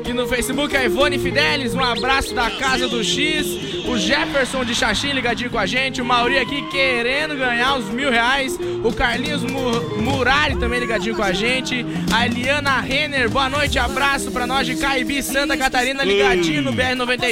Aqui 0.01 0.13
no 0.13 0.27
Facebook, 0.27 0.75
a 0.75 0.83
Ivone 0.83 1.17
Fidelis, 1.17 1.73
um 1.73 1.83
abraço 1.83 2.33
da 2.33 2.49
Casa 2.51 2.87
do 2.87 3.03
X. 3.03 3.45
O 3.87 3.97
Jefferson 3.97 4.63
de 4.65 4.75
Xaxim 4.75 5.11
ligadinho 5.13 5.49
com 5.49 5.57
a 5.57 5.65
gente. 5.65 6.01
O 6.01 6.05
Mauri 6.05 6.37
aqui 6.37 6.61
querendo 6.69 7.35
ganhar 7.35 7.75
os 7.77 7.85
mil 7.89 8.11
reais. 8.11 8.57
O 8.83 8.93
Carlinhos 8.93 9.41
Mu- 9.43 10.01
Murari 10.01 10.57
também 10.57 10.79
ligadinho 10.79 11.15
com 11.15 11.23
a 11.23 11.31
gente. 11.31 11.85
A 12.13 12.25
Eliana 12.25 12.79
Renner, 12.81 13.29
boa 13.29 13.49
noite, 13.49 13.79
abraço 13.79 14.29
pra 14.31 14.45
nós 14.45 14.67
de 14.67 14.75
Caibi, 14.75 15.23
Santa 15.23 15.57
Catarina, 15.57 16.03
ligadinho 16.03 16.61
no 16.61 16.71
BR-93. 16.73 17.28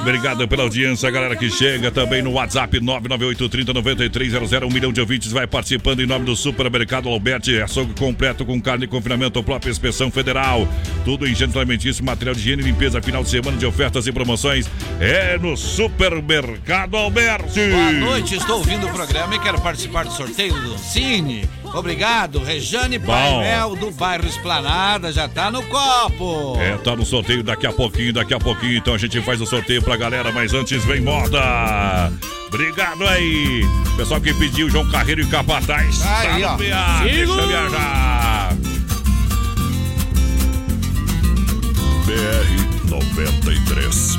Obrigado 0.00 0.46
pela 0.48 0.62
audiência, 0.62 1.10
galera 1.10 1.36
que 1.36 1.50
chega 1.50 1.90
também 1.90 2.22
no 2.22 2.32
WhatsApp 2.32 2.78
998309300. 2.80 4.64
Um 4.64 4.70
milhão 4.70 4.92
de 4.92 5.00
ouvintes 5.00 5.32
vai 5.32 5.46
participando 5.46 6.00
em 6.00 6.06
nome 6.06 6.24
do 6.24 6.36
Supermercado 6.36 7.08
Alberti. 7.08 7.60
Açougue 7.60 7.94
completo 7.94 8.44
com 8.44 8.60
carne 8.60 8.84
e 8.84 8.88
confinamento, 8.88 9.42
própria 9.42 9.70
inspeção 9.70 10.10
federal. 10.10 10.68
Tudo 11.04 11.26
em 11.26 11.34
gênero 11.34 11.58
alimentício, 11.58 12.04
material 12.04 12.34
de 12.34 12.40
higiene 12.40 12.62
e 12.62 12.66
limpeza. 12.66 13.00
Final 13.02 13.22
de 13.22 13.30
semana 13.30 13.56
de 13.56 13.66
ofertas 13.66 14.06
e 14.06 14.12
promoções 14.12 14.68
é 15.00 15.38
no 15.38 15.56
Supermercado 15.56 16.96
Alberti. 16.96 17.70
Boa 17.70 17.92
noite, 17.92 18.36
estou 18.36 18.58
ouvindo 18.58 18.86
o 18.86 18.92
programa 18.92 19.34
e 19.34 19.38
quero 19.38 19.60
participar 19.60 20.04
do 20.04 20.12
sorteio 20.12 20.54
do 20.54 20.78
Cine. 20.78 21.44
Obrigado, 21.74 22.38
Rejane. 22.38 22.98
Paimel 22.98 23.74
do 23.76 23.90
bairro 23.90 24.26
Esplanada, 24.26 25.12
já 25.12 25.28
tá 25.28 25.50
no 25.50 25.62
copo. 25.64 26.56
É, 26.60 26.76
tá 26.78 26.94
no 26.94 27.04
sorteio 27.04 27.42
daqui 27.42 27.66
a 27.66 27.72
pouquinho, 27.72 28.12
daqui 28.12 28.32
a 28.32 28.38
pouquinho. 28.38 28.76
Então 28.76 28.94
a 28.94 28.98
gente 28.98 29.20
faz 29.22 29.40
o 29.40 29.46
sorteio 29.46 29.82
pra 29.82 29.96
galera, 29.96 30.30
mas 30.32 30.54
antes 30.54 30.84
vem 30.84 31.00
moda. 31.00 32.12
Obrigado 32.48 33.04
aí. 33.08 33.62
Pessoal 33.96 34.20
que 34.20 34.32
pediu, 34.34 34.70
João 34.70 34.88
Carreiro 34.90 35.22
e 35.22 35.26
Capataz. 35.26 36.00
Aí, 36.02 36.42
tá 36.42 36.48
ó. 36.48 36.52
no 36.52 36.58
PA, 36.58 37.02
Sigo. 37.02 37.34
deixa 37.34 37.46
viajar. 37.48 38.54
BR 42.06 42.90
93. 42.90 44.18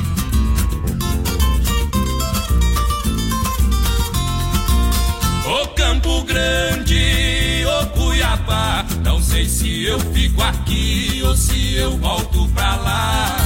Ô 5.46 5.68
Campo 5.68 6.22
Grande, 6.24 6.94
ô 7.66 7.86
Cuiabá, 7.86 8.84
não 9.04 9.20
sei 9.20 9.46
se 9.46 9.84
eu 9.84 9.98
fico 10.12 10.42
aqui 10.42 11.20
ou 11.24 11.36
se 11.36 11.74
eu 11.74 11.96
volto 11.98 12.48
pra 12.54 12.76
lá. 12.76 13.36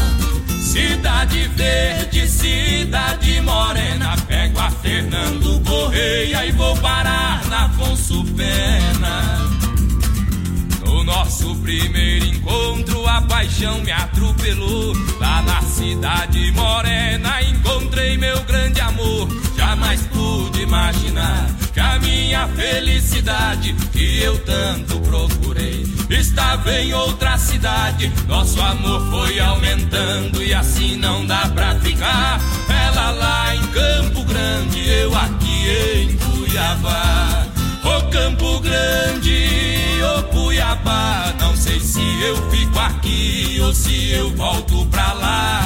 Cidade 0.61 1.49
Verde, 1.57 2.29
cidade 2.29 3.41
morena, 3.41 4.17
pego 4.29 4.59
a 4.61 4.71
Fernando 4.71 5.61
Correia 5.65 6.47
e 6.47 6.53
vou 6.53 6.77
parar 6.77 7.45
na 7.49 7.65
Afonso 7.65 8.25
Pena. 8.37 9.51
No 10.85 11.05
nosso 11.05 11.57
primeiro 11.57 12.27
encontro, 12.27 13.07
a 13.09 13.23
paixão 13.23 13.81
me 13.81 13.91
atropelou. 13.91 14.95
Lá 15.19 15.43
na 15.43 15.63
cidade 15.63 16.53
morena, 16.53 17.43
encontrei 17.43 18.17
meu 18.17 18.41
grande 18.43 18.81
amor. 18.81 19.29
Jamais 19.57 20.01
pude 20.13 20.63
imaginar 20.63 21.60
que 21.73 21.81
a 21.81 21.99
minha 22.01 22.49
felicidade, 22.49 23.75
que 23.93 24.21
eu 24.23 24.39
tanto 24.45 24.99
procurei, 25.01 25.85
estava 26.09 26.73
em 26.73 26.93
outra 26.93 27.39
cidade. 27.39 28.13
Nosso 28.27 28.61
amor 28.61 29.09
foi 29.11 29.39
aumentando 29.39 30.43
e 30.43 30.53
assim 30.53 30.97
não 30.97 31.25
dá 31.25 31.49
pra 31.55 31.75
ficar. 31.77 32.41
Ela 32.69 33.11
lá 33.11 33.55
em 33.55 33.67
Campo 33.69 34.25
Grande, 34.25 34.89
eu 34.89 35.15
aqui 35.17 35.69
em 35.97 36.17
Cuiabá. 36.17 37.47
Ô 37.85 38.11
Campo 38.11 38.61
Grande, 38.61 39.49
ô 40.19 40.23
Cuiabá, 40.25 41.35
não 41.41 41.57
sei 41.57 41.81
se 41.81 42.01
eu 42.23 42.51
fico 42.51 42.79
aqui 42.79 43.59
ou 43.63 43.73
se 43.73 44.11
eu 44.11 44.35
volto 44.37 44.87
pra 44.87 45.13
lá. 45.13 45.60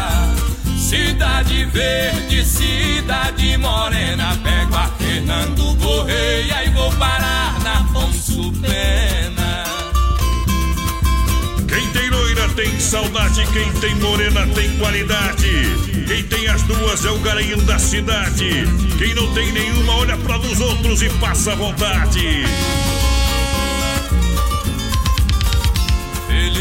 Cidade 0.95 1.65
Verde, 1.65 2.45
cidade 2.45 3.59
morena, 3.59 4.39
pego 4.45 4.77
a 4.77 4.87
Fernando 4.97 5.77
Correia 5.79 6.65
e 6.65 6.71
vou 6.71 6.89
parar 6.93 7.59
na 7.65 7.81
Afonso 7.81 8.53
Pena. 8.63 9.65
Quem 11.67 11.91
tem 11.91 12.11
loira 12.11 12.49
tem 12.51 12.79
saudade, 12.79 13.45
quem 13.53 13.73
tem 13.81 13.97
morena 13.97 14.47
tem 14.55 14.79
qualidade. 14.79 15.51
Quem 16.07 16.23
tem 16.23 16.47
as 16.47 16.63
duas 16.63 17.05
é 17.05 17.11
o 17.11 17.19
garanhão 17.19 17.59
da 17.65 17.77
cidade. 17.77 18.65
Quem 18.97 19.15
não 19.17 19.35
tem 19.35 19.51
nenhuma, 19.51 19.97
olha 19.97 20.17
para 20.19 20.39
os 20.39 20.61
outros 20.61 21.03
e 21.03 21.09
passa 21.19 21.57
vontade. 21.57 22.45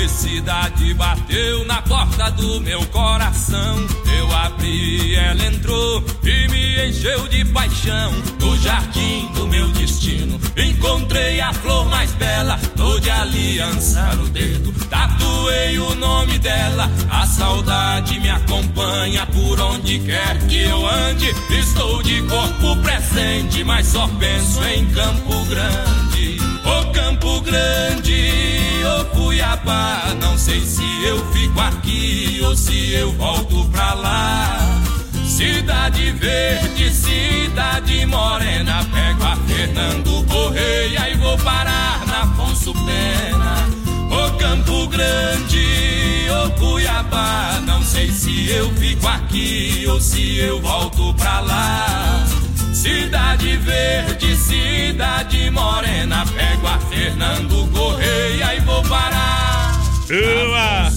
Felicidade 0.04 0.94
bateu 0.96 1.64
na 1.64 1.82
porta 1.82 2.30
do 2.32 2.60
meu 2.60 2.86
coração. 2.88 3.88
Eu 4.20 4.36
abri, 4.36 5.16
ela 5.16 5.46
entrou 5.46 6.04
e 6.22 6.48
me 6.50 6.90
encheu 6.90 7.26
de 7.30 7.46
paixão. 7.46 8.12
No 8.38 8.58
jardim 8.58 9.32
do 9.34 9.48
meu 9.48 9.66
destino, 9.70 10.38
encontrei 10.58 11.40
a 11.40 11.54
flor 11.54 11.86
mais 11.86 12.12
bela. 12.16 12.60
Tô 12.76 13.00
de 13.00 13.10
aliança 13.10 14.02
no 14.16 14.28
dedo, 14.28 14.74
tatuei 14.90 15.80
o 15.80 15.96
nome 15.96 16.38
dela. 16.38 16.92
A 17.10 17.26
saudade 17.26 18.20
me 18.20 18.30
acompanha 18.30 19.26
por 19.28 19.58
onde 19.62 20.00
quer 20.00 20.38
que 20.48 20.64
eu 20.64 20.86
ande. 20.86 21.34
Estou 21.50 22.04
de 22.04 22.22
corpo 22.24 22.76
presente, 22.84 23.64
mas 23.64 23.88
só 23.88 24.06
penso 24.20 24.62
em 24.66 24.86
Campo 24.88 25.46
Grande. 25.46 26.38
Ô 26.66 26.92
Campo 26.92 27.14
Campo 27.24 27.42
Grande 27.42 28.63
ou 28.86 29.06
Cuiabá, 29.06 30.16
não 30.22 30.38
sei 30.38 30.62
se 30.62 30.84
eu 31.06 31.26
fico 31.32 31.60
aqui 31.60 32.40
ou 32.44 32.56
se 32.56 32.94
eu 32.94 33.12
volto 33.14 33.66
pra 33.70 33.94
lá. 33.94 34.82
Cidade 35.26 36.12
Verde, 36.12 36.92
Cidade 36.92 38.06
Morena, 38.06 38.86
pego 38.94 39.24
a 39.24 39.36
Fernando 39.48 40.26
Correia 40.28 41.10
e 41.10 41.16
vou 41.18 41.38
parar 41.40 42.06
na 42.06 42.24
Afonso 42.24 42.74
Pena. 42.74 43.68
Ô 44.12 44.38
Campo 44.38 44.88
Grande, 44.88 46.28
ô 46.30 46.50
Cuiabá, 46.60 47.62
não 47.66 47.82
sei 47.84 48.12
se 48.12 48.50
eu 48.50 48.72
fico 48.76 49.08
aqui 49.08 49.86
ou 49.88 50.00
se 50.00 50.38
eu 50.38 50.62
volto 50.62 51.14
pra 51.16 51.40
lá. 51.40 52.43
Cidade 52.84 53.56
Verde, 53.60 54.36
Cidade 54.36 55.50
Morena, 55.50 56.26
pego 56.36 56.68
a 56.68 56.78
Fernando 56.80 57.66
Correia 57.72 58.56
e 58.58 58.60
vou 58.60 58.84
parar. 58.84 59.80
Uma. 60.12 60.92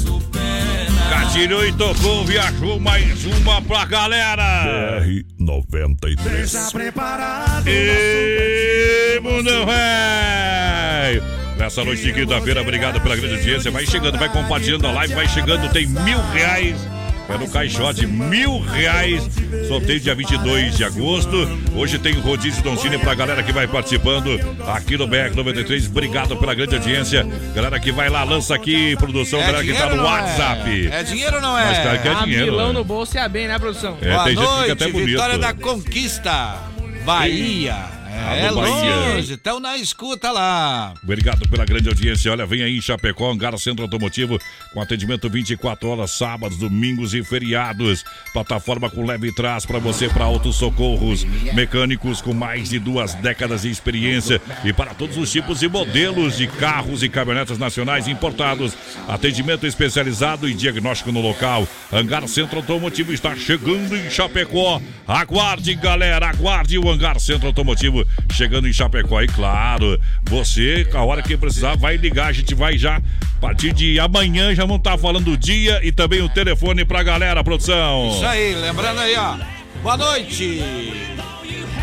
Gatilhou 1.08 1.64
e 1.64 1.72
tocou, 1.74 2.24
viajou 2.24 2.80
mais 2.80 3.24
uma 3.24 3.62
pra 3.62 3.84
galera. 3.84 4.64
BR-93. 4.64 6.16
Deixa 6.16 6.70
preparado. 6.72 7.68
E 7.68 9.20
mundão 9.22 9.64
velho. 9.64 11.22
Nessa 11.56 11.84
noite 11.84 12.02
de 12.02 12.12
quinta-feira, 12.12 12.62
obrigado 12.62 13.00
pela 13.00 13.14
grande 13.14 13.36
audiência. 13.36 13.70
Vai 13.70 13.86
chegando, 13.86 14.18
vai 14.18 14.28
compartilhando 14.28 14.88
a 14.88 14.90
live, 14.90 15.14
vai 15.14 15.28
chegando, 15.28 15.70
tem 15.72 15.86
mil 15.86 16.20
reais. 16.32 16.96
É 17.28 17.36
no 17.36 17.48
caixote, 17.48 18.06
mil 18.06 18.60
reais. 18.60 19.28
Sorteio 19.66 19.98
dia 19.98 20.14
22 20.14 20.76
de 20.76 20.84
agosto. 20.84 21.36
Hoje 21.74 21.98
tem 21.98 22.14
rodízio 22.14 22.62
Doncini 22.62 22.98
pra 22.98 23.14
galera 23.14 23.42
que 23.42 23.52
vai 23.52 23.66
participando 23.66 24.38
aqui 24.66 24.96
no 24.96 25.08
BR93. 25.08 25.88
Obrigado 25.88 26.36
pela 26.36 26.54
grande 26.54 26.76
audiência. 26.76 27.26
Galera 27.54 27.80
que 27.80 27.90
vai 27.90 28.08
lá, 28.08 28.22
lança 28.22 28.54
aqui, 28.54 28.96
produção, 28.96 29.40
galera 29.40 29.64
que 29.64 29.74
tá 29.74 29.90
no 29.90 29.96
não 29.96 30.04
WhatsApp. 30.04 30.88
É? 30.88 31.00
É 31.00 31.02
dinheiro 31.02 31.36
ou 31.36 31.42
não 31.42 31.58
é? 31.58 31.64
Mas 31.64 31.78
claro 31.78 32.02
que 32.02 32.08
é 32.08 32.10
a 32.12 32.14
dinheiro. 32.24 32.52
Milão 32.52 32.68
né? 32.68 32.72
no 32.74 32.84
bolso 32.84 33.16
e 33.16 33.18
a 33.18 33.28
bem, 33.28 33.48
né, 33.48 33.58
produção? 33.58 33.98
É, 34.00 34.12
Boa 34.12 34.24
tem 34.24 34.36
gente 34.36 34.44
que 34.44 34.52
noite, 34.52 34.62
fica 34.62 34.72
até 34.72 34.92
bonito. 34.92 35.06
Vitória 35.08 35.38
da 35.38 35.52
Conquista, 35.52 36.62
Bahia. 37.04 37.95
É, 38.16 38.50
Bahia. 38.52 39.14
longe, 39.14 39.34
estão 39.34 39.60
na 39.60 39.76
escuta 39.76 40.30
lá. 40.30 40.94
Obrigado 41.02 41.48
pela 41.48 41.64
grande 41.64 41.88
audiência. 41.88 42.32
Olha, 42.32 42.46
vem 42.46 42.62
aí 42.62 42.76
em 42.76 42.80
Chapecó, 42.80 43.30
Hangar 43.30 43.56
Centro 43.58 43.84
Automotivo, 43.84 44.38
com 44.72 44.80
atendimento 44.80 45.28
24 45.28 45.88
horas, 45.88 46.12
sábados, 46.12 46.58
domingos 46.58 47.14
e 47.14 47.22
feriados. 47.22 48.04
Plataforma 48.32 48.88
com 48.88 49.04
leve 49.04 49.32
trás 49.32 49.66
para 49.66 49.78
você, 49.78 50.08
para 50.08 50.24
autos 50.24 50.56
socorros. 50.56 51.24
Mecânicos 51.54 52.20
com 52.20 52.32
mais 52.32 52.70
de 52.70 52.78
duas 52.78 53.14
décadas 53.14 53.62
de 53.62 53.70
experiência 53.70 54.40
e 54.64 54.72
para 54.72 54.94
todos 54.94 55.16
os 55.16 55.30
tipos 55.30 55.62
e 55.62 55.68
modelos 55.68 56.36
de 56.36 56.46
carros 56.46 57.02
e 57.02 57.08
caminhonetas 57.08 57.58
nacionais 57.58 58.08
importados. 58.08 58.72
Atendimento 59.08 59.66
especializado 59.66 60.48
e 60.48 60.54
diagnóstico 60.54 61.12
no 61.12 61.20
local. 61.20 61.68
Hangar 61.92 62.26
Centro 62.28 62.58
Automotivo 62.58 63.12
está 63.12 63.36
chegando 63.36 63.96
em 63.96 64.10
Chapecó. 64.10 64.80
Aguarde, 65.06 65.74
galera, 65.74 66.28
aguarde 66.28 66.78
o 66.78 66.88
Hangar 66.88 67.20
Centro 67.20 67.48
Automotivo 67.48 68.05
chegando 68.32 68.68
em 68.68 68.72
Chapecó. 68.72 69.20
E 69.22 69.26
claro, 69.26 70.00
você, 70.24 70.86
a 70.92 71.04
hora 71.04 71.22
que 71.22 71.36
precisar, 71.36 71.76
vai 71.76 71.96
ligar. 71.96 72.28
A 72.28 72.32
gente 72.32 72.54
vai 72.54 72.76
já, 72.78 72.96
a 72.96 73.40
partir 73.40 73.72
de 73.72 73.98
amanhã, 73.98 74.54
já 74.54 74.64
vão 74.64 74.76
estar 74.76 74.96
falando 74.98 75.32
o 75.32 75.36
dia 75.36 75.80
e 75.82 75.92
também 75.92 76.22
o 76.22 76.28
telefone 76.28 76.84
pra 76.84 77.02
galera, 77.02 77.42
produção. 77.42 78.10
Isso 78.10 78.26
aí, 78.26 78.54
lembrando 78.54 79.00
aí, 79.00 79.16
ó. 79.16 79.36
Boa 79.82 79.96
noite. 79.96 80.62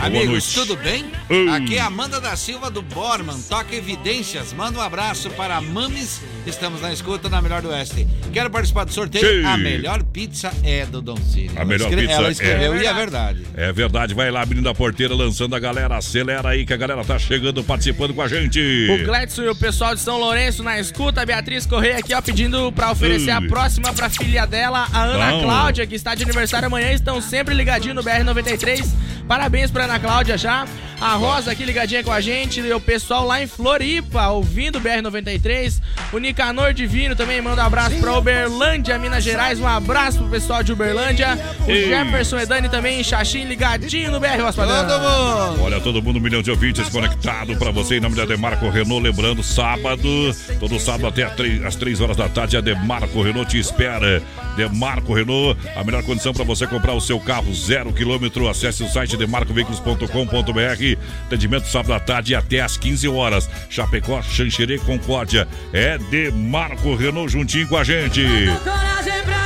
Amigos, 0.06 0.28
noite. 0.28 0.54
tudo 0.54 0.76
bem? 0.78 1.06
Aqui 1.56 1.78
é 1.78 1.82
Amanda 1.82 2.20
da 2.20 2.36
Silva 2.36 2.70
do 2.70 2.82
Borman, 2.82 3.40
toca 3.50 3.76
evidências. 3.76 4.54
Manda 4.54 4.78
um 4.80 4.82
abraço 4.82 5.30
para 5.32 5.56
a 5.58 5.62
Mames. 5.62 6.22
Estamos 6.46 6.82
na 6.82 6.92
escuta 6.92 7.30
na 7.30 7.42
Melhor 7.42 7.62
do 7.62 7.70
Oeste. 7.70 8.06
Quero 8.34 8.50
participar 8.50 8.84
do 8.84 8.92
sorteio. 8.94 9.42
Sim. 9.42 9.46
A 9.48 9.56
melhor 9.58 10.04
pizza 10.04 10.52
é 10.64 10.86
do 10.86 11.02
Don 11.02 11.16
Cine. 11.18 11.50
A 11.56 11.62
Ela 11.62 11.66
melhor 11.66 11.88
escre- 11.90 12.02
pizza 12.02 12.14
Ela 12.20 12.28
é- 12.28 12.32
escreveu 12.32 12.74
É 12.76 12.84
e 12.84 12.86
é 12.86 12.94
verdade. 12.94 13.44
É 13.56 13.72
verdade, 13.72 14.14
vai 14.14 14.30
lá, 14.30 14.46
menina 14.46 14.74
porteira, 14.74 15.16
lançando 15.16 15.56
a 15.56 15.60
galera. 15.60 15.96
Acelera 15.98 16.50
aí 16.50 16.66
que 16.66 16.74
a 16.74 16.78
galera 16.78 17.04
tá 17.06 17.18
chegando, 17.18 17.64
participando 17.64 18.14
com 18.14 18.22
a 18.22 18.28
gente. 18.28 18.60
O 18.92 19.06
Gledson 19.06 19.44
e 19.44 19.50
o 19.50 19.56
pessoal 19.56 19.96
de 19.96 20.02
São 20.02 20.20
Lourenço 20.20 20.62
na 20.64 20.80
escuta. 20.80 21.22
A 21.22 21.26
Beatriz 21.26 21.66
Correia 21.66 21.98
aqui, 22.00 22.14
ó, 22.14 22.22
pedindo 22.22 22.72
pra 22.74 22.92
oferecer 22.92 23.32
a 23.32 23.42
próxima 23.42 23.94
pra 23.94 24.10
filha 24.10 24.46
dela, 24.46 24.88
a 24.92 25.04
Ana 25.04 25.32
Não. 25.32 25.44
Cláudia, 25.44 25.88
que 25.88 25.96
está 25.96 26.14
de 26.14 26.24
aniversário 26.24 26.66
amanhã. 26.68 26.92
Estão 26.92 27.22
sempre 27.22 27.54
ligadinhos 27.56 27.96
no 27.96 28.04
BR93. 28.04 28.86
Parabéns 29.28 29.72
pra 29.72 29.86
Ana 29.86 29.93
Cláudia 30.00 30.38
já. 30.38 30.66
A 31.02 31.16
Rosa 31.16 31.52
aqui 31.52 31.66
ligadinha 31.66 32.04
com 32.04 32.12
a 32.12 32.22
gente. 32.22 32.62
E 32.62 32.74
o 32.74 32.80
pessoal 32.80 33.26
lá 33.26 33.42
em 33.42 33.48
Floripa, 33.48 34.28
ouvindo 34.30 34.78
o 34.78 34.82
BR93. 34.82 35.82
O 36.14 36.18
Nicanor 36.18 36.74
Divino 36.74 37.16
também 37.16 37.42
manda 37.42 37.62
um 37.62 37.66
abraço 37.66 37.98
pra 37.98 38.18
Uberlândia, 38.18 38.98
Minas 38.98 39.24
Gerais. 39.24 39.60
Um 39.60 39.68
abraço 39.68 40.20
pro 40.20 40.30
pessoal 40.30 40.64
de 40.64 40.72
Uberlândia. 40.72 41.38
O 41.68 41.70
Ei. 41.70 41.88
Jefferson 41.88 42.40
Edani 42.40 42.70
também 42.70 43.02
em 43.02 43.04
Xaxim, 43.04 43.44
ligadinho 43.44 44.12
no 44.12 44.20
BR 44.20 44.42
mundo. 45.00 45.64
Olha, 45.64 45.82
todo 45.82 46.02
mundo, 46.02 46.20
um 46.20 46.22
milhão 46.22 46.42
de 46.42 46.52
ouvintes 46.52 46.88
conectado 46.90 47.56
pra 47.58 47.72
você 47.72 47.98
em 47.98 48.00
nome 48.00 48.16
da 48.16 48.26
Demarco 48.26 48.70
Renault. 48.70 49.04
Lembrando, 49.04 49.44
sábado, 49.44 50.08
todo 50.60 50.80
sábado 50.80 51.08
até 51.08 51.24
às 51.24 51.74
às 51.74 51.76
3 51.76 52.02
horas 52.02 52.16
da 52.16 52.30
tarde, 52.30 52.56
a 52.56 52.62
Demarco 52.62 53.22
Renault 53.22 53.50
te 53.50 53.60
espera. 53.60 54.22
Demarco 54.56 55.14
Renault, 55.14 55.60
a 55.76 55.84
melhor 55.84 56.04
condição 56.04 56.32
pra 56.32 56.44
você 56.44 56.68
comprar 56.68 56.94
o 56.94 57.02
seu 57.02 57.20
carro 57.20 57.54
zero 57.54 57.92
quilômetro. 57.92 58.48
Acesse 58.48 58.84
o 58.84 58.90
site 58.90 59.18
demarcoveículos.com.br. 59.74 61.00
Atendimento 61.26 61.68
sábado 61.68 61.94
à 61.94 62.00
tarde 62.00 62.36
até 62.36 62.62
às 62.62 62.78
15 62.78 63.08
horas. 63.08 63.50
Chapecó, 63.70 64.22
Xanxerê, 64.22 64.78
Concórdia. 64.80 65.48
É 65.72 65.98
Demarco 65.98 66.96
Renault 66.96 67.32
juntinho 67.32 67.68
com 67.68 67.78
a 67.78 67.84
gente. 67.84 68.22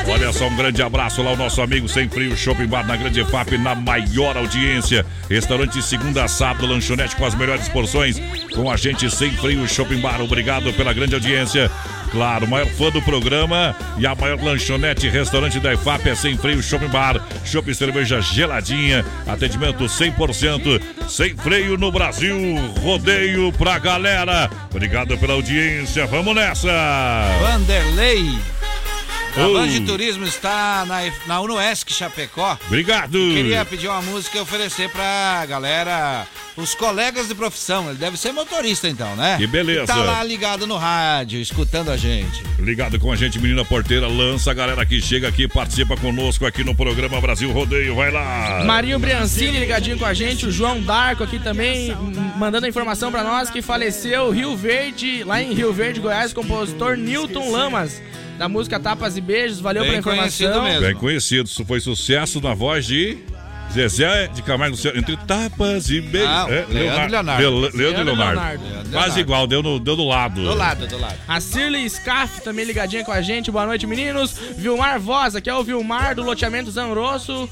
Olha 0.10 0.32
só, 0.32 0.48
um 0.48 0.56
grande 0.56 0.82
abraço 0.82 1.22
lá, 1.22 1.34
o 1.34 1.36
nosso 1.36 1.62
amigo 1.62 1.88
Sem 1.90 2.08
Frio 2.08 2.36
Shopping 2.36 2.68
Bar 2.68 2.88
na 2.88 2.96
Grande 2.96 3.26
FAP, 3.26 3.58
na 3.58 3.76
maior 3.76 4.38
audiência. 4.38 5.06
Restaurante 5.30 5.74
de 5.74 5.84
segunda 5.84 6.24
a 6.24 6.28
sábado, 6.30 6.66
lanchonete 6.66 7.16
com 7.16 7.26
as 7.26 7.36
melhores 7.36 7.68
porções. 7.68 8.18
Com 8.56 8.72
a 8.72 8.78
gente 8.78 9.10
Sem 9.14 9.32
Frio 9.32 9.68
Shopping 9.68 10.00
Bar. 10.00 10.22
Obrigado 10.22 10.72
pela 10.74 10.94
grande 10.94 11.16
audiência. 11.16 11.70
Claro, 12.12 12.48
maior 12.48 12.68
fã 12.68 12.90
do 12.90 13.02
programa 13.02 13.76
e 13.98 14.06
a 14.06 14.16
maior 14.16 14.42
lanchonete 14.42 15.10
restaurante 15.10 15.60
da 15.60 15.74
IFAP 15.74 16.10
é 16.10 16.16
Sem 16.16 16.38
Freio 16.38 16.62
Shopping 16.62 16.88
Bar. 16.88 17.22
Shopping 17.46 17.74
cerveja 17.74 18.22
geladinha, 18.22 19.06
atendimento 19.28 19.84
100%, 19.86 20.82
sem 21.08 21.36
freio 21.36 21.78
no 21.78 21.92
Brasil. 21.92 22.38
Rodeio 22.82 23.52
pra 23.54 23.78
galera. 23.80 24.50
Obrigado 24.72 25.18
pela 25.18 25.34
audiência, 25.34 26.06
vamos 26.08 26.36
nessa. 26.36 26.70
Vanderlei. 27.42 28.57
A 29.38 29.48
Oh. 29.48 29.54
Van 29.54 29.68
de 29.68 29.82
Turismo 29.82 30.26
está 30.26 30.84
na, 30.88 31.00
na 31.28 31.42
Unoesc 31.42 31.92
Chapecó. 31.94 32.58
Obrigado. 32.68 33.12
Queria 33.20 33.64
pedir 33.64 33.88
uma 33.88 34.02
música 34.02 34.38
e 34.38 34.42
oferecer 34.42 34.90
pra 34.90 35.46
galera, 35.48 36.26
os 36.56 36.74
colegas 36.74 37.28
de 37.28 37.36
profissão. 37.36 37.88
Ele 37.90 37.98
deve 38.00 38.18
ser 38.18 38.32
motorista 38.32 38.88
então, 38.90 39.16
né? 39.16 39.38
Que 39.38 39.46
beleza. 39.46 39.86
Tá 39.86 39.98
lá 39.98 40.24
ligado 40.24 40.66
no 40.66 40.76
rádio, 40.76 41.40
escutando 41.40 41.92
a 41.92 41.98
gente. 41.98 42.42
Ligado 42.58 43.00
com 43.00 43.12
a 43.12 43.16
gente, 43.16 43.40
menina 43.40 43.64
porteira, 43.64 44.08
lança 44.08 44.50
a 44.50 44.54
galera 44.56 44.84
que 44.86 45.00
chega 45.00 45.28
aqui, 45.28 45.48
participa 45.48 45.96
conosco 45.96 46.46
aqui 46.46 46.64
no 46.64 46.74
programa 46.76 47.22
Brasil 47.22 47.52
Rodeio, 47.52 47.96
vai 47.96 48.10
lá. 48.12 48.64
Marinho 48.66 48.98
Briancini 48.98 49.60
ligadinho 49.60 50.00
com 50.00 50.06
a 50.06 50.14
gente, 50.16 50.48
o 50.48 50.52
João 50.52 50.82
Darco 50.82 51.24
aqui 51.24 51.38
também, 51.38 51.96
mandando 52.38 52.66
a 52.66 52.70
informação 52.70 53.12
pra 53.12 53.24
nós 53.24 53.50
que 53.52 53.62
faleceu 53.62 54.32
Rio 54.32 54.58
Verde, 54.58 55.24
lá 55.24 55.42
em 55.42 55.54
Rio 55.54 55.72
Verde, 55.72 56.00
Goiás, 56.00 56.34
compositor 56.34 56.98
Newton 56.98 57.52
Lamas, 57.52 58.02
da 58.38 58.48
música 58.48 58.80
Tapas 58.80 59.18
e 59.18 59.22
Beijos. 59.22 59.60
Valeu 59.60 59.84
Bem 59.84 60.02
pela 60.02 60.16
informação. 60.16 60.80
Bem 60.80 60.96
conhecido, 60.96 61.48
isso 61.48 61.66
foi 61.66 61.80
sucesso 61.80 62.40
na 62.42 62.54
voz 62.54 62.86
de 62.86 63.18
Zezé 63.74 64.28
de 64.28 64.42
Camargo 64.42 64.76
Luciano, 64.76 64.98
entre 64.98 65.18
tapas 65.18 65.90
e 65.90 66.00
beijos. 66.00 66.30
Ah, 66.30 66.46
É, 66.50 66.66
Leandro 66.70 67.12
Leonardo. 67.12 67.42
Leo- 67.42 67.60
Leandro 67.60 67.78
e 67.78 67.82
Leandro 67.84 68.04
Leonardo. 68.06 68.40
Leonardo. 68.40 68.60
Quase 68.70 68.92
Leonardo. 68.92 69.20
igual, 69.20 69.48
deu, 69.48 69.62
no, 69.64 69.80
deu 69.80 69.96
do 69.96 70.06
lado. 70.06 70.42
Do 70.42 70.54
lado, 70.56 70.88
do 70.88 70.98
lado. 70.98 71.16
A 71.28 71.40
Cirley 71.42 71.90
Scaff 71.90 72.42
também 72.42 72.64
ligadinha 72.64 73.04
com 73.04 73.12
a 73.12 73.22
gente. 73.22 73.52
Boa 73.52 73.66
noite, 73.66 73.86
meninos. 73.86 74.34
Vilmar 74.58 75.00
Voz, 75.00 75.36
aqui 75.36 75.50
é 75.50 75.54
o 75.54 75.64
Vilmar 75.64 76.16
do 76.16 76.24
loteamento 76.24 76.72
Zanrosso. 76.72 77.50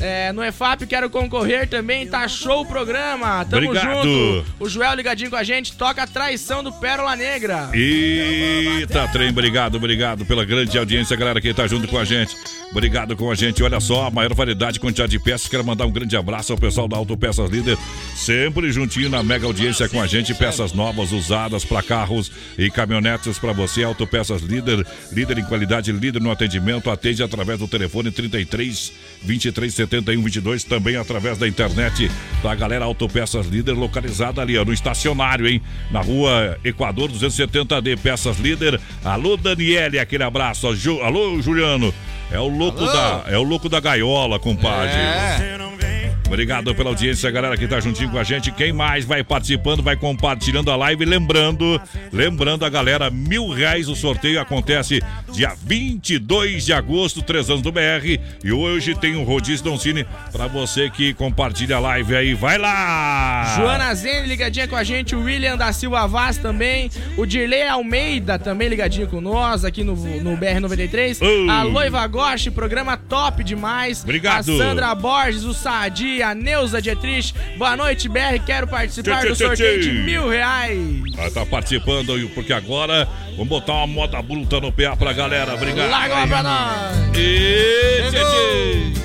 É, 0.00 0.32
no 0.32 0.42
EFAP 0.42 0.86
quero 0.86 1.10
concorrer 1.10 1.68
também, 1.68 2.06
tá 2.06 2.26
show 2.26 2.62
o 2.62 2.66
programa. 2.66 3.44
Tamo 3.44 3.66
Obrigado. 3.66 4.02
junto. 4.02 4.46
O 4.58 4.68
Joel 4.68 4.94
ligadinho 4.94 5.30
com 5.30 5.36
a 5.36 5.44
gente, 5.44 5.76
toca 5.76 6.02
a 6.02 6.06
traição 6.06 6.62
do 6.62 6.72
Pérola 6.72 7.14
Negra. 7.14 7.68
Eita, 7.74 9.06
trem, 9.08 9.28
obrigado, 9.28 9.76
obrigado 9.76 10.24
pela 10.24 10.44
grande 10.44 10.76
audiência, 10.78 11.16
galera 11.16 11.40
que 11.40 11.52
tá 11.52 11.66
junto 11.66 11.86
com 11.86 11.98
a 11.98 12.04
gente. 12.04 12.34
Obrigado 12.70 13.16
com 13.16 13.30
a 13.30 13.34
gente. 13.34 13.62
Olha 13.62 13.80
só, 13.80 14.06
a 14.06 14.10
maior 14.10 14.32
variedade 14.32 14.78
e 14.78 14.80
quantidade 14.80 15.10
de 15.10 15.18
peças. 15.18 15.48
Quero 15.48 15.64
mandar 15.64 15.86
um 15.86 15.90
grande 15.90 16.16
abraço 16.16 16.52
ao 16.52 16.58
pessoal 16.58 16.86
da 16.86 16.96
Autopeças 16.96 17.50
Líder, 17.50 17.76
sempre 18.14 18.70
juntinho 18.72 19.10
na 19.10 19.22
mega 19.22 19.44
audiência 19.44 19.88
com 19.88 20.00
a 20.00 20.06
gente. 20.06 20.32
Peças 20.34 20.72
novas, 20.72 21.12
usadas 21.12 21.64
para 21.64 21.82
carros 21.82 22.30
e 22.56 22.70
caminhonetes 22.70 23.38
para 23.38 23.52
você. 23.52 23.82
Autopeças 23.82 24.42
Líder, 24.42 24.86
líder 25.12 25.38
em 25.38 25.44
qualidade, 25.44 25.92
líder 25.92 26.22
no 26.22 26.30
atendimento. 26.30 26.90
Atende 26.90 27.22
através 27.22 27.58
do 27.58 27.66
telefone 27.66 28.10
33 28.10 28.92
23 29.22 29.72
71 29.72 30.22
22. 30.22 30.64
Também 30.64 30.96
através 30.96 31.38
da 31.38 31.46
internet 31.46 32.10
da 32.42 32.54
galera 32.54 32.84
Autopeças 32.84 33.46
Líder, 33.46 33.72
localizada 33.72 34.40
ali 34.40 34.56
ó, 34.56 34.64
no 34.64 34.72
estacionário, 34.72 35.48
hein? 35.48 35.60
Na 35.90 36.00
rua 36.00 36.58
Equador 36.64 37.10
270D. 37.10 37.98
Peças 37.98 38.38
Líder. 38.38 38.80
Alô, 39.04 39.36
Daniele, 39.36 39.98
aquele 39.98 40.22
abraço. 40.22 40.74
Ju... 40.74 41.00
Alô, 41.02 41.40
Juliano. 41.40 41.92
É 42.30 42.38
o 42.38 42.48
louco 42.48 42.84
Alô? 42.84 42.92
da 42.92 43.24
é 43.26 43.36
o 43.36 43.42
louco 43.42 43.68
da 43.68 43.80
gaiola, 43.80 44.38
compadre. 44.38 44.94
É. 44.94 45.99
Obrigado 46.26 46.74
pela 46.74 46.90
audiência, 46.90 47.30
galera 47.30 47.56
que 47.56 47.66
tá 47.66 47.80
juntinho 47.80 48.10
com 48.10 48.18
a 48.18 48.22
gente. 48.24 48.50
Quem 48.52 48.72
mais 48.72 49.04
vai 49.04 49.24
participando, 49.24 49.82
vai 49.82 49.96
compartilhando 49.96 50.70
a 50.70 50.76
live. 50.76 51.04
Lembrando, 51.04 51.80
lembrando 52.12 52.64
a 52.64 52.68
galera, 52.68 53.10
mil 53.10 53.48
reais 53.50 53.88
o 53.88 53.96
sorteio 53.96 54.40
acontece 54.40 55.00
dia 55.32 55.52
22 55.64 56.64
de 56.66 56.72
agosto, 56.72 57.20
três 57.22 57.48
anos 57.50 57.62
do 57.62 57.72
BR. 57.72 58.18
E 58.44 58.52
hoje 58.52 58.94
tem 58.94 59.16
um 59.16 59.24
rodízio 59.24 59.64
Doncini 59.64 60.06
pra 60.32 60.46
você 60.46 60.88
que 60.88 61.12
compartilha 61.14 61.76
a 61.76 61.80
live 61.80 62.14
aí. 62.14 62.34
Vai 62.34 62.58
lá! 62.58 63.54
Joana 63.56 63.94
Zene 63.94 64.26
ligadinha 64.28 64.68
com 64.68 64.76
a 64.76 64.84
gente, 64.84 65.14
o 65.16 65.20
William 65.24 65.56
da 65.56 65.72
Silva 65.72 66.06
Vaz 66.06 66.36
também, 66.38 66.90
o 67.16 67.26
Dirley 67.26 67.66
Almeida 67.66 68.38
também 68.38 68.68
ligadinho 68.68 69.06
com 69.08 69.20
nós 69.20 69.64
aqui 69.64 69.82
no, 69.82 69.94
no 69.96 70.36
BR-93, 70.36 71.18
Oh. 71.20 71.50
a 71.50 71.62
Loiva 71.62 72.06
Goste, 72.06 72.50
programa 72.50 72.96
top 72.96 73.42
demais, 73.44 74.02
Obrigado. 74.02 74.52
a 74.52 74.58
Sandra 74.58 74.94
Borges, 74.94 75.44
o 75.44 75.52
Sadi, 75.52 75.99
a 76.22 76.34
Neuza 76.34 76.80
Dietrich, 76.80 77.34
boa 77.56 77.76
noite 77.76 78.08
BR, 78.08 78.38
quero 78.44 78.66
participar 78.66 79.24
do 79.26 79.34
sorteio 79.34 79.80
de 79.82 79.92
mil 79.92 80.28
reais. 80.28 80.78
Vai 81.14 81.30
tá 81.30 81.44
participando 81.44 82.12
porque 82.34 82.52
agora 82.52 83.06
vamos 83.32 83.48
botar 83.48 83.74
uma 83.74 83.86
moda 83.86 84.22
bruta 84.22 84.60
no 84.60 84.72
PA 84.72 84.96
pra 84.96 85.12
galera. 85.12 85.54
Obrigado. 85.54 85.90
Larga 85.90 86.14
uma 86.16 86.26
pra 86.26 86.42
nós. 86.42 87.16
E... 87.16 88.10
tchê. 88.10 89.00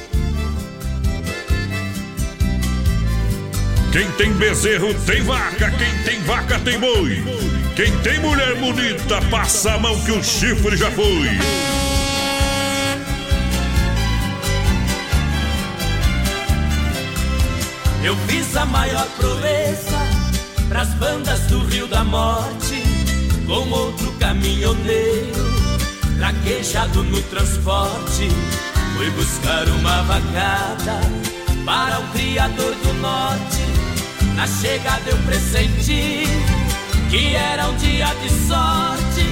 Quem 3.91 4.11
tem 4.11 4.33
bezerro 4.33 4.93
tem 5.05 5.21
vaca, 5.21 5.71
quem 5.71 6.03
tem 6.03 6.19
vaca 6.21 6.59
tem 6.59 6.79
boi. 6.79 7.23
Quem 7.75 7.91
tem 7.99 8.19
mulher 8.19 8.55
bonita 8.55 9.21
passa 9.29 9.73
a 9.73 9.77
mão 9.77 9.99
que 10.03 10.11
o 10.11 10.23
chifre 10.23 10.77
já 10.77 10.89
foi. 10.91 11.29
Eu 18.05 18.15
fiz 18.27 18.55
a 18.55 18.67
maior 18.67 19.07
proeza 19.17 19.97
pras 20.69 20.89
bandas 20.89 21.39
do 21.47 21.57
Rio 21.65 21.87
da 21.87 22.03
Morte, 22.03 22.83
com 23.47 23.67
outro 23.71 24.11
caminhoneiro, 24.19 25.43
traquejado 26.15 27.01
no 27.01 27.19
transporte. 27.23 28.29
Fui 28.95 29.09
buscar 29.09 29.67
uma 29.69 30.03
vacada 30.03 31.01
para 31.65 31.99
um 31.99 32.07
criador 32.11 32.75
do 32.75 32.93
norte. 32.93 33.65
Na 34.35 34.45
chegada 34.45 35.09
eu 35.09 35.17
pressenti 35.25 36.27
que 37.09 37.35
era 37.35 37.67
um 37.69 37.75
dia 37.77 38.13
de 38.21 38.29
sorte. 38.47 39.25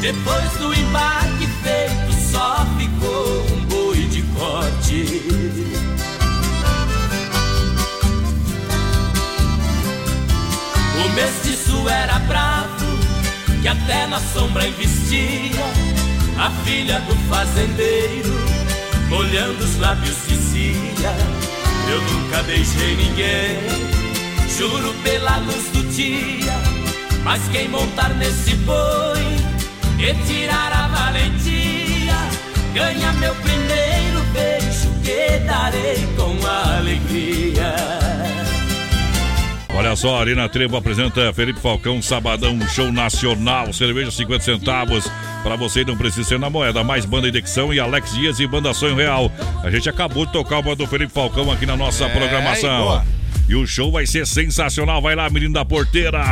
Depois 0.00 0.50
do 0.52 0.72
embarque 0.72 1.46
feito, 1.62 2.32
só 2.32 2.64
ficou 2.78 3.46
um 3.54 3.64
boi 3.66 4.02
de 4.04 4.22
corte. 4.38 5.93
O 11.02 11.08
mestiço 11.10 11.88
era 11.88 12.18
bravo, 12.20 12.86
que 13.60 13.68
até 13.68 14.06
na 14.06 14.20
sombra 14.20 14.66
investia. 14.66 15.64
A 16.38 16.50
filha 16.64 17.00
do 17.00 17.14
fazendeiro, 17.28 18.34
molhando 19.08 19.64
os 19.64 19.78
lábios, 19.78 20.16
dizia: 20.26 21.14
Eu 21.88 22.00
nunca 22.02 22.42
beijei 22.42 22.96
ninguém, 22.96 23.58
juro 24.56 24.92
pela 25.02 25.36
luz 25.38 25.64
do 25.72 25.82
dia. 25.90 26.54
Mas 27.22 27.40
quem 27.48 27.68
montar 27.68 28.10
nesse 28.14 28.54
boi 28.56 29.24
e 29.98 30.14
tirar 30.26 30.72
a 30.72 30.88
valentia, 30.88 32.16
ganha 32.74 33.12
meu 33.14 33.34
primeiro 33.36 34.20
beijo 34.32 34.90
que 35.02 35.38
darei 35.46 36.06
com 36.16 36.36
alegria. 36.46 38.03
Olha 39.76 39.96
só, 39.96 40.20
Arena 40.20 40.48
Trevo 40.48 40.76
apresenta 40.76 41.32
Felipe 41.32 41.58
Falcão, 41.60 42.00
sabadão, 42.00 42.58
show 42.68 42.92
nacional, 42.92 43.72
cerveja 43.72 44.10
50 44.10 44.44
centavos. 44.44 45.10
Pra 45.42 45.56
você 45.56 45.84
não 45.84 45.96
precisa 45.96 46.28
ser 46.28 46.38
na 46.38 46.48
moeda, 46.48 46.84
mais 46.84 47.04
banda 47.04 47.28
Indexão 47.28 47.74
e 47.74 47.80
Alex 47.80 48.12
Dias 48.14 48.38
e 48.38 48.46
banda 48.46 48.72
Sonho 48.72 48.94
Real. 48.94 49.30
A 49.64 49.70
gente 49.70 49.88
acabou 49.88 50.26
de 50.26 50.32
tocar 50.32 50.60
uma 50.60 50.76
do 50.76 50.86
Felipe 50.86 51.12
Falcão 51.12 51.50
aqui 51.50 51.66
na 51.66 51.76
nossa 51.76 52.04
É, 52.04 52.08
programação. 52.08 52.82
boa. 52.84 53.04
E 53.46 53.54
o 53.54 53.66
show 53.66 53.92
vai 53.92 54.06
ser 54.06 54.26
sensacional. 54.26 55.02
Vai 55.02 55.14
lá, 55.14 55.28
menino 55.28 55.52
da 55.52 55.64
porteira. 55.64 56.22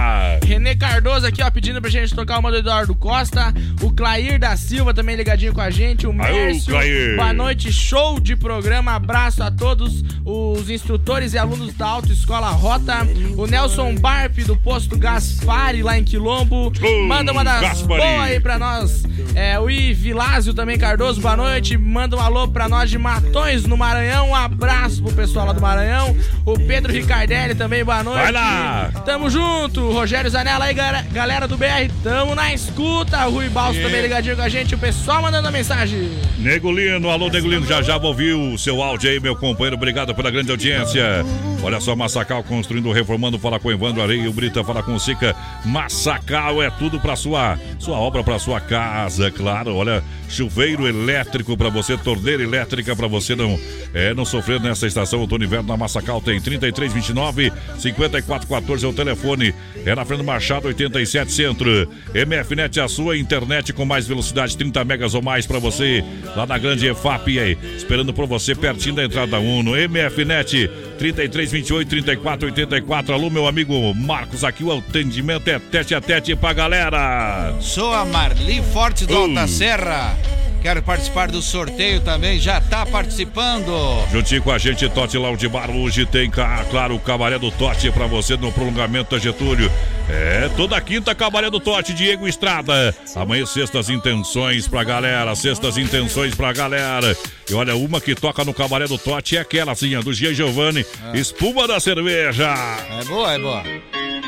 Renê 0.45 0.75
Cardoso 0.75 1.27
aqui, 1.27 1.43
ó, 1.43 1.51
pedindo 1.51 1.81
pra 1.81 1.91
gente 1.91 2.15
tocar 2.15 2.39
uma 2.39 2.51
do 2.51 2.57
Eduardo 2.57 2.95
Costa. 2.95 3.53
O 3.83 3.91
Clair 3.93 4.39
da 4.39 4.57
Silva 4.57 4.95
também 4.95 5.15
ligadinho 5.15 5.53
com 5.53 5.61
a 5.61 5.71
gente. 5.71 6.07
O. 6.07 6.15
Clair. 6.15 7.17
Boa 7.17 7.33
noite, 7.35 7.71
show 7.71 8.19
de 8.19 8.35
programa. 8.35 8.93
Abraço 8.95 9.43
a 9.43 9.51
todos 9.51 10.03
os 10.25 10.71
instrutores 10.71 11.35
e 11.35 11.39
alunos 11.39 11.75
da 11.75 11.87
Autoescola 11.87 12.49
Rota. 12.49 13.07
O 13.37 13.47
Nelson 13.47 13.95
Barp 13.97 14.39
do 14.47 14.57
posto 14.57 14.97
Gaspari 14.99 15.83
lá 15.83 15.99
em 15.99 16.05
Quilombo. 16.05 16.73
Manda 17.07 17.33
uma 17.33 17.45
das 17.45 17.61
Gaspari. 17.61 18.01
boas 18.01 18.21
aí 18.23 18.41
pra 18.41 18.59
nós. 18.59 19.03
É, 19.35 19.59
o 19.59 19.69
I 19.69 19.93
Vilásio 19.93 20.55
também 20.55 20.79
Cardoso, 20.79 21.21
boa 21.21 21.37
noite. 21.37 21.77
Manda 21.77 22.17
um 22.17 22.21
alô 22.21 22.49
pra 22.49 22.69
nós 22.69 22.89
de 22.89 22.97
Matões 22.97 23.65
no 23.65 23.77
Maranhão. 23.77 24.31
Um 24.31 24.35
abraço 24.35 25.03
pro 25.03 25.13
pessoal 25.13 25.47
lá 25.47 25.53
do 25.53 25.61
Maranhão. 25.61 26.17
O 26.47 26.55
Pedro 26.59 27.02
Ricardelli 27.03 27.55
também, 27.55 27.85
boa 27.85 28.03
noite. 28.03 28.23
Vai 28.23 28.33
lá. 28.33 28.91
Tamo 29.05 29.29
junto. 29.29 29.91
Rogério 29.91 30.31
Zanella 30.31 30.67
aí, 30.67 30.75
galera, 30.75 31.49
do 31.49 31.57
BR. 31.57 31.91
Tamo 32.03 32.35
na 32.35 32.55
escuta. 32.55 33.25
Rui 33.25 33.49
Balso 33.49 33.81
também 33.81 34.01
ligadinho 34.03 34.37
com 34.37 34.43
a 34.43 34.49
gente. 34.49 34.75
O 34.75 34.79
pessoal 34.79 35.21
mandando 35.21 35.49
a 35.49 35.51
mensagem. 35.51 36.11
Negolino, 36.39 37.11
alô 37.11 37.29
Negolino, 37.29 37.67
já 37.67 37.83
já 37.83 37.99
vou 37.99 38.11
ouvir 38.11 38.35
o 38.35 38.57
seu 38.57 38.83
áudio 38.83 39.11
aí, 39.11 39.19
meu 39.19 39.35
companheiro. 39.35 39.77
Obrigado 39.77 40.15
pela 40.15 40.31
grande 40.31 40.51
audiência. 40.51 41.25
Olha 41.63 41.81
só, 41.81 41.95
Massacal 41.95 42.43
construindo, 42.43 42.91
reformando, 42.91 43.39
fala 43.39 43.61
com 43.61 43.71
Evandro 43.71 44.03
Areia, 44.03 44.29
o 44.29 44.33
Brita 44.33 44.65
fala 44.65 44.83
com 44.83 44.99
Sica. 44.99 45.35
Massacal 45.65 46.61
é 46.61 46.69
tudo 46.71 46.99
pra 46.99 47.15
sua, 47.15 47.57
sua 47.79 47.97
obra, 47.99 48.25
pra 48.25 48.37
sua 48.37 48.61
casa, 48.61 49.31
claro. 49.31 49.77
Olha, 49.77 50.03
chuveiro 50.29 50.89
elétrico 50.89 51.57
pra 51.57 51.69
você, 51.69 51.97
torneira 51.97 52.43
elétrica 52.43 52.97
pra 52.97 53.07
você 53.07 53.37
não, 53.37 53.57
é, 53.95 54.13
não 54.13 54.25
sofrer 54.25 54.61
nessa 54.61 54.89
estação 54.89 55.21
outono 55.21 55.45
inverno. 55.45 55.69
Na 55.69 55.77
Massacal 55.77 56.21
tem 56.21 56.41
3329 56.41 57.53
5414 57.79 58.85
é 58.85 58.89
o 58.89 58.93
telefone. 58.93 59.55
É 59.87 59.95
na 59.95 60.05
Fernando 60.05 60.27
Machado 60.27 60.67
87 60.67 61.31
Centro. 61.31 61.89
MFnet, 62.13 62.81
a 62.81 62.89
sua 62.89 63.17
internet 63.17 63.73
com 63.73 63.85
mais 63.85 64.05
velocidade, 64.05 64.57
30 64.57 64.85
megas 64.85 65.15
ou 65.15 65.23
mais 65.23 65.47
pra 65.47 65.61
você. 65.61 66.05
Lá 66.35 66.45
na 66.45 66.59
grande 66.59 66.89
EFAP 66.89 67.39
aí, 67.39 67.57
esperando 67.77 68.13
por 68.13 68.27
você 68.27 68.53
pertinho 68.53 68.97
da 68.97 69.05
entrada 69.05 69.39
1 69.39 69.63
no 69.63 69.77
MFnet 69.77 70.69
3328 71.03 71.89
3484. 71.89 73.13
Alô, 73.13 73.29
meu 73.29 73.49
amigo 73.49 73.93
Marcos, 73.93 74.45
aqui 74.45 74.63
o 74.63 74.71
atendimento 74.71 75.49
é 75.49 75.59
tete 75.59 75.97
a 75.97 76.01
tete 76.01 76.37
pra 76.37 76.53
galera. 76.53 77.57
Sou 77.61 77.93
a 77.93 78.05
Marli 78.05 78.63
Forte 78.73 79.05
do 79.05 79.13
Uh. 79.13 79.23
Alta 79.23 79.49
Serra. 79.49 80.17
Quero 80.63 80.81
participar 80.81 81.29
do 81.29 81.43
sorteio 81.43 82.01
também, 82.01 82.39
já 82.39 82.61
tá 82.61 82.87
participando. 82.87 83.73
Juntinho 84.13 84.43
com 84.43 84.53
a 84.53 84.59
gente, 84.59 84.89
Tote 84.89 85.19
Lounge 85.19 85.49
Bar. 85.49 85.69
Hoje 85.71 86.07
tem, 86.07 86.31
claro, 86.31 86.95
o 86.95 87.01
Cabaré 87.01 87.37
do 87.37 87.51
Tote 87.51 87.91
pra 87.91 88.07
você 88.07 88.37
no 88.37 88.53
prolongamento 88.53 89.11
da 89.11 89.19
Getúlio. 89.19 89.69
É, 90.09 90.49
toda 90.57 90.81
quinta, 90.81 91.17
Cabaré 91.17 91.51
do 91.51 91.59
Tote, 91.59 91.93
Diego 91.93 92.29
Estrada. 92.29 92.95
Amanhã, 93.17 93.45
sextas 93.45 93.91
intenções 93.91 94.69
pra 94.69 94.85
galera, 94.85 95.35
sextas 95.35 95.77
intenções 95.77 96.33
pra 96.33 96.53
galera. 96.53 97.17
E 97.51 97.55
olha, 97.55 97.75
uma 97.75 98.01
que 98.01 98.15
toca 98.15 98.45
no 98.45 98.55
Cabaré 98.55 98.87
do 98.87 98.99
Tote 98.99 99.37
é 99.37 99.41
aquela, 99.41 99.73
assim, 99.73 99.97
a 99.97 100.01
do 100.01 100.15
Gia 100.15 100.33
Giovanni, 100.33 100.87
espuma 101.13 101.67
da 101.67 101.81
cerveja. 101.81 102.55
É 103.01 103.05
boa, 103.05 103.33
é 103.33 103.39
boa. 103.39 103.63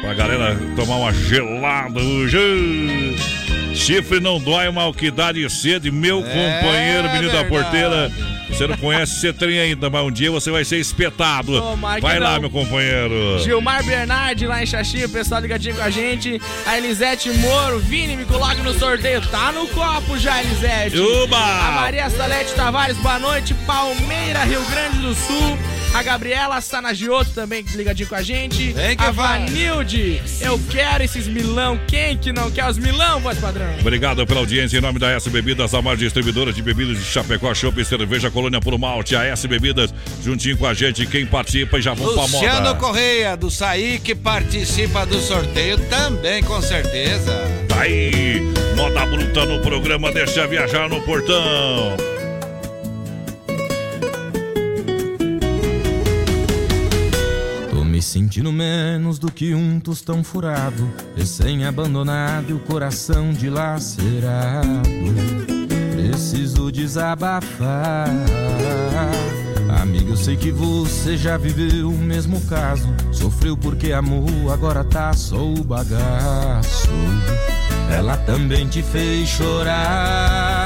Pra 0.01 0.15
galera 0.15 0.57
tomar 0.75 0.97
uma 0.97 1.13
gelada 1.13 2.01
hoje. 2.01 3.44
Chifre 3.75 4.21
não 4.21 4.39
dói, 4.39 4.71
mal 4.71 4.93
que 4.95 5.11
dá 5.11 5.33
de 5.33 5.49
sede, 5.51 5.91
meu 5.91 6.21
É 6.21 6.23
companheiro, 6.23 7.09
menino 7.11 7.33
da 7.33 7.43
verdade. 7.43 7.49
porteira. 7.49 8.13
Você 8.49 8.67
não 8.69 8.77
conhece 8.77 9.17
esse 9.17 9.33
trem 9.33 9.59
ainda, 9.59 9.91
mas 9.91 10.05
um 10.05 10.11
dia 10.13 10.31
você 10.31 10.51
vai 10.51 10.65
ser 10.65 10.77
espetado. 10.79 11.61
Tomara 11.61 11.97
que 11.97 12.03
vai 12.07 12.21
lá, 12.21 12.35
não. 12.35 12.43
meu 12.43 12.51
companheiro. 12.51 13.39
Gilmar 13.41 13.85
Bernardi 13.85 14.47
lá 14.47 14.63
em 14.63 14.67
Xaxim, 14.67 15.03
o 15.03 15.09
pessoal 15.09 15.41
ligadinho 15.41 15.75
com 15.75 15.83
a 15.83 15.91
gente. 15.91 16.41
A 16.65 16.79
Elisete 16.79 17.31
Moro, 17.31 17.81
Vini, 17.81 18.17
me 18.17 18.25
coloque 18.25 18.63
no 18.63 18.73
sorteio. 18.79 19.21
Tá 19.23 19.51
no 19.51 19.67
copo 19.69 20.17
já, 20.19 20.41
Elisete. 20.41 20.97
Uba! 20.99 21.37
A 21.37 21.73
Maria 21.73 22.09
Salete 22.11 22.53
Tavares, 22.55 22.97
boa 22.99 23.19
noite. 23.19 23.55
Palmeira, 23.67 24.45
Rio 24.45 24.63
Grande 24.71 24.99
do 24.99 25.15
Sul. 25.15 25.59
A 25.95 26.03
Gabriela 26.03 26.61
Sanagioto 26.61 27.31
também 27.31 27.65
ligadinho 27.73 28.09
com 28.09 28.17
a 28.17 28.23
gente. 28.23 28.73
Vem 28.73 28.97
que 28.97 29.05
a 29.05 29.13
vai. 29.13 29.45
Vanilde, 29.45 30.21
eu 30.41 30.61
quero 30.69 31.05
esses 31.05 31.29
milão. 31.29 31.79
Quem 31.87 32.19
que 32.19 32.33
não 32.33 32.51
quer 32.51 32.69
os 32.69 32.77
milão, 32.77 33.21
voz 33.21 33.39
padrão? 33.39 33.73
Obrigado 33.79 34.27
pela 34.27 34.41
audiência 34.41 34.77
em 34.77 34.81
nome 34.81 34.99
da 34.99 35.13
S 35.13 35.31
Bebidas, 35.31 35.73
a 35.73 35.81
maior 35.81 35.97
distribuidora 35.97 36.53
de 36.53 36.61
bebidas 36.63 36.99
de 36.99 37.05
Chapecó, 37.05 37.55
Chopp 37.55 37.81
e 37.81 37.85
Cerveja 37.85 38.29
Colônia 38.29 38.61
por 38.61 38.77
Malte. 38.77 39.15
A 39.15 39.25
S 39.25 39.47
Bebidas, 39.47 39.95
juntinho 40.21 40.59
com 40.59 40.67
a 40.67 40.75
gente, 40.75 41.07
quem 41.07 41.25
participa 41.25 41.79
e 41.79 41.83
já 41.83 41.95
vamos 41.95 42.13
pra 42.15 42.23
Luciano 42.25 42.67
moda. 42.67 42.75
Correia, 42.75 43.37
do 43.37 43.49
Saí, 43.49 44.01
que 44.01 44.17
participa 44.17 45.07
do 45.07 45.21
sorteio 45.21 45.79
também, 45.89 46.43
com 46.43 46.61
certeza. 46.61 47.33
Tá 47.69 47.83
aí, 47.83 48.41
moda 48.75 49.07
bruta 49.07 49.47
no 49.47 49.61
programa 49.61 50.11
Deixa 50.11 50.45
Viajar 50.49 50.89
no 50.89 51.01
Portão. 51.03 52.14
Sentindo 58.05 58.53
menos 58.53 59.19
do 59.19 59.31
que 59.31 59.55
um 59.55 59.81
tostão 59.81 60.23
furado, 60.23 60.89
recém-abandonado 61.17 62.51
e 62.51 62.53
o 62.53 62.59
coração 62.61 63.33
dilacerado. 63.33 64.91
Preciso 65.91 66.71
desabafar. 66.71 68.09
Amiga, 69.81 70.11
eu 70.11 70.17
sei 70.17 70.37
que 70.37 70.53
você 70.53 71.17
já 71.17 71.37
viveu 71.37 71.89
o 71.89 71.99
mesmo 71.99 72.41
caso. 72.43 72.89
Sofreu 73.11 73.57
porque 73.57 73.93
amou, 73.93 74.53
agora 74.53 74.85
tá 74.85 75.13
só 75.13 75.43
o 75.43 75.65
bagaço. 75.65 76.89
Ela 77.91 78.17
também 78.19 78.69
te 78.69 78.83
fez 78.83 79.29
chorar. 79.29 80.64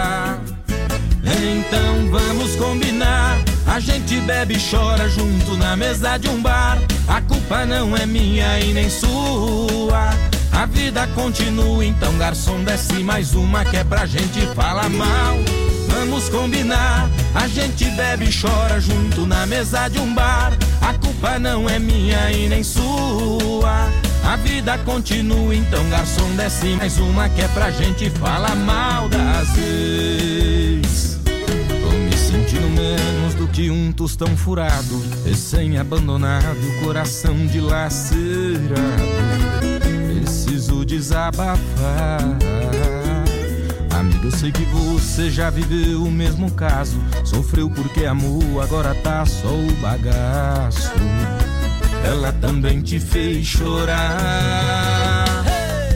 Então 1.37 2.09
vamos 2.11 2.57
combinar. 2.57 3.39
A 3.67 3.81
gente 3.81 4.19
bebe 4.21 4.55
e 4.57 4.71
chora 4.71 5.09
junto 5.09 5.57
na 5.57 5.77
mesa 5.77 6.17
de 6.17 6.29
um 6.29 6.41
bar. 6.41 6.79
A 7.07 7.21
culpa 7.21 7.65
não 7.65 7.97
é 7.97 8.07
minha 8.07 8.59
e 8.61 8.73
nem 8.73 8.89
sua. 8.89 10.11
A 10.53 10.67
vida 10.67 11.07
continua, 11.15 11.85
então 11.85 12.17
garçom 12.19 12.65
desce 12.65 13.05
mais 13.05 13.35
uma 13.35 13.65
que 13.65 13.77
é 13.77 13.85
pra 13.85 14.07
gente 14.07 14.41
falar 14.55 14.89
mal. 14.89 15.37
Vamos 15.89 16.29
combinar. 16.29 17.09
A 17.35 17.47
gente 17.47 17.85
bebe 17.91 18.25
e 18.25 18.33
chora 18.33 18.81
junto 18.81 19.27
na 19.27 19.47
mesa 19.47 19.89
de 19.89 19.99
um 19.99 20.13
bar. 20.13 20.53
A 20.81 20.95
culpa 20.95 21.39
não 21.39 21.69
é 21.69 21.79
minha 21.79 22.33
e 22.33 22.49
nem 22.49 22.65
sua. 22.65 23.89
A 24.25 24.37
vida 24.37 24.77
continua, 24.79 25.55
então 25.55 25.89
garçom 25.89 26.31
desce 26.37 26.77
mais 26.77 26.99
uma 26.99 27.29
que 27.29 27.41
é 27.41 27.49
pra 27.49 27.71
gente 27.71 28.11
falar 28.11 28.57
mal 28.57 29.09
das 29.09 29.57
ex. 29.57 31.18
Menos 32.67 33.35
do 33.35 33.49
que 33.49 33.71
um 33.71 33.93
tostão 33.93 34.37
furado, 34.37 35.03
recém-abandonado, 35.25 36.59
coração 36.83 37.47
dilacerado. 37.47 38.75
Preciso 40.15 40.85
desabafar. 40.85 41.59
Amiga, 43.91 44.27
eu 44.27 44.31
sei 44.31 44.53
que 44.53 44.65
você 44.65 45.31
já 45.31 45.51
viveu 45.51 46.03
o 46.05 46.11
mesmo 46.11 46.51
caso. 46.53 47.01
Sofreu 47.25 47.69
porque 47.69 48.05
amou, 48.05 48.61
agora 48.61 48.95
tá 48.95 49.27
só 49.27 49.49
o 49.49 49.73
bagaço. 49.81 50.93
Ela 52.05 52.33
também 52.33 52.81
te 52.81 53.01
fez 53.01 53.47
chorar. 53.47 55.25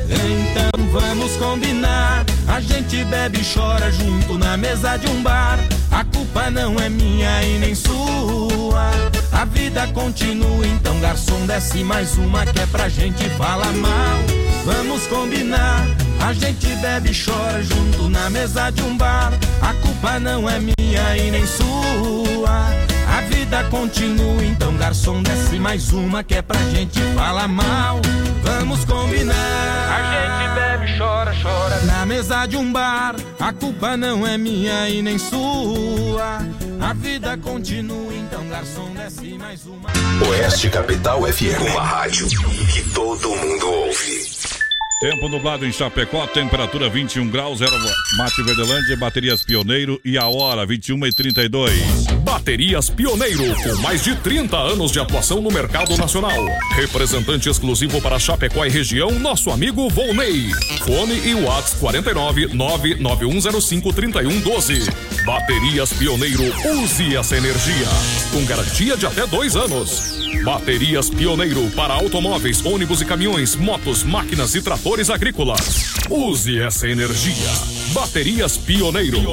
Então 0.09 0.91
vamos 0.91 1.37
combinar. 1.37 2.22
A 2.53 2.61
gente 2.61 3.03
bebe 3.07 3.41
e 3.41 3.55
chora 3.55 3.91
junto 3.91 4.37
na 4.37 4.59
mesa 4.59 4.99
de 4.99 5.09
um 5.09 5.23
bar. 5.23 5.59
A 5.91 6.05
culpa 6.05 6.51
não 6.51 6.79
é 6.79 6.87
minha 6.87 7.43
e 7.45 7.59
nem 7.59 7.75
sua. 7.75 8.91
A 9.33 9.47
vida 9.47 9.87
continua, 9.95 10.67
então 10.67 11.01
garçom 11.01 11.47
desce 11.47 11.83
mais 11.83 12.15
uma 12.19 12.45
que 12.45 12.61
é 12.61 12.67
pra 12.67 12.91
gente 12.91 13.27
falar 13.39 13.73
mal. 13.73 14.19
Vamos 14.67 15.07
combinar. 15.07 15.87
A 16.21 16.35
gente 16.35 16.67
bebe 16.77 17.13
e 17.13 17.25
chora 17.25 17.63
junto 17.63 18.11
na 18.11 18.29
mesa 18.29 18.69
de 18.69 18.83
um 18.83 18.99
bar. 18.99 19.33
A 19.63 19.73
culpa 19.73 20.21
não 20.21 20.47
é 20.47 20.59
minha 20.59 21.17
e 21.17 21.31
nem 21.31 21.47
sua. 21.47 22.91
A 23.13 23.21
vida 23.23 23.65
continua, 23.65 24.45
então 24.45 24.75
garçom 24.77 25.23
desce 25.23 25.59
mais 25.59 25.93
uma 25.93 26.25
que 26.25 26.35
é 26.35 26.43
pra 26.43 26.59
gente 26.71 27.01
falar 27.15 27.47
mal. 27.49 28.01
Vamos 28.43 28.85
combinar. 28.85 29.35
A 29.35 30.03
gente 30.13 30.55
bebe, 30.55 30.99
chora, 30.99 31.35
chora. 31.43 31.81
Na 31.83 32.07
mesa 32.07 32.47
de 32.47 32.57
um 32.57 32.73
bar, 32.73 33.15
a 33.39 33.53
culpa 33.53 33.97
não 33.97 34.27
é 34.27 34.39
minha 34.39 34.89
e 34.89 35.03
nem 35.03 35.19
sua. 35.19 36.39
A 36.81 36.93
vida 36.95 37.37
continua, 37.37 38.13
então 38.15 38.49
garçom 38.49 38.91
desce 38.95 39.39
mais 39.39 39.65
uma. 39.67 39.89
Oeste 40.29 40.71
Capital 40.71 41.23
FM, 41.23 41.71
uma 41.71 41.83
rádio 41.83 42.27
que 42.29 42.83
todo 42.91 43.29
mundo 43.29 43.71
ouve. 43.71 44.41
Tempo 45.03 45.29
nublado 45.29 45.67
em 45.67 45.73
Chapecó, 45.73 46.29
temperatura 46.29 46.89
21 46.89 47.29
graus, 47.29 47.59
zero 47.59 47.73
Mate 48.17 48.41
Verdelândia, 48.41 48.97
baterias 48.97 49.43
Pioneiro 49.43 50.01
e 50.05 50.17
a 50.17 50.29
hora 50.29 50.65
21 50.65 51.05
e 51.09 51.13
32. 51.13 52.07
Baterias 52.23 52.89
Pioneiro, 52.89 53.43
com 53.65 53.83
mais 53.83 54.05
de 54.05 54.15
30 54.15 54.57
anos 54.57 54.93
de 54.93 55.01
atuação 55.01 55.41
no 55.41 55.51
mercado 55.51 55.97
nacional. 55.97 56.39
Representante 56.77 57.49
exclusivo 57.49 58.01
para 58.01 58.17
Chapecó 58.17 58.65
e 58.65 58.69
região, 58.69 59.11
nosso 59.19 59.51
amigo 59.51 59.91
Volney. 59.91 60.53
Fone 60.85 61.19
e 61.27 61.35
Whats 61.35 61.75
49 61.81 62.55
99105 62.55 63.93
3112. 63.93 64.89
Baterias 65.27 65.93
Pioneiro, 65.95 66.45
use 66.81 67.17
essa 67.17 67.37
energia. 67.37 67.89
Com 68.31 68.45
garantia 68.45 68.97
de 68.97 69.05
até 69.05 69.27
dois 69.27 69.57
anos. 69.57 70.23
Baterias 70.45 71.11
Pioneiro 71.11 71.69
para 71.77 71.95
automóveis, 71.95 72.65
ônibus 72.65 73.01
e 73.01 73.05
caminhões, 73.05 73.55
motos, 73.55 74.03
máquinas 74.03 74.55
e 74.55 74.63
tratores 74.63 74.91
agrícolas. 74.93 75.95
Use 76.11 76.61
essa 76.61 76.86
energia. 76.86 77.49
Baterias 77.95 78.59
Pioneiro. 78.59 79.32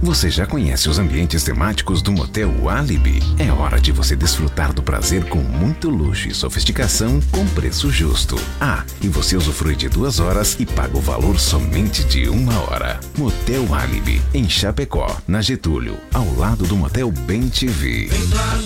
Você 0.00 0.30
já 0.30 0.46
conhece 0.46 0.88
os 0.88 0.98
ambientes 0.98 1.44
temáticos 1.44 2.00
do 2.00 2.10
Motel 2.10 2.68
Alibi? 2.70 3.20
É 3.38 3.52
hora 3.52 3.78
de 3.78 3.92
você 3.92 4.16
desfrutar 4.16 4.72
do 4.72 4.82
prazer 4.82 5.26
com 5.28 5.38
muito 5.38 5.90
luxo 5.90 6.26
e 6.26 6.34
sofisticação 6.34 7.20
com 7.30 7.46
preço 7.48 7.90
justo. 7.90 8.36
Ah, 8.58 8.82
e 9.02 9.08
você 9.08 9.36
usufrui 9.36 9.76
de 9.76 9.90
duas 9.90 10.18
horas 10.18 10.56
e 10.58 10.64
paga 10.64 10.96
o 10.96 11.00
valor 11.00 11.38
somente 11.38 12.04
de 12.04 12.28
uma 12.28 12.58
hora. 12.62 12.98
Motel 13.16 13.72
Alibi, 13.74 14.22
em 14.32 14.48
Chapecó, 14.48 15.16
na 15.28 15.42
Getúlio, 15.42 15.98
ao 16.14 16.34
lado 16.34 16.64
do 16.66 16.76
Motel 16.76 17.12
Bem 17.12 17.48
TV. 17.48 18.08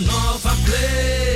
Nova 0.06 0.56
Play. 0.64 1.35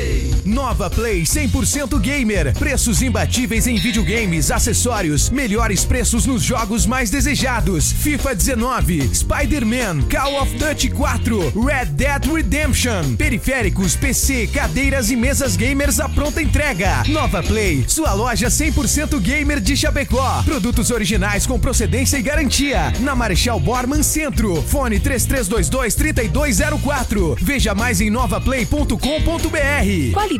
Nova 0.51 0.91
Play 0.91 1.23
100% 1.23 1.97
gamer. 2.01 2.53
Preços 2.59 3.03
imbatíveis 3.03 3.69
em 3.69 3.77
videogames, 3.77 4.51
acessórios, 4.51 5.31
melhores 5.31 5.85
preços 5.85 6.27
nos 6.27 6.43
jogos 6.43 6.87
mais 6.87 7.09
desejados. 7.09 7.93
FIFA 7.93 8.35
19, 8.35 9.15
Spider-Man, 9.15 10.03
Call 10.11 10.43
of 10.43 10.53
Duty 10.57 10.91
4, 10.91 11.53
Red 11.65 11.87
Dead 11.93 12.27
Redemption. 12.27 13.15
Periféricos, 13.17 13.95
PC, 13.95 14.49
cadeiras 14.49 15.09
e 15.11 15.17
mesas 15.17 15.55
gamers 15.55 16.01
à 16.01 16.09
pronta 16.09 16.43
entrega. 16.43 17.05
Nova 17.07 17.45
Play, 17.45 17.85
sua 17.87 18.13
loja 18.13 18.49
100% 18.49 19.21
gamer 19.21 19.61
de 19.61 19.77
Chapecó. 19.77 20.43
Produtos 20.43 20.91
originais 20.91 21.47
com 21.47 21.61
procedência 21.61 22.19
e 22.19 22.23
garantia. 22.23 22.93
Na 23.01 23.15
Marechal 23.15 23.61
Borman 23.61 24.03
Centro. 24.03 24.61
Fone 24.63 24.99
3322 24.99 25.95
3204. 25.95 27.37
Veja 27.41 27.73
mais 27.73 28.01
em 28.01 28.11
novaplay.com.br. 28.11 30.13
Qualidade 30.13 30.40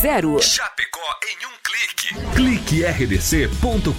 3328-3100. 0.00 0.42
Chapecó 0.42 1.00
em 1.28 1.46
um 1.46 1.50
clique. 1.62 2.14
Clique 2.34 2.84
rdc.com.br, 2.84 3.92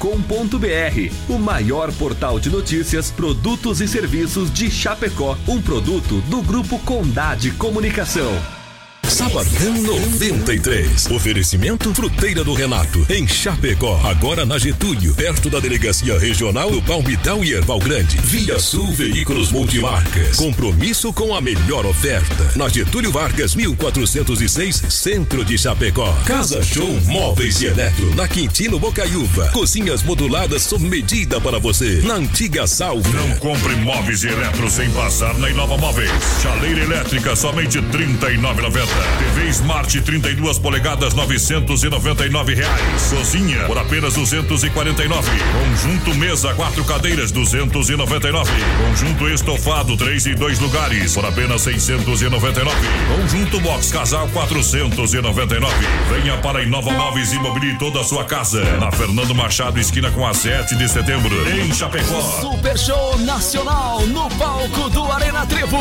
o 1.30 1.38
maior 1.38 1.91
portal 1.93 2.39
de 2.39 2.49
notícias, 2.49 3.12
produtos 3.12 3.82
e 3.82 3.88
serviços 3.88 4.52
de 4.52 4.70
Chapecó, 4.72 5.38
um 5.47 5.62
produto 5.62 6.22
do 6.22 6.41
grupo 6.41 6.80
Condade 6.80 7.52
Comunicação. 7.52 8.61
Sabadão 9.08 9.74
93. 9.84 11.08
Oferecimento 11.12 11.93
Fruteira 11.93 12.43
do 12.43 12.54
Renato, 12.54 13.06
em 13.10 13.28
Chapecó. 13.28 13.99
Agora 14.04 14.45
na 14.45 14.58
Getúlio, 14.58 15.14
perto 15.14 15.49
da 15.49 15.60
Delegacia 15.60 16.18
Regional 16.18 16.72
do 16.72 16.82
Palmital 16.82 17.43
e 17.43 17.54
Erval 17.54 17.80
Grande. 17.80 18.18
Via 18.24 18.58
Sul 18.60 18.91
Veículos 18.93 19.52
Multimarcas. 19.52 20.38
Compromisso 20.38 21.12
com 21.12 21.36
a 21.36 21.41
melhor 21.41 21.86
oferta. 21.86 22.52
Na 22.56 22.70
Getúlio 22.70 23.12
Vargas, 23.12 23.54
1406, 23.54 24.84
Centro 24.89 25.43
de 25.43 25.58
Chapecó. 25.58 26.12
Casa 26.26 26.64
Show 26.64 26.89
Móveis 27.06 27.62
e 27.62 27.66
Eletro. 27.66 28.16
Na 28.16 28.28
Quintino 28.28 28.80
Bocaiúva. 28.80 29.49
Cozinhas 29.52 30.04
moduladas 30.04 30.64
sob 30.64 30.86
medida 30.88 31.39
para 31.41 31.60
você. 31.60 32.02
Na 32.06 32.16
Antiga 32.16 32.66
Salva. 32.66 33.10
Não 33.10 33.36
compre 33.38 33.76
móveis 33.76 34.24
e 34.24 34.28
eletro 34.28 34.70
sem 34.70 34.89
passar 34.91 35.38
na 35.38 35.49
Inova 35.49 35.78
Móveis. 35.78 36.12
Chaleira 36.41 36.82
elétrica 36.82 37.36
somente 37.36 37.80
R$ 37.80 37.86
39,90. 37.88 39.01
TV 39.20 39.49
Smart 39.49 40.02
32 40.02 40.60
polegadas 40.60 41.14
999 41.14 42.56
reais. 42.56 43.14
Cozinha 43.16 43.66
por 43.66 43.78
apenas 43.78 44.14
249. 44.14 45.30
Conjunto 45.52 46.16
mesa 46.16 46.54
quatro 46.54 46.84
cadeiras 46.84 47.32
299. 47.32 48.52
Conjunto 48.88 49.30
estofado 49.30 49.97
3 49.97 50.26
e 50.28 50.36
2 50.36 50.60
lugares 50.60 51.14
por 51.14 51.26
apenas 51.26 51.62
699. 51.62 52.76
Conjunto 53.16 53.60
box 53.60 53.91
casal 53.91 54.28
499. 54.30 55.74
Venha 56.10 56.38
para 56.38 56.64
Inova 56.64 56.91
Móveis 56.91 57.32
e 57.34 57.39
toda 57.78 58.02
a 58.02 58.04
sua 58.04 58.24
casa. 58.26 58.64
Na 58.78 58.91
Fernando 58.91 59.34
Machado 59.34 59.80
esquina 59.80 60.12
com 60.12 60.26
a 60.26 60.34
7 60.34 60.76
de 60.76 60.88
setembro 60.88 61.36
em 61.49 61.74
Chapecó. 61.74 62.22
Super 62.41 62.78
Show 62.78 63.18
Nacional 63.20 64.06
no 64.08 64.30
palco 64.38 64.89
do 64.89 65.12
Arena 65.12 65.45
Trevo. 65.45 65.78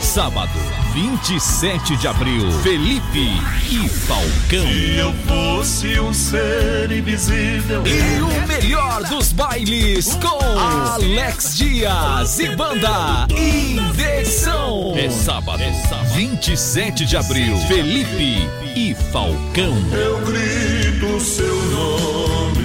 Sábado, 0.00 0.50
27 0.94 1.96
de 1.96 2.06
abril. 2.06 2.52
Felipe 2.62 3.28
e 3.68 3.88
Falcão. 3.88 4.64
Se 4.64 4.96
eu 4.96 5.12
fosse 5.26 5.98
um 5.98 6.14
ser 6.14 6.92
invisível. 6.92 7.82
E 7.84 8.22
o 8.22 8.46
melhor 8.46 9.02
dos 9.02 9.32
bailes 9.32 10.14
com 10.14 10.38
Alex 10.56 11.56
Dias 11.56 12.38
e 12.38 12.54
banda 12.54 13.26
Indeção. 13.28 14.94
É 14.96 15.10
sábado, 15.10 15.64
é 15.64 15.72
sábado, 15.72 16.14
27 16.14 17.04
de 17.04 17.16
abril. 17.16 17.56
Felipe 17.66 18.48
e 18.76 18.94
Falcão. 19.10 19.74
Eu 19.92 20.20
grito 20.20 21.20
seu 21.20 21.56
nome. 21.72 22.62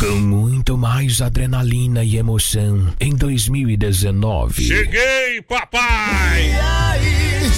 Com 0.07 0.17
muito 0.17 0.77
mais 0.77 1.23
adrenalina 1.23 2.05
e 2.05 2.19
emoção 2.19 2.93
em 3.01 3.17
2019. 3.17 4.63
Cheguei, 4.63 5.41
papai! 5.49 6.43
E 6.43 6.53
aí, 6.53 7.51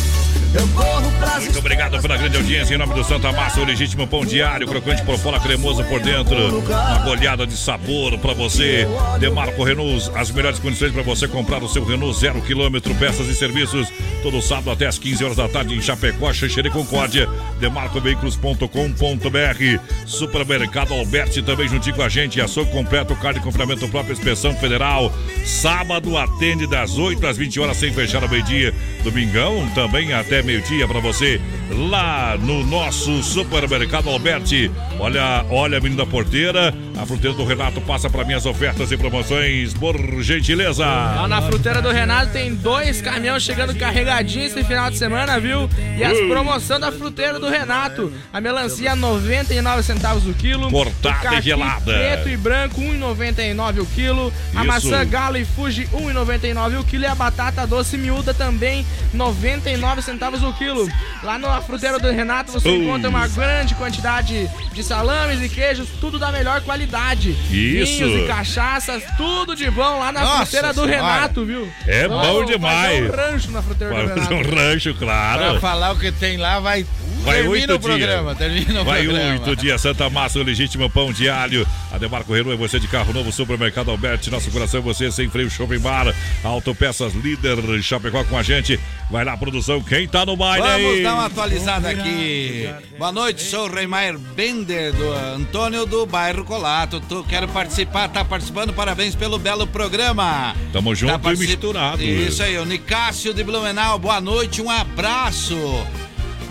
eu 0.55 0.69
corro 0.69 1.11
pra 1.19 1.41
Muito 1.41 1.59
obrigado 1.59 2.01
pela 2.01 2.17
grande 2.17 2.37
audiência 2.37 2.75
em 2.75 2.79
nome 2.79 2.95
do 2.95 3.03
Santa 3.03 3.33
Massa, 3.33 3.61
o 3.61 3.65
legítimo 3.65 4.07
pão 4.07 4.25
diário, 4.25 4.67
crocante 4.69 5.03
por 5.03 5.19
fora, 5.19 5.41
cremoso 5.41 5.83
por 5.85 6.01
dentro. 6.01 6.61
Uma 6.61 6.99
goleada 6.99 7.47
de 7.47 7.57
sabor 7.57 8.17
pra 8.19 8.33
você. 8.33 8.87
Demarco 9.19 9.65
Renault, 9.65 10.09
as 10.15 10.31
melhores 10.31 10.61
condições 10.61 10.93
pra 10.93 11.03
você 11.03 11.27
comprar 11.27 11.63
o 11.65 11.69
seu 11.69 11.85
Renault 11.85 12.17
zero 12.19 12.41
quilômetro, 12.43 12.95
peças 12.95 13.27
e 13.27 13.35
serviços. 13.35 13.93
Todo 14.27 14.43
sábado 14.43 14.73
até 14.73 14.89
as 14.89 14.99
15 14.99 15.23
horas 15.23 15.37
da 15.37 15.49
tarde 15.49 15.77
em 15.77 15.81
Chapecó, 15.81 16.33
Xanxerê 16.33 16.69
Concórdia. 16.69 17.29
Demarcoveículos.com.br. 17.61 19.81
Supermercado 20.05 20.95
Alberti 20.95 21.43
também 21.43 21.69
juntinho 21.69 21.95
com 21.95 22.03
a 22.03 22.09
gente. 22.09 22.41
Açougue 22.41 22.73
completo, 22.73 23.15
carne 23.15 23.39
de 23.39 23.45
confinamento 23.45 23.87
próprio, 23.87 24.15
inspeção 24.15 24.53
federal. 24.57 25.13
Sábado 25.45 26.19
atende 26.19 26.67
das 26.67 26.99
8 26.99 27.25
às 27.25 27.37
20 27.37 27.61
horas 27.61 27.77
sem 27.77 27.93
fechar 27.93 28.21
ao 28.21 28.29
meio-dia. 28.29 28.75
Domingão 29.05 29.65
também 29.77 30.13
até 30.13 30.43
meio-dia 30.43 30.89
pra 30.89 30.99
você 30.99 31.41
lá 31.71 32.37
no 32.37 32.65
nosso 32.65 33.23
Supermercado 33.23 34.11
Alberti. 34.11 34.71
Olha, 34.99 35.45
olha, 35.51 35.81
menina 35.81 36.05
porteira, 36.05 36.75
a 36.99 37.07
fruteira 37.07 37.37
do 37.37 37.45
Renato 37.45 37.81
passa 37.81 38.11
para 38.11 38.25
mim 38.25 38.35
as 38.35 38.47
ofertas 38.47 38.91
e 38.91 38.97
promoções, 38.97 39.75
por 39.75 39.97
gentileza. 40.21 40.85
Lá 40.85 41.29
na 41.29 41.43
fruteira 41.43 41.81
do 41.81 41.91
Renato 41.91 42.33
tem 42.33 42.55
dois 42.55 43.01
caminhões 43.01 43.43
chegando 43.43 43.75
carregadinhos 44.17 44.53
esse 44.57 44.65
final 44.65 44.91
de 44.91 44.97
semana, 44.99 45.39
viu? 45.39 45.69
E 45.97 46.03
as 46.05 46.19
promoções 46.29 46.81
da 46.81 46.91
fruteira 46.91 47.39
do 47.39 47.49
Renato. 47.49 48.13
A 48.33 48.41
melancia 48.41 48.95
99 48.97 49.83
centavos 49.83 50.27
o 50.27 50.33
quilo. 50.35 50.71
Cortada 50.71 51.37
e 51.37 51.43
gelada. 51.43 51.93
Preto 51.93 52.29
e 52.29 52.37
branco 52.37 52.81
1,99 52.81 53.81
o 53.83 53.87
quilo. 53.87 54.33
A 54.55 54.61
Isso. 54.61 54.67
maçã 54.67 55.07
galo 55.07 55.37
e 55.37 55.45
fuji 55.45 55.87
1,99 55.93 56.81
o 56.81 56.85
quilo 56.85 57.05
e 57.05 57.07
a 57.07 57.15
batata 57.15 57.67
doce 57.67 57.97
miúda 57.97 58.33
também 58.33 58.87
99 59.13 60.03
centavos 60.03 60.43
o 60.43 60.53
quilo. 60.55 60.89
Lá 61.23 61.39
na 61.39 61.61
fruteira 61.61 61.99
do 61.99 62.11
Renato 62.11 62.53
você 62.53 62.69
Uh. 62.69 62.83
encontra 62.83 63.09
uma 63.09 63.27
grande 63.29 63.75
quantidade 63.75 64.49
de 64.73 64.83
salames 64.83 65.43
e 65.43 65.49
queijos, 65.49 65.89
tudo 66.01 66.19
da 66.19 66.31
melhor 66.33 66.61
qualidade. 66.63 67.31
Isso. 67.51 68.05
Vinhos 68.05 68.25
e 68.25 68.27
cachaças, 68.27 69.03
tudo 69.17 69.55
de 69.55 69.71
bom 69.71 69.99
lá 69.99 70.13
na 70.13 70.21
Nossa 70.21 70.37
fruteira 70.47 70.73
do 70.73 70.85
Senhora. 70.85 70.97
Renato, 70.97 71.45
viu? 71.45 71.69
É 71.87 72.09
Vamos 72.09 72.27
bom 72.27 72.45
demais. 72.45 73.05
um 73.11 73.17
rancho 73.17 73.51
na 73.51 73.63
fruteira 73.63 73.95
Vai 74.05 74.19
fazer 74.19 74.35
um 74.35 74.43
rancho, 74.43 74.95
claro. 74.95 75.51
Pra 75.53 75.61
falar 75.61 75.93
o 75.93 75.99
que 75.99 76.13
tem 76.13 76.37
lá, 76.37 76.61
vai. 76.61 76.87
Vai 77.27 77.43
termina 77.43 77.51
oito 77.73 77.75
o 77.75 77.81
programa, 77.81 78.35
dias. 78.35 78.39
termina 78.39 78.81
o 78.81 78.85
Vai 78.85 79.03
programa. 79.05 79.31
oito 79.33 79.57
dias. 79.57 79.81
Santa 79.81 80.09
Massa, 80.09 80.39
o 80.39 80.43
legítimo 80.43 80.89
pão 80.89 81.13
de 81.13 81.29
alho. 81.29 81.67
A 81.93 81.99
Demarco 81.99 82.33
Renault 82.33 82.55
é 82.55 82.57
você 82.57 82.79
de 82.79 82.89
carro 82.89 83.13
novo. 83.13 83.31
Supermercado 83.33 83.91
Alberti, 83.91 84.31
nosso 84.31 84.51
coração 84.51 84.81
é 84.81 84.83
você. 84.83 85.11
Sem 85.11 85.29
freio, 85.29 85.51
shopping 85.51 85.79
bar. 85.79 86.15
Autopeças 86.45 87.15
líder. 87.15 87.57
Chapecó 87.83 88.23
com 88.25 88.39
a 88.39 88.43
gente. 88.43 88.79
Vai 89.11 89.25
lá, 89.25 89.37
produção. 89.37 89.81
Quem 89.83 90.07
tá 90.09 90.25
no 90.25 90.37
baile 90.37 90.67
Vamos 90.67 90.97
aí? 90.97 91.03
dar 91.03 91.15
uma 91.15 91.27
atualizada 91.27 91.89
aqui. 91.91 92.69
Boa 92.99 93.13
noite, 93.13 93.43
sou 93.43 93.69
o 93.69 93.73
Reimair 93.73 94.19
Bender, 94.19 94.93
do 94.95 95.13
Antônio 95.13 95.85
do 95.87 96.07
Bairro 96.07 96.45
Colato. 96.45 97.01
Tu 97.01 97.25
quero 97.29 97.47
participar, 97.49 98.09
tá 98.09 98.25
participando, 98.25 98.73
parabéns 98.73 99.15
pelo 99.15 99.39
belo 99.39 99.67
programa. 99.67 100.55
Tamo 100.73 100.95
junto 100.95 101.19
Tá 101.19 101.33
e 101.33 101.37
misturado. 101.37 102.03
Isso 102.03 102.43
aí, 102.43 102.57
o 102.59 102.65
Nicásio 102.65 103.33
de 103.35 103.43
Blumenau, 103.45 103.99
boa 103.99 104.21
noite, 104.21 104.61
um 104.63 104.71
abraço. 104.71 105.57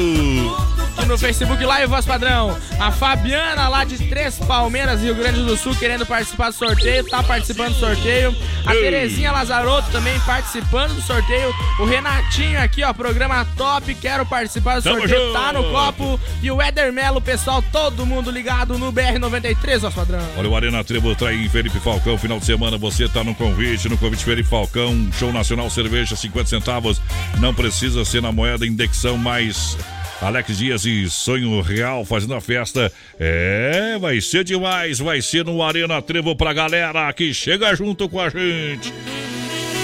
No 1.07 1.19
Facebook 1.19 1.63
Live 1.63 1.89
Voz 1.89 2.07
Padrão. 2.07 2.57
A 2.79 2.91
Fabiana, 2.91 3.69
lá 3.69 3.85
de 3.85 3.99
Três 4.09 4.39
Palmeiras, 4.39 5.03
Rio 5.03 5.15
Grande 5.15 5.43
do 5.43 5.57
Sul, 5.57 5.75
querendo 5.77 6.07
participar 6.07 6.49
do 6.51 6.55
sorteio, 6.57 7.05
tá 7.09 7.23
participando 7.23 7.75
do 7.75 7.79
sorteio. 7.81 8.35
A. 8.65 8.71
Terezinha 8.73 9.31
Lazarotto 9.31 9.91
também 9.91 10.19
participando 10.21 10.95
do 10.95 11.03
sorteio. 11.03 11.53
O 11.81 11.85
Renatinho 11.85 12.59
aqui, 12.63 12.83
ó, 12.83 12.93
programa 12.95 13.45
top, 13.57 13.95
quero 13.97 14.25
participar 14.25 14.77
do 14.77 14.85
Tamo 14.85 15.01
sorteio, 15.01 15.21
junto. 15.21 15.33
tá 15.35 15.53
no 15.53 15.65
copo. 15.71 16.21
E 16.41 16.51
o 16.51 16.63
Éder 16.63 16.93
Melo, 16.93 17.21
pessoal, 17.21 17.63
todo 17.71 18.07
mundo 18.07 18.31
ligado 18.31 18.79
no 18.79 18.91
BR-93, 18.93 19.81
Voz 19.81 19.95
Padrão. 19.95 20.27
Olha, 20.39 20.49
o 20.49 20.57
Arena 20.57 20.83
Trevo 20.83 21.15
trai 21.15 21.47
Felipe 21.51 21.79
Falcão. 21.81 22.17
Final 22.17 22.39
de 22.39 22.47
semana 22.47 22.79
você 22.79 23.07
tá 23.09 23.23
no 23.23 23.35
convite, 23.35 23.89
no 23.89 23.99
convite 23.99 24.25
Felipe 24.25 24.49
Falcão. 24.49 25.11
Show 25.19 25.33
nacional, 25.33 25.69
cerveja, 25.69 26.17
50 26.17 26.49
centavos. 26.49 27.03
Não 27.39 27.53
precisa 27.53 28.03
ser 28.05 28.23
na 28.23 28.33
moeda 28.33 28.67
indexão, 28.67 29.19
mas. 29.19 29.77
Alex 30.23 30.57
Dias 30.57 30.85
e 30.85 31.11
Sonho 31.11 31.61
Real 31.61 32.05
fazendo 32.05 32.35
a 32.35 32.41
festa. 32.41 32.93
É, 33.19 33.99
vai 34.01 34.21
ser 34.21 34.45
demais. 34.45 35.01
Vai 35.01 35.21
ser 35.21 35.45
no 35.45 35.61
Arena 35.61 36.01
Trevo 36.01 36.37
pra 36.37 36.53
galera 36.53 37.13
que 37.13 37.35
chega 37.35 37.75
junto 37.75 38.09
com 38.09 38.21
a 38.21 38.29
gente. 38.29 38.95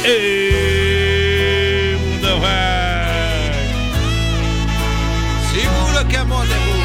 Ei, 0.05 1.97
mundão, 1.97 2.41
vai. 2.41 3.53
Segura 5.53 6.05
que 6.05 6.16
a 6.16 6.24
moda 6.24 6.55
é 6.55 6.59
boa. 6.66 6.78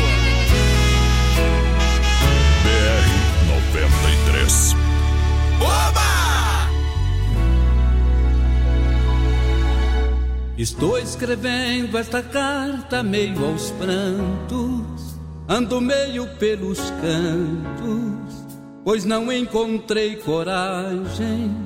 Estou 10.55 10.99
escrevendo 10.99 11.97
esta 11.97 12.21
carta 12.21 13.01
meio 13.01 13.43
aos 13.43 13.71
prantos, 13.71 15.17
ando 15.49 15.81
meio 15.81 16.27
pelos 16.37 16.79
cantos, 17.01 18.45
pois 18.85 19.03
não 19.03 19.31
encontrei 19.31 20.15
coragem 20.17 21.57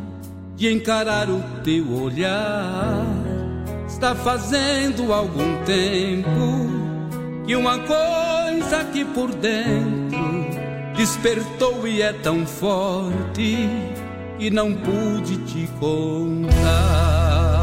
de 0.55 0.71
encarar 0.71 1.29
o 1.29 1.43
teu 1.65 1.91
olhar. 2.01 3.05
Está 3.85 4.15
fazendo 4.15 5.11
algum 5.11 5.61
tempo 5.65 7.45
que 7.45 7.57
uma 7.57 7.79
coisa 7.79 8.77
aqui 8.79 9.03
por 9.03 9.33
dentro 9.35 10.47
despertou 10.95 11.85
e 11.85 12.01
é 12.01 12.13
tão 12.13 12.45
forte 12.45 13.67
que 14.39 14.49
não 14.49 14.73
pude 14.73 15.37
te 15.39 15.67
contar. 15.77 17.56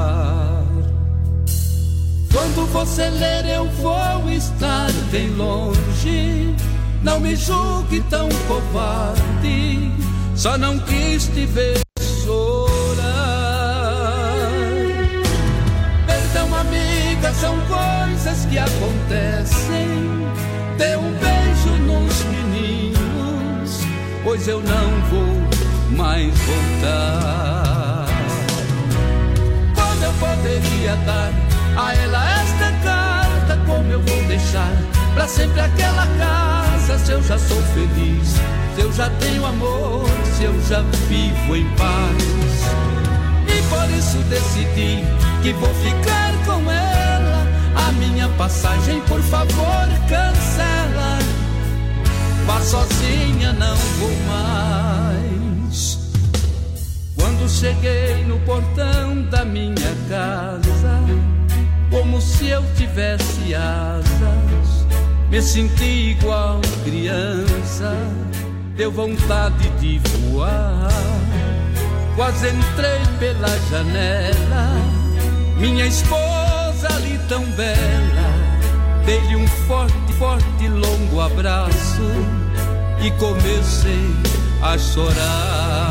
Quando 2.35 2.67
você 2.73 3.09
ler, 3.11 3.47
eu 3.47 3.65
vou 3.81 4.29
estar 4.29 4.91
bem 5.13 5.31
longe. 5.37 6.53
Não 7.01 7.21
me 7.21 7.37
julgue 7.37 8.01
tão 8.11 8.29
covarde, 8.49 9.93
só 10.35 10.59
não 10.59 10.77
quis 10.81 11.29
te 11.29 11.47
ver 11.47 11.79
chorar. 12.25 13.05
Perdão, 16.09 16.53
amiga, 16.57 17.33
são 17.35 17.57
coisas 17.69 18.45
que 18.47 18.59
acontecem. 18.59 20.27
Dê 20.77 20.97
um 20.97 21.13
beijo 21.13 21.71
nos 21.87 22.25
meninos, 22.25 23.79
pois 24.25 24.49
eu 24.49 24.61
não 24.61 24.91
vou 25.09 25.97
mais 25.97 26.35
voltar. 26.41 28.07
Como 29.77 30.05
eu 30.05 30.13
poderia 30.15 30.97
dar 31.07 31.33
a 31.77 31.95
ela 31.95 32.14
deixar 34.55 34.73
pra 35.15 35.27
sempre 35.27 35.61
aquela 35.61 36.07
casa? 36.19 36.99
Se 36.99 37.13
eu 37.13 37.23
já 37.23 37.39
sou 37.39 37.61
feliz, 37.75 38.29
se 38.75 38.81
eu 38.81 38.93
já 38.93 39.11
tenho 39.19 39.45
amor, 39.45 40.05
se 40.37 40.45
eu 40.45 40.63
já 40.63 40.81
vivo 41.09 41.57
em 41.57 41.69
paz. 41.71 42.23
E 43.49 43.63
por 43.69 43.91
isso 43.99 44.19
decidi 44.29 45.05
que 45.43 45.53
vou 45.55 45.75
ficar 45.75 46.33
com 46.47 46.71
ela. 46.71 47.47
A 47.89 47.93
minha 47.93 48.29
passagem, 48.31 49.01
por 49.03 49.21
favor, 49.23 49.89
cancela. 50.09 51.19
Vá 52.47 52.61
sozinha, 52.61 53.53
não 53.55 53.77
vou 53.77 54.17
mais. 54.29 55.99
Quando 57.17 57.49
cheguei 57.49 58.25
no 58.25 58.39
portão 58.41 59.23
da 59.31 59.45
minha 59.45 59.95
casa, 60.09 61.04
se 62.25 62.49
eu 62.49 62.65
tivesse 62.77 63.55
asas, 63.55 64.87
me 65.31 65.41
senti 65.43 66.17
igual 66.19 66.61
criança, 66.85 67.95
deu 68.77 68.91
vontade 68.91 69.69
de 69.81 69.99
voar. 69.99 70.89
Quase 72.17 72.49
entrei 72.49 73.01
pela 73.19 73.49
janela, 73.71 74.73
minha 75.59 75.87
esposa 75.87 76.89
ali 76.95 77.19
tão 77.29 77.45
bela, 77.53 78.29
dei-lhe 79.05 79.37
um 79.37 79.47
forte, 79.67 80.13
forte, 80.19 80.69
longo 80.69 81.21
abraço 81.21 82.03
e 83.03 83.11
comecei 83.13 84.11
a 84.63 84.79
chorar. 84.79 85.84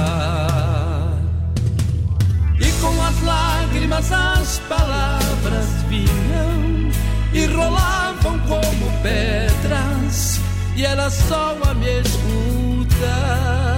Lágrimas 3.93 4.11
as 4.11 4.59
palavras 4.67 5.67
vinham 5.87 6.89
e 7.33 7.45
rolavam 7.45 8.39
como 8.39 8.91
pedras, 9.01 10.39
e 10.75 10.85
ela 10.85 11.09
só 11.09 11.57
a 11.69 11.73
me 11.73 12.01
escutar. 12.01 13.77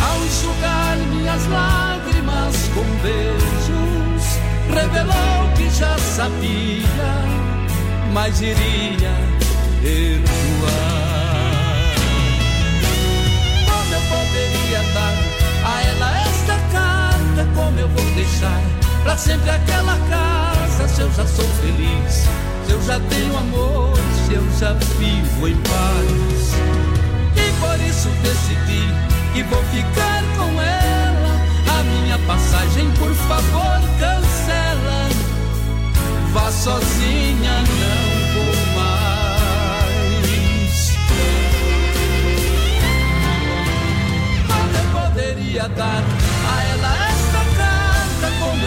Ao 0.00 0.24
enxugar 0.24 0.96
minhas 1.10 1.46
lágrimas 1.46 2.56
com 2.74 2.84
beijos, 3.02 4.38
revelou 4.74 5.52
que 5.56 5.70
já 5.70 5.98
sabia, 5.98 7.14
mas 8.12 8.40
iria 8.40 9.14
perdoar. 9.82 10.97
Como 17.58 17.76
eu 17.80 17.88
vou 17.88 18.04
deixar 18.14 18.62
pra 19.02 19.16
sempre 19.16 19.50
aquela 19.50 19.98
casa? 20.08 20.86
Se 20.86 21.00
eu 21.00 21.10
já 22.82 23.00
tenho 23.00 23.36
amor, 23.36 23.98
se 24.26 24.34
eu 24.34 24.44
já 24.60 24.72
vivo 24.74 25.48
em 25.48 25.56
paz. 25.56 26.54
E 27.34 27.50
por 27.60 27.80
isso 27.84 28.08
decidi 28.22 28.86
que 29.34 29.42
vou 29.42 29.62
ficar 29.64 30.22
com 30.36 30.62
ela. 30.62 31.32
A 31.80 31.82
minha 31.82 32.18
passagem, 32.28 32.88
por 32.92 33.12
favor, 33.12 33.80
cancela. 33.98 35.08
Vá 36.32 36.52
sozinha, 36.52 37.64
não 37.66 38.34
vou 38.34 38.54
mais. 38.76 39.18
Eu 44.74 44.84
poderia 45.00 45.68
dar 45.70 46.02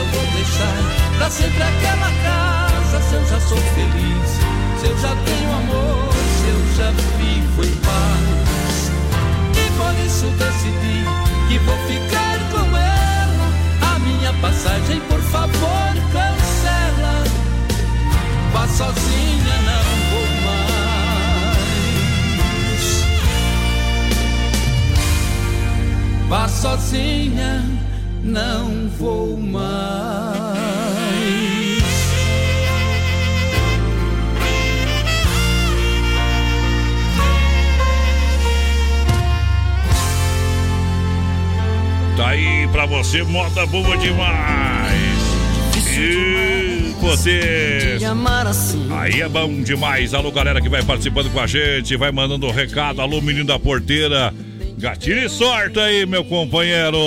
eu 0.01 0.07
vou 0.07 0.25
deixar 0.33 0.77
pra 1.17 1.29
sempre 1.29 1.61
aquela 1.61 2.11
casa. 2.23 2.99
Se 3.01 3.13
eu 3.13 3.25
já 3.27 3.39
sou 3.41 3.57
feliz, 3.57 4.29
se 4.79 4.87
eu 4.87 4.97
já 4.97 5.15
tenho 5.25 5.53
amor, 5.53 6.13
se 6.37 6.47
eu 6.49 6.61
já 6.75 6.89
vivo 7.17 7.63
em 7.63 7.75
paz. 7.77 8.91
E 9.53 9.65
por 9.77 9.93
isso 10.05 10.25
decidi 10.41 11.05
que 11.47 11.57
vou 11.59 11.77
ficar 11.87 12.39
com 12.51 12.65
ela. 12.77 13.47
A 13.93 13.99
minha 13.99 14.33
passagem, 14.41 14.99
por 15.01 15.21
favor, 15.21 15.93
cancela. 16.11 17.23
Vá 18.53 18.67
sozinha, 18.67 19.55
não 19.67 19.85
vou 20.09 20.29
mais. 20.45 20.81
Vá 26.27 26.47
sozinha, 26.47 27.80
não 28.23 28.87
vou 28.97 29.37
mais. 29.37 29.61
Tá 42.17 42.29
aí 42.29 42.67
pra 42.71 42.85
você, 42.85 43.23
moda 43.23 43.65
boa 43.65 43.97
demais. 43.97 45.21
E 45.97 46.95
você. 47.01 47.97
Aí 48.91 49.21
é 49.21 49.27
bom 49.27 49.61
demais. 49.61 50.13
Alô, 50.13 50.31
galera 50.31 50.61
que 50.61 50.69
vai 50.69 50.83
participando 50.83 51.31
com 51.31 51.39
a 51.39 51.47
gente, 51.47 51.97
vai 51.97 52.11
mandando 52.11 52.47
um 52.47 52.51
recado. 52.51 53.01
Alô, 53.01 53.21
menino 53.21 53.45
da 53.45 53.57
porteira. 53.57 54.33
Gatilho 54.81 55.23
e 55.23 55.29
sorte 55.29 55.79
aí, 55.79 56.07
meu 56.07 56.25
companheiro. 56.25 56.97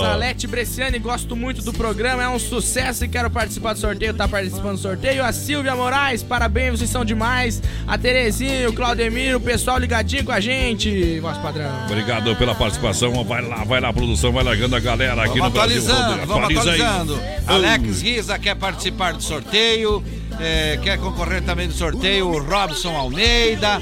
Salete 0.00 0.46
Bresciani, 0.46 0.98
gosto 0.98 1.36
muito 1.36 1.60
do 1.60 1.74
programa, 1.74 2.22
é 2.22 2.28
um 2.28 2.38
sucesso 2.38 3.04
e 3.04 3.08
quero 3.08 3.28
participar 3.28 3.74
do 3.74 3.78
sorteio, 3.78 4.14
tá 4.14 4.26
participando 4.26 4.76
do 4.76 4.78
sorteio. 4.78 5.22
A 5.22 5.30
Silvia 5.30 5.76
Moraes, 5.76 6.22
parabéns, 6.22 6.78
vocês 6.78 6.88
são 6.88 7.04
demais. 7.04 7.62
A 7.86 7.98
Terezinha, 7.98 8.70
o 8.70 8.72
Claudemiro, 8.72 9.36
o 9.36 9.40
pessoal 9.42 9.76
ligadinho 9.76 10.24
com 10.24 10.32
a 10.32 10.40
gente, 10.40 11.20
voz 11.20 11.36
padrão. 11.36 11.70
Obrigado 11.84 12.34
pela 12.36 12.54
participação. 12.54 13.22
Vai 13.24 13.42
lá, 13.42 13.62
vai 13.62 13.78
lá, 13.78 13.92
produção, 13.92 14.32
vai 14.32 14.42
largando 14.42 14.74
a 14.74 14.80
galera 14.80 15.22
aqui 15.22 15.38
Vamos 15.38 15.52
no 15.52 15.60
Brasil. 15.60 15.82
atualizando, 15.82 16.26
vamos 16.26 16.44
Atualiza 16.44 16.70
aí. 16.72 16.80
atualizando. 16.80 17.20
Alex 17.46 18.00
Riza 18.00 18.38
quer 18.38 18.54
participar 18.56 19.12
do 19.12 19.22
sorteio, 19.22 20.02
é, 20.40 20.78
quer 20.82 20.96
concorrer 20.98 21.42
também 21.42 21.68
do 21.68 21.74
sorteio, 21.74 22.26
o 22.26 22.38
Robson 22.42 22.96
Almeida. 22.96 23.78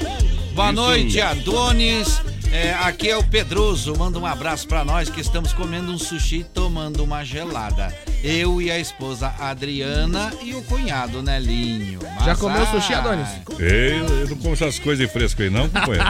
Boa 0.53 0.67
Isso. 0.71 0.81
noite, 0.81 1.21
Adonis. 1.21 2.21
É, 2.51 2.73
aqui 2.73 3.09
é 3.09 3.17
o 3.17 3.23
Pedroso, 3.23 3.93
manda 3.97 4.17
um 4.17 4.25
abraço 4.25 4.67
pra 4.67 4.83
nós 4.83 5.09
que 5.09 5.21
estamos 5.21 5.53
comendo 5.53 5.91
um 5.91 5.97
sushi 5.97 6.37
e 6.39 6.43
tomando 6.43 7.03
uma 7.03 7.23
gelada. 7.23 7.93
Eu 8.23 8.61
e 8.61 8.71
a 8.71 8.79
esposa 8.79 9.33
Adriana 9.39 10.33
e 10.41 10.55
o 10.55 10.63
cunhado 10.63 11.21
Nelinho. 11.21 11.99
Já 12.19 12.27
Mas, 12.27 12.39
comeu 12.39 12.63
ah, 12.63 12.65
sushi, 12.65 12.93
Adonis? 12.93 13.27
Ei, 13.59 13.99
eu 13.99 14.27
não 14.29 14.37
como 14.37 14.53
essas 14.53 14.79
coisas 14.79 15.11
frescas 15.11 15.45
aí, 15.45 15.51
não, 15.51 15.69
companheiro. 15.69 16.05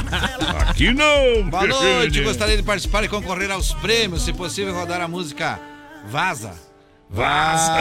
Aqui 0.70 0.94
não, 0.94 1.50
Boa 1.50 1.68
noite, 1.68 2.22
gostaria 2.24 2.56
de 2.56 2.64
participar 2.64 3.04
e 3.04 3.10
concorrer 3.10 3.52
aos 3.52 3.74
prêmios, 3.74 4.22
se 4.24 4.32
possível 4.32 4.74
rodar 4.74 5.02
a 5.02 5.08
música 5.08 5.60
Vaza. 6.06 6.54
Vaza. 7.10 7.72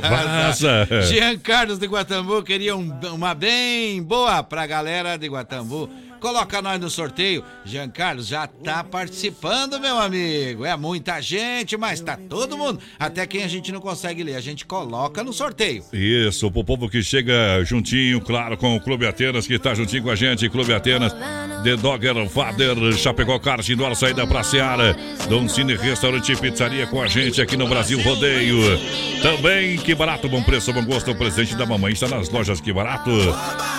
Vaza. 0.08 0.88
Jean 1.02 1.38
Carlos 1.38 1.78
de 1.78 1.86
Guatambu 1.86 2.42
queria 2.42 2.74
um- 2.74 2.90
uma 3.12 3.34
bem 3.34 4.02
boa 4.02 4.42
pra 4.42 4.66
galera 4.66 5.16
de 5.18 5.28
Guatambu. 5.28 5.90
Coloca 6.24 6.62
nós 6.62 6.80
no 6.80 6.88
sorteio. 6.88 7.44
Jean 7.66 7.90
Carlos 7.90 8.26
já 8.26 8.46
tá 8.46 8.82
participando, 8.82 9.78
meu 9.78 9.98
amigo. 9.98 10.64
É 10.64 10.74
muita 10.74 11.20
gente, 11.20 11.76
mas 11.76 12.00
tá 12.00 12.16
todo 12.16 12.56
mundo. 12.56 12.80
Até 12.98 13.26
quem 13.26 13.42
a 13.44 13.46
gente 13.46 13.70
não 13.70 13.78
consegue 13.78 14.22
ler, 14.22 14.34
a 14.34 14.40
gente 14.40 14.64
coloca 14.64 15.22
no 15.22 15.34
sorteio. 15.34 15.84
Isso, 15.92 16.50
pro 16.50 16.64
povo 16.64 16.88
que 16.88 17.02
chega 17.02 17.62
juntinho, 17.62 18.22
claro, 18.22 18.56
com 18.56 18.74
o 18.74 18.80
Clube 18.80 19.06
Atenas, 19.06 19.46
que 19.46 19.58
tá 19.58 19.74
juntinho 19.74 20.04
com 20.04 20.08
a 20.08 20.16
gente, 20.16 20.48
Clube 20.48 20.72
Atenas, 20.72 21.14
The 21.62 21.76
Dogger 21.76 22.26
Father, 22.30 22.94
Chapecó 22.96 23.38
Kart, 23.38 23.68
Indoor, 23.68 23.94
saída 23.94 24.26
pra 24.26 24.42
Seara, 24.42 24.96
Dom 25.28 25.46
Cine 25.46 25.76
Restaurante 25.76 26.32
e 26.32 26.36
Pizzaria 26.36 26.86
com 26.86 27.02
a 27.02 27.06
gente 27.06 27.42
aqui 27.42 27.54
no 27.54 27.68
Brasil 27.68 28.00
Rodeio. 28.00 28.80
Também, 29.20 29.76
que 29.76 29.94
barato, 29.94 30.26
bom 30.26 30.42
preço, 30.42 30.72
bom 30.72 30.84
gosto, 30.86 31.10
o 31.10 31.14
presente 31.14 31.54
da 31.54 31.66
mamãe 31.66 31.92
está 31.92 32.08
nas 32.08 32.30
lojas 32.30 32.62
Que 32.62 32.72
Barato. 32.72 33.10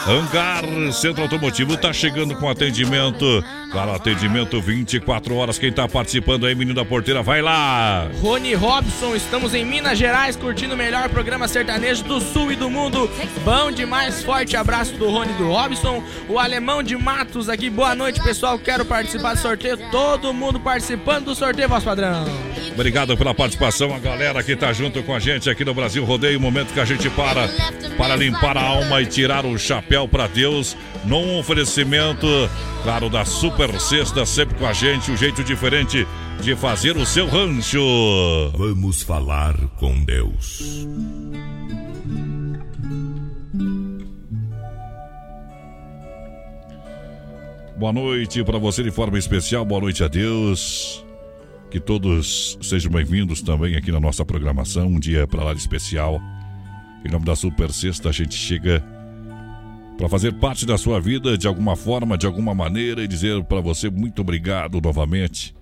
Hangar 0.07 0.63
Centro 0.93 1.23
Automotivo 1.23 1.75
tá 1.75 1.91
chegando 1.91 2.34
com 2.35 2.49
atendimento, 2.49 3.43
claro, 3.75 3.91
atendimento 3.91 4.61
24 4.61 5.35
horas, 5.35 5.59
quem 5.59 5.69
tá 5.69 5.85
participando 5.85 6.45
aí, 6.45 6.55
menino 6.55 6.73
da 6.73 6.85
porteira, 6.85 7.21
vai 7.21 7.41
lá! 7.41 8.09
Rony 8.21 8.53
Robson, 8.53 9.13
estamos 9.13 9.53
em 9.53 9.65
Minas 9.65 9.97
Gerais 9.97 10.37
curtindo 10.37 10.75
o 10.75 10.77
melhor 10.77 11.09
programa 11.09 11.45
sertanejo 11.45 12.01
do 12.05 12.21
sul 12.21 12.53
e 12.53 12.55
do 12.55 12.69
mundo. 12.69 13.11
Bom 13.43 13.69
demais, 13.73 14.23
forte 14.23 14.55
abraço 14.55 14.93
do 14.93 15.09
Rony 15.09 15.33
do 15.33 15.49
Robson. 15.49 16.01
O 16.29 16.39
alemão 16.39 16.81
de 16.81 16.95
Matos 16.95 17.49
aqui, 17.49 17.69
boa 17.69 17.93
noite 17.93 18.23
pessoal, 18.23 18.57
quero 18.57 18.85
participar 18.85 19.33
do 19.33 19.41
sorteio. 19.41 19.77
Todo 19.91 20.33
mundo 20.33 20.57
participando 20.57 21.25
do 21.25 21.35
sorteio, 21.35 21.67
voz 21.67 21.83
padrão. 21.83 22.23
Obrigado 22.73 23.17
pela 23.17 23.33
participação, 23.33 23.93
a 23.93 23.99
galera 23.99 24.41
que 24.41 24.55
tá 24.55 24.71
junto 24.71 25.03
com 25.03 25.13
a 25.13 25.19
gente 25.19 25.49
aqui 25.49 25.65
no 25.65 25.73
Brasil 25.73 26.05
Rodeio, 26.05 26.39
momento 26.39 26.73
que 26.73 26.79
a 26.79 26.85
gente 26.85 27.09
para 27.09 27.49
para 27.97 28.15
limpar 28.15 28.57
a 28.57 28.61
alma 28.61 29.01
e 29.01 29.05
tirar 29.05 29.45
o 29.45 29.57
chapéu 29.57 30.07
para 30.07 30.27
Deus, 30.27 30.75
num 31.05 31.39
oferecimento, 31.39 32.27
claro, 32.83 33.09
da 33.09 33.23
Super 33.23 33.64
Sexta, 33.79 34.25
sempre 34.25 34.55
com 34.55 34.65
a 34.65 34.73
gente, 34.73 35.11
um 35.11 35.17
jeito 35.17 35.43
diferente 35.43 36.07
de 36.41 36.55
fazer 36.55 36.95
o 36.95 37.05
seu 37.05 37.27
rancho. 37.27 37.79
Vamos 38.55 39.01
falar 39.01 39.55
com 39.77 40.03
Deus. 40.03 40.87
Boa 47.75 47.91
noite 47.91 48.43
para 48.43 48.57
você 48.57 48.83
de 48.83 48.91
forma 48.91 49.17
especial, 49.17 49.65
boa 49.65 49.81
noite 49.81 50.03
a 50.03 50.07
Deus. 50.07 51.03
Que 51.71 51.79
todos 51.79 52.57
sejam 52.61 52.91
bem-vindos 52.91 53.41
também 53.41 53.75
aqui 53.75 53.91
na 53.91 53.99
nossa 53.99 54.23
programação, 54.23 54.87
um 54.87 54.99
dia 54.99 55.27
para 55.27 55.43
lá 55.43 55.53
de 55.53 55.59
especial. 55.59 56.21
Em 57.03 57.11
nome 57.11 57.25
da 57.25 57.35
Super 57.35 57.71
Sexta, 57.71 58.09
a 58.09 58.11
gente 58.11 58.35
chega 58.35 58.83
para 59.97 60.09
fazer 60.09 60.33
parte 60.33 60.65
da 60.65 60.77
sua 60.77 60.99
vida 60.99 61.37
de 61.37 61.47
alguma 61.47 61.75
forma, 61.75 62.17
de 62.17 62.25
alguma 62.25 62.53
maneira 62.53 63.03
e 63.03 63.07
dizer 63.07 63.43
para 63.45 63.61
você 63.61 63.89
muito 63.89 64.21
obrigado 64.21 64.81
novamente 64.81 65.55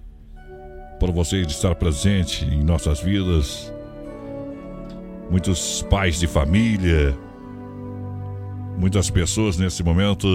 por 1.00 1.12
você 1.12 1.42
estar 1.42 1.76
presente 1.76 2.46
em 2.46 2.64
nossas 2.64 3.02
vidas. 3.02 3.72
Muitos 5.30 5.82
pais 5.90 6.20
de 6.20 6.28
família, 6.28 7.18
muitas 8.78 9.10
pessoas 9.10 9.58
nesse 9.58 9.84
momento 9.84 10.28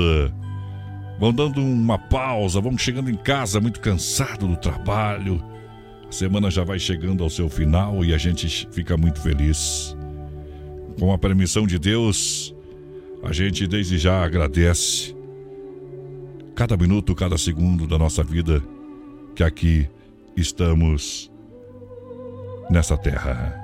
vão 1.19 1.33
dando 1.33 1.61
uma 1.61 1.99
pausa, 1.99 2.61
vão 2.61 2.77
chegando 2.77 3.11
em 3.11 3.17
casa 3.17 3.61
muito 3.61 3.81
cansado 3.81 4.47
do 4.47 4.57
trabalho. 4.57 5.43
A 6.09 6.13
semana 6.13 6.51
já 6.51 6.65
vai 6.65 6.79
chegando 6.79 7.23
ao 7.23 7.31
seu 7.31 7.49
final 7.49 8.05
e 8.05 8.15
a 8.15 8.19
gente 8.19 8.69
fica 8.71 8.97
muito 8.97 9.21
feliz. 9.21 9.97
Com 10.99 11.13
a 11.13 11.19
permissão 11.19 11.67
de 11.67 11.79
Deus, 11.79 12.55
a 13.23 13.33
gente 13.33 13.67
desde 13.67 13.99
já 13.99 14.25
agradece 14.25 15.15
cada 16.55 16.77
minuto, 16.77 17.15
cada 17.15 17.39
segundo 17.39 17.87
da 17.87 17.99
nossa 17.99 18.23
vida 18.23 18.63
que 19.35 19.43
aqui 19.43 19.89
estamos 20.37 21.31
nessa 22.71 22.97
terra. 22.97 23.55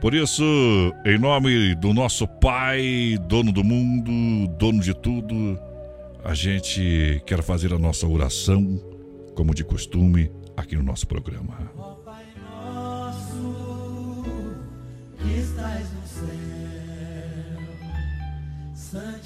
Por 0.00 0.14
isso, 0.14 0.42
em 1.06 1.16
nome 1.16 1.76
do 1.76 1.94
nosso 1.94 2.26
Pai, 2.26 3.16
dono 3.28 3.52
do 3.52 3.62
mundo, 3.62 4.48
dono 4.58 4.80
de 4.80 4.92
tudo, 4.94 5.56
a 6.24 6.34
gente 6.34 7.22
quer 7.24 7.40
fazer 7.40 7.72
a 7.72 7.78
nossa 7.78 8.06
oração, 8.08 8.80
como 9.36 9.54
de 9.54 9.62
costume, 9.62 10.28
aqui 10.56 10.74
no 10.74 10.82
nosso 10.82 11.06
programa. 11.06 11.91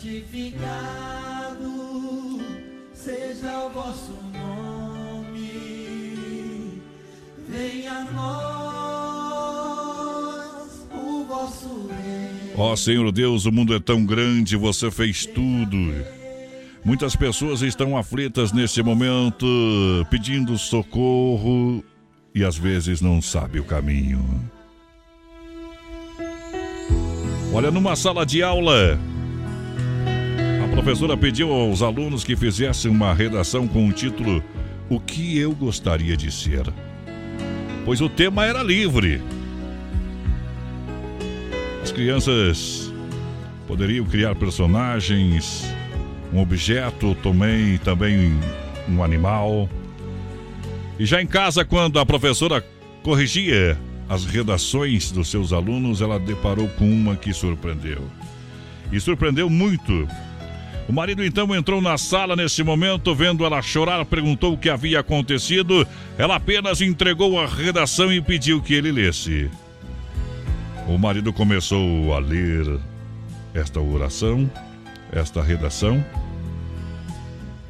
Santificado 0.07 1.67
seja 2.95 3.67
o 3.67 3.71
vosso 3.71 4.17
nome, 4.33 5.51
venha 7.49 7.93
a 7.93 8.05
nós 8.13 8.87
Ó 12.59 12.73
oh, 12.73 12.77
Senhor 12.77 13.13
Deus, 13.13 13.45
o 13.45 13.53
mundo 13.53 13.75
é 13.75 13.79
tão 13.79 14.07
grande, 14.07 14.57
você 14.57 14.91
fez 14.91 15.27
tudo. 15.27 15.77
Muitas 16.83 17.15
pessoas 17.15 17.61
estão 17.61 17.99
aflitas 17.99 18.51
nesse 18.51 18.83
momento, 18.83 19.47
pedindo 20.11 20.57
socorro 20.57 21.85
e 22.35 22.43
às 22.43 22.57
vezes 22.57 23.03
não 23.03 23.21
sabe 23.21 23.61
o 23.61 23.65
caminho. 23.65 24.25
Olha, 27.53 27.71
numa 27.71 27.95
sala 27.95 28.25
de 28.25 28.43
aula, 28.43 28.99
professora 30.87 31.17
pediu 31.17 31.51
aos 31.51 31.83
alunos 31.83 32.23
que 32.23 32.37
fizessem 32.37 32.89
uma 32.89 33.13
redação 33.13 33.67
com 33.67 33.89
o 33.89 33.93
título 33.93 34.41
O 34.89 35.01
que 35.01 35.37
eu 35.37 35.53
gostaria 35.53 36.17
de 36.17 36.31
ser? 36.31 36.63
Pois 37.85 38.01
o 38.01 38.09
tema 38.09 38.47
era 38.47 38.63
livre. 38.63 39.21
As 41.83 41.91
crianças 41.91 42.93
poderiam 43.67 44.07
criar 44.07 44.37
personagens, 44.37 45.69
um 46.33 46.41
objeto, 46.41 47.17
também, 47.17 47.79
também 47.79 48.39
um 48.89 49.03
animal. 49.03 49.69
E 51.01 51.05
já 51.05 51.21
em 51.21 51.27
casa, 51.27 51.65
quando 51.65 51.99
a 51.99 52.07
professora 52.07 52.65
corrigia 53.03 53.77
as 54.09 54.25
redações 54.25 55.11
dos 55.11 55.33
seus 55.33 55.53
alunos, 55.53 56.01
ela 56.01 56.21
deparou 56.21 56.69
com 56.69 56.89
uma 56.89 57.17
que 57.17 57.33
surpreendeu. 57.33 58.09
E 58.93 59.01
surpreendeu 59.01 59.51
muito. 59.51 60.07
O 60.89 60.93
marido 60.93 61.25
então 61.25 61.53
entrou 61.55 61.81
na 61.81 61.99
sala 61.99 62.37
nesse 62.37 62.63
momento, 62.63 63.13
vendo 63.13 63.45
ela 63.45 63.61
chorar, 63.61 64.05
perguntou 64.05 64.53
o 64.53 64.59
que 64.59 64.71
havia 64.71 65.01
acontecido. 65.01 65.87
Ela 66.17 66.37
apenas 66.37 66.81
entregou 66.81 67.41
a 67.41 67.47
redação 67.47 68.13
e 68.13 68.21
pediu 68.21 68.63
que 68.63 68.73
ele 68.73 68.93
lesse. 68.93 69.51
O 70.87 70.97
marido 70.97 71.33
começou 71.33 72.15
a 72.15 72.21
ler 72.21 72.79
esta 73.53 73.81
oração, 73.81 74.49
esta 75.11 75.43
redação, 75.43 76.05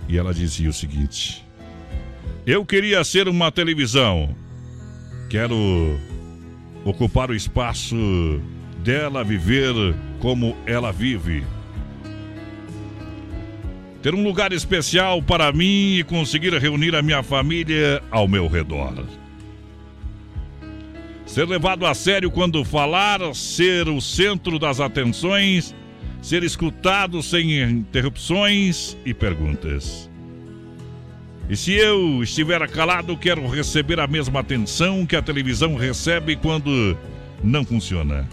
e 0.07 0.19
ela 0.19 0.35
dizia 0.35 0.69
o 0.69 0.75
seguinte: 0.75 1.43
Eu 2.47 2.67
queria 2.67 3.03
ser 3.03 3.29
uma 3.29 3.51
televisão, 3.51 4.37
quero 5.31 5.99
ocupar 6.85 7.31
o 7.31 7.35
espaço 7.35 7.97
dela, 8.85 9.25
viver 9.25 9.75
como 10.21 10.55
ela 10.67 10.93
vive. 10.93 11.43
Ter 14.07 14.15
um 14.15 14.23
lugar 14.23 14.53
especial 14.53 15.21
para 15.21 15.51
mim 15.51 15.97
e 15.97 16.05
conseguir 16.05 16.53
reunir 16.53 16.95
a 16.95 17.03
minha 17.03 17.25
família 17.25 18.01
ao 18.09 18.29
meu 18.29 18.47
redor. 18.47 19.05
Ser 21.27 21.45
levado 21.49 21.85
a 21.85 21.93
sério 21.93 22.31
quando 22.31 22.65
falar, 22.65 23.19
ser 23.35 23.89
o 23.89 24.01
centro 24.01 24.61
das 24.61 24.79
atenções, 24.79 25.75
ser 26.23 26.45
escutado 26.45 27.21
sem 27.21 27.61
interrupções 27.61 28.97
e 29.05 29.13
perguntas. 29.13 30.09
E 31.51 31.57
se 31.57 31.73
eu 31.73 32.23
estiver 32.23 32.65
calado, 32.69 33.17
quero 33.17 33.45
receber 33.49 33.99
a 33.99 34.07
mesma 34.07 34.39
atenção 34.39 35.05
que 35.05 35.17
a 35.17 35.23
televisão 35.23 35.75
recebe 35.75 36.37
quando 36.37 36.97
não 37.43 37.65
funciona. 37.65 38.25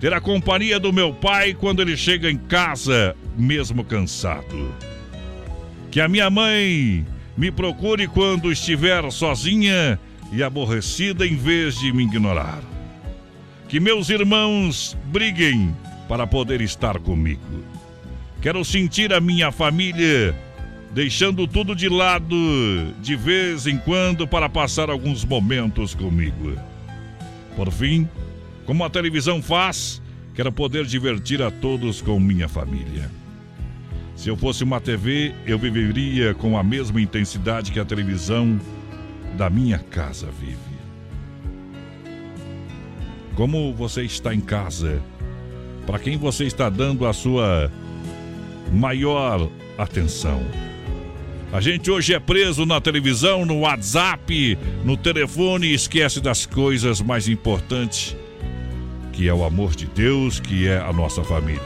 Ter 0.00 0.14
a 0.14 0.20
companhia 0.20 0.80
do 0.80 0.94
meu 0.94 1.12
pai 1.12 1.52
quando 1.52 1.82
ele 1.82 1.94
chega 1.94 2.30
em 2.30 2.38
casa, 2.38 3.14
mesmo 3.36 3.84
cansado. 3.84 4.74
Que 5.90 6.00
a 6.00 6.08
minha 6.08 6.30
mãe 6.30 7.06
me 7.36 7.50
procure 7.50 8.08
quando 8.08 8.50
estiver 8.50 9.10
sozinha 9.12 10.00
e 10.32 10.42
aborrecida 10.42 11.26
em 11.26 11.36
vez 11.36 11.78
de 11.78 11.92
me 11.92 12.04
ignorar. 12.04 12.62
Que 13.68 13.78
meus 13.78 14.08
irmãos 14.08 14.96
briguem 15.06 15.76
para 16.08 16.26
poder 16.26 16.62
estar 16.62 16.98
comigo. 16.98 17.62
Quero 18.40 18.64
sentir 18.64 19.12
a 19.12 19.20
minha 19.20 19.52
família 19.52 20.34
deixando 20.92 21.46
tudo 21.46 21.76
de 21.76 21.90
lado 21.90 22.36
de 23.02 23.14
vez 23.16 23.66
em 23.66 23.76
quando 23.76 24.26
para 24.26 24.48
passar 24.48 24.88
alguns 24.88 25.26
momentos 25.26 25.94
comigo. 25.94 26.56
Por 27.54 27.70
fim, 27.70 28.08
como 28.70 28.84
a 28.84 28.88
televisão 28.88 29.42
faz, 29.42 30.00
quero 30.32 30.52
poder 30.52 30.86
divertir 30.86 31.42
a 31.42 31.50
todos 31.50 32.00
com 32.00 32.20
minha 32.20 32.48
família. 32.48 33.10
Se 34.14 34.28
eu 34.28 34.36
fosse 34.36 34.62
uma 34.62 34.80
TV, 34.80 35.34
eu 35.44 35.58
viveria 35.58 36.34
com 36.34 36.56
a 36.56 36.62
mesma 36.62 37.00
intensidade 37.00 37.72
que 37.72 37.80
a 37.80 37.84
televisão 37.84 38.60
da 39.36 39.50
minha 39.50 39.80
casa 39.80 40.28
vive. 40.40 40.56
Como 43.34 43.74
você 43.74 44.04
está 44.04 44.32
em 44.32 44.40
casa? 44.40 45.02
Para 45.84 45.98
quem 45.98 46.16
você 46.16 46.44
está 46.44 46.70
dando 46.70 47.08
a 47.08 47.12
sua 47.12 47.72
maior 48.72 49.50
atenção? 49.76 50.46
A 51.52 51.60
gente 51.60 51.90
hoje 51.90 52.14
é 52.14 52.20
preso 52.20 52.64
na 52.64 52.80
televisão, 52.80 53.44
no 53.44 53.62
WhatsApp, 53.62 54.56
no 54.84 54.96
telefone 54.96 55.66
e 55.66 55.74
esquece 55.74 56.20
das 56.20 56.46
coisas 56.46 57.00
mais 57.00 57.26
importantes, 57.26 58.16
que 59.20 59.28
é 59.28 59.34
o 59.34 59.44
amor 59.44 59.76
de 59.76 59.84
Deus, 59.84 60.40
que 60.40 60.66
é 60.66 60.78
a 60.78 60.94
nossa 60.94 61.22
família. 61.22 61.60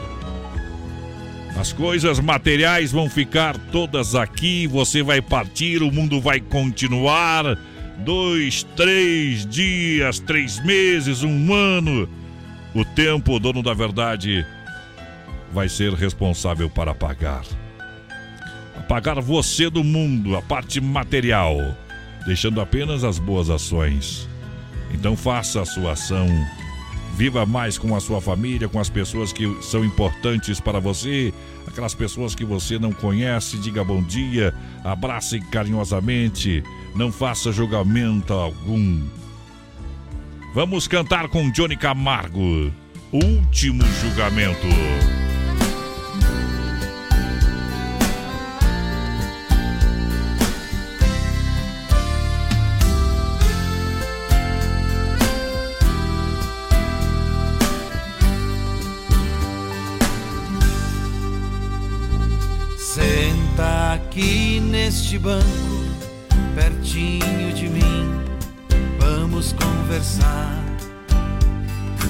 As 1.57 1.71
coisas 1.71 2.19
materiais 2.19 2.91
vão 2.91 3.09
ficar 3.09 3.57
todas 3.71 4.13
aqui, 4.13 4.67
você 4.67 5.01
vai 5.01 5.21
partir, 5.21 5.81
o 5.81 5.89
mundo 5.89 6.19
vai 6.19 6.41
continuar. 6.41 7.57
Dois, 7.99 8.63
três 8.75 9.45
dias, 9.45 10.19
três 10.19 10.61
meses, 10.65 11.23
um 11.23 11.53
ano. 11.53 12.09
O 12.73 12.83
tempo, 12.83 13.39
dono 13.39 13.63
da 13.63 13.73
verdade, 13.73 14.45
vai 15.53 15.69
ser 15.69 15.93
responsável 15.93 16.69
para 16.69 16.93
pagar. 16.93 17.45
Apagar 18.77 19.21
você 19.21 19.69
do 19.69 19.81
mundo, 19.81 20.35
a 20.35 20.41
parte 20.41 20.81
material, 20.81 21.55
deixando 22.25 22.59
apenas 22.59 23.05
as 23.05 23.17
boas 23.17 23.49
ações. 23.49 24.27
Então 24.93 25.15
faça 25.15 25.61
a 25.61 25.65
sua 25.65 25.93
ação 25.93 26.27
Viva 27.15 27.45
mais 27.45 27.77
com 27.77 27.95
a 27.95 28.01
sua 28.01 28.19
família, 28.19 28.67
com 28.67 28.77
as 28.77 28.89
pessoas 28.89 29.31
que 29.31 29.57
são 29.61 29.85
importantes 29.85 30.59
para 30.59 30.79
você, 30.81 31.33
aquelas 31.65 31.95
pessoas 31.95 32.35
que 32.35 32.43
você 32.43 32.77
não 32.77 32.91
conhece. 32.91 33.57
Diga 33.57 33.85
bom 33.85 34.03
dia, 34.03 34.53
abrace 34.83 35.39
carinhosamente, 35.49 36.61
não 36.93 37.13
faça 37.13 37.53
julgamento 37.53 38.33
algum. 38.33 39.01
Vamos 40.53 40.89
cantar 40.89 41.29
com 41.29 41.49
Johnny 41.51 41.77
Camargo. 41.77 42.71
Último 43.13 43.83
julgamento. 44.01 45.24
Neste 64.85 65.17
banco, 65.17 65.47
pertinho 66.53 67.51
de 67.53 67.67
mim, 67.67 68.23
vamos 68.99 69.51
conversar. 69.53 70.63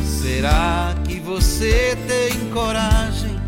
Será 0.03 0.93
que 1.05 1.21
você 1.21 1.97
tem 2.05 2.49
coragem 2.49 3.39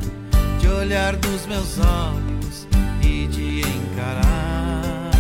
de 0.62 0.70
olhar 0.70 1.18
nos 1.18 1.46
meus 1.46 1.78
olhos 1.78 2.68
e 3.02 3.28
de 3.28 3.60
encarar? 3.68 5.12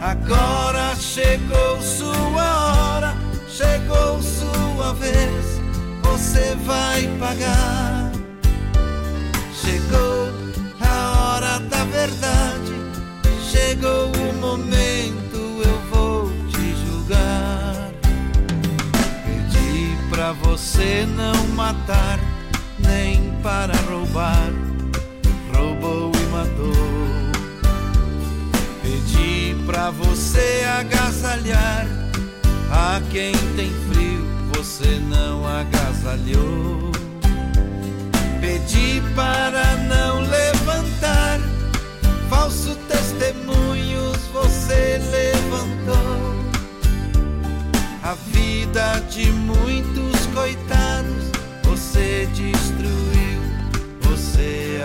Agora 0.00 0.96
chegou 0.96 1.80
sua 1.80 2.96
hora, 2.96 3.16
chegou 3.48 4.20
sua 4.20 4.92
vez, 4.94 5.60
você 6.02 6.56
vai 6.66 7.06
pagar. 7.20 8.10
Chegou 9.54 10.48
da 11.68 11.84
verdade. 11.84 12.77
Chegou 13.68 14.10
o 14.12 14.32
momento, 14.40 15.36
eu 15.36 15.78
vou 15.90 16.30
te 16.48 16.74
julgar. 16.86 17.92
Pedi 19.26 19.94
pra 20.08 20.32
você 20.32 21.06
não 21.14 21.46
matar, 21.48 22.18
nem 22.78 23.30
para 23.42 23.76
roubar. 23.90 24.50
Roubou 25.54 26.10
e 26.14 26.26
matou. 26.32 26.72
Pedi 28.80 29.54
pra 29.66 29.90
você 29.90 30.64
agasalhar 30.78 31.86
a 32.70 33.02
quem 33.10 33.32
tem 33.54 33.70
frio, 33.92 34.26
você 34.54 34.98
não 35.10 35.46
agasalhou. 35.46 36.90
Pedi 38.40 39.02
para 39.14 39.76
não 39.76 40.22
levantar 40.22 41.57
falso 42.38 42.76
testemunhos 42.86 44.16
você 44.32 45.00
levantou. 45.10 46.38
A 48.02 48.14
vida 48.14 49.00
de 49.10 49.26
muitos 49.32 50.26
coitados 50.32 51.32
você 51.64 52.28
destruiu, 52.32 53.42
você 54.02 54.80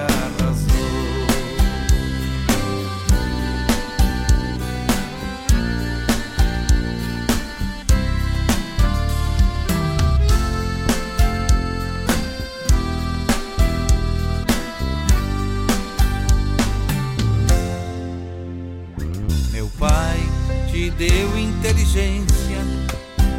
te 20.72 20.89
deu 20.91 21.38
inteligência 21.38 22.57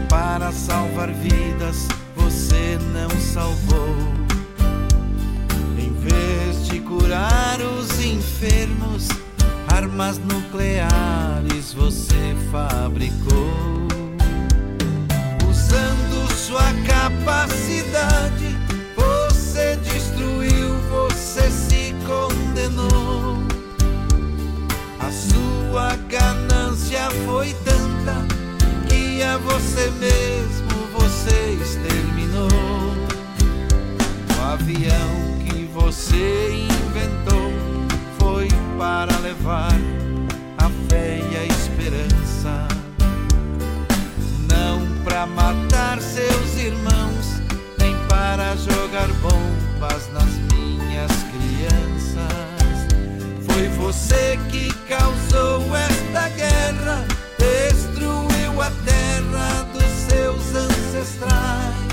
para 0.09 0.53
salvar 0.53 1.11
vidas, 1.11 1.89
você 2.15 2.79
não 2.93 3.09
salvou. 3.19 3.97
Em 5.79 5.93
vez 5.95 6.67
de 6.69 6.81
curar 6.81 7.59
os 7.61 7.99
enfermos, 8.05 9.09
armas 9.75 10.19
nucleares 10.19 11.73
você 11.73 12.37
fabricou. 12.53 13.89
Usando 15.49 16.33
sua 16.35 16.73
capacidade, 16.87 18.57
você 18.95 19.77
destruiu, 19.77 20.77
você 20.91 21.51
se 21.51 21.95
condenou. 22.07 23.34
Sua 25.75 25.97
ganância 26.09 27.11
foi 27.27 27.53
tanta 27.65 28.15
que 28.89 29.21
a 29.25 29.37
você 29.39 29.91
mesmo 29.99 30.87
você 30.93 31.59
exterminou. 31.61 32.47
O 34.39 34.53
avião 34.53 35.39
que 35.45 35.65
você 35.75 36.69
inventou 36.71 37.51
foi 38.21 38.47
para 38.79 39.19
levar 39.19 39.75
a 40.59 40.71
fé 40.89 41.19
e 41.33 41.37
a 41.39 41.45
esperança, 41.45 42.69
não 44.49 45.03
para 45.03 45.27
matar 45.27 46.01
seus 46.01 46.57
irmãos, 46.57 47.43
nem 47.81 47.97
para 48.09 48.55
jogar 48.55 49.09
bombas 49.21 50.09
nas 50.13 50.25
minhas 50.37 50.54
Foi 53.55 53.69
você 53.69 54.37
que 54.51 54.69
causou 54.89 55.63
esta 55.77 56.29
guerra, 56.31 57.07
destruiu 57.39 58.61
a 58.61 58.69
terra 58.85 59.63
dos 59.73 59.85
seus 60.09 60.57
ancestrais. 60.57 61.84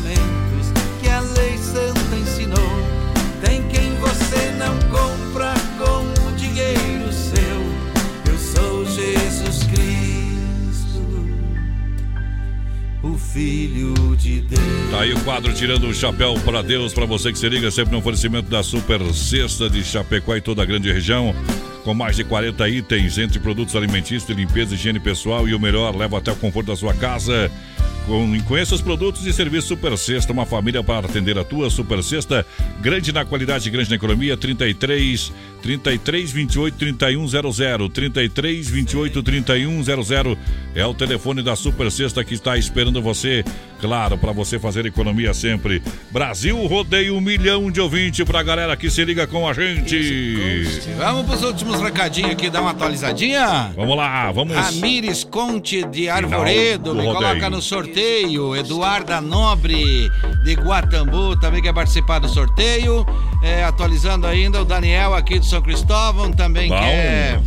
Mandamentos 0.00 0.72
que 1.00 1.08
a 1.08 1.20
lei 1.20 1.56
santa 1.58 2.16
ensinou. 2.16 2.56
Tem 3.42 3.62
quem 3.68 3.94
você 3.96 4.52
não 4.58 4.76
compra 4.88 5.54
com 5.78 6.28
o 6.28 6.36
dinheiro 6.36 7.12
seu. 7.12 8.30
Eu 8.30 8.38
sou 8.38 8.84
Jesus 8.86 9.64
Cristo, 9.64 11.28
o 13.02 13.16
Filho 13.16 14.16
de 14.16 14.40
Deus. 14.42 14.60
Tá 14.90 15.02
aí 15.02 15.12
o 15.12 15.20
quadro 15.20 15.52
tirando 15.52 15.84
o 15.84 15.94
chapéu 15.94 16.34
para 16.44 16.62
Deus, 16.62 16.92
para 16.92 17.06
você 17.06 17.32
que 17.32 17.38
se 17.38 17.48
liga 17.48 17.70
sempre 17.70 17.92
no 17.92 17.98
oferecimento 17.98 18.50
da 18.50 18.62
Super 18.62 19.00
Sexta 19.14 19.68
de 19.68 19.84
Chapecó 19.84 20.36
e 20.36 20.40
toda 20.40 20.62
a 20.62 20.66
grande 20.66 20.92
região. 20.92 21.34
Com 21.84 21.94
mais 21.94 22.14
de 22.14 22.24
40 22.24 22.68
itens 22.68 23.16
entre 23.16 23.38
produtos 23.38 23.74
alimentícios, 23.74 24.28
limpeza, 24.36 24.74
higiene 24.74 25.00
pessoal 25.00 25.48
e 25.48 25.54
o 25.54 25.60
melhor, 25.60 25.96
leva 25.96 26.18
até 26.18 26.30
o 26.30 26.36
conforto 26.36 26.66
da 26.66 26.76
sua 26.76 26.92
casa. 26.92 27.50
Com, 28.06 28.40
conheça 28.42 28.74
os 28.74 28.80
produtos 28.80 29.24
e 29.26 29.32
serviços 29.32 29.68
Super 29.68 29.96
Sexta, 29.96 30.32
uma 30.32 30.46
família 30.46 30.82
para 30.82 31.06
atender 31.06 31.38
a 31.38 31.44
tua 31.44 31.70
Super 31.70 32.02
Sexta, 32.02 32.44
grande 32.80 33.12
na 33.12 33.24
qualidade, 33.24 33.70
grande 33.70 33.90
na 33.90 33.96
economia, 33.96 34.36
33 34.36 35.32
33 35.62 36.32
28 36.32 36.74
3100 36.76 37.88
33 37.90 38.68
28 38.68 39.22
3100 39.22 40.38
é 40.74 40.84
o 40.86 40.94
telefone 40.94 41.42
da 41.42 41.54
Super 41.54 41.90
Sexta 41.90 42.24
que 42.24 42.34
está 42.34 42.56
esperando 42.56 43.02
você, 43.02 43.44
claro, 43.80 44.16
para 44.16 44.32
você 44.32 44.58
fazer 44.58 44.86
economia 44.86 45.34
sempre. 45.34 45.82
Brasil 46.10 46.56
rodeia 46.66 47.12
um 47.12 47.20
milhão 47.20 47.70
de 47.70 47.80
ouvintes 47.80 48.24
pra 48.24 48.42
galera 48.42 48.76
que 48.76 48.90
se 48.90 49.04
liga 49.04 49.26
com 49.26 49.46
a 49.46 49.52
gente. 49.52 50.64
Vamos 50.96 51.26
pros 51.26 51.42
últimos 51.42 51.80
recadinhos 51.80 52.32
aqui, 52.32 52.48
dar 52.48 52.62
uma 52.62 52.70
atualizadinha. 52.70 53.72
Vamos 53.76 53.96
lá, 53.96 54.32
vamos. 54.32 54.56
Ramires 54.56 55.24
Conte 55.24 55.84
de 55.84 56.08
Arvoredo, 56.08 56.94
do 56.94 56.94
me 56.94 57.04
coloca 57.04 57.50
no 57.50 57.60
sorteio. 57.60 57.89
Eduarda 58.56 59.20
Nobre 59.20 60.10
de 60.44 60.54
Guatambu 60.54 61.36
também 61.36 61.62
quer 61.62 61.72
participar 61.72 62.18
do 62.18 62.28
sorteio. 62.28 63.06
É, 63.42 63.64
atualizando 63.64 64.26
ainda, 64.26 64.60
o 64.60 64.64
Daniel 64.64 65.14
aqui 65.14 65.38
do 65.38 65.44
São 65.44 65.62
Cristóvão 65.62 66.30
também 66.30 66.68
Bom. 66.68 66.78
quer 66.78 67.40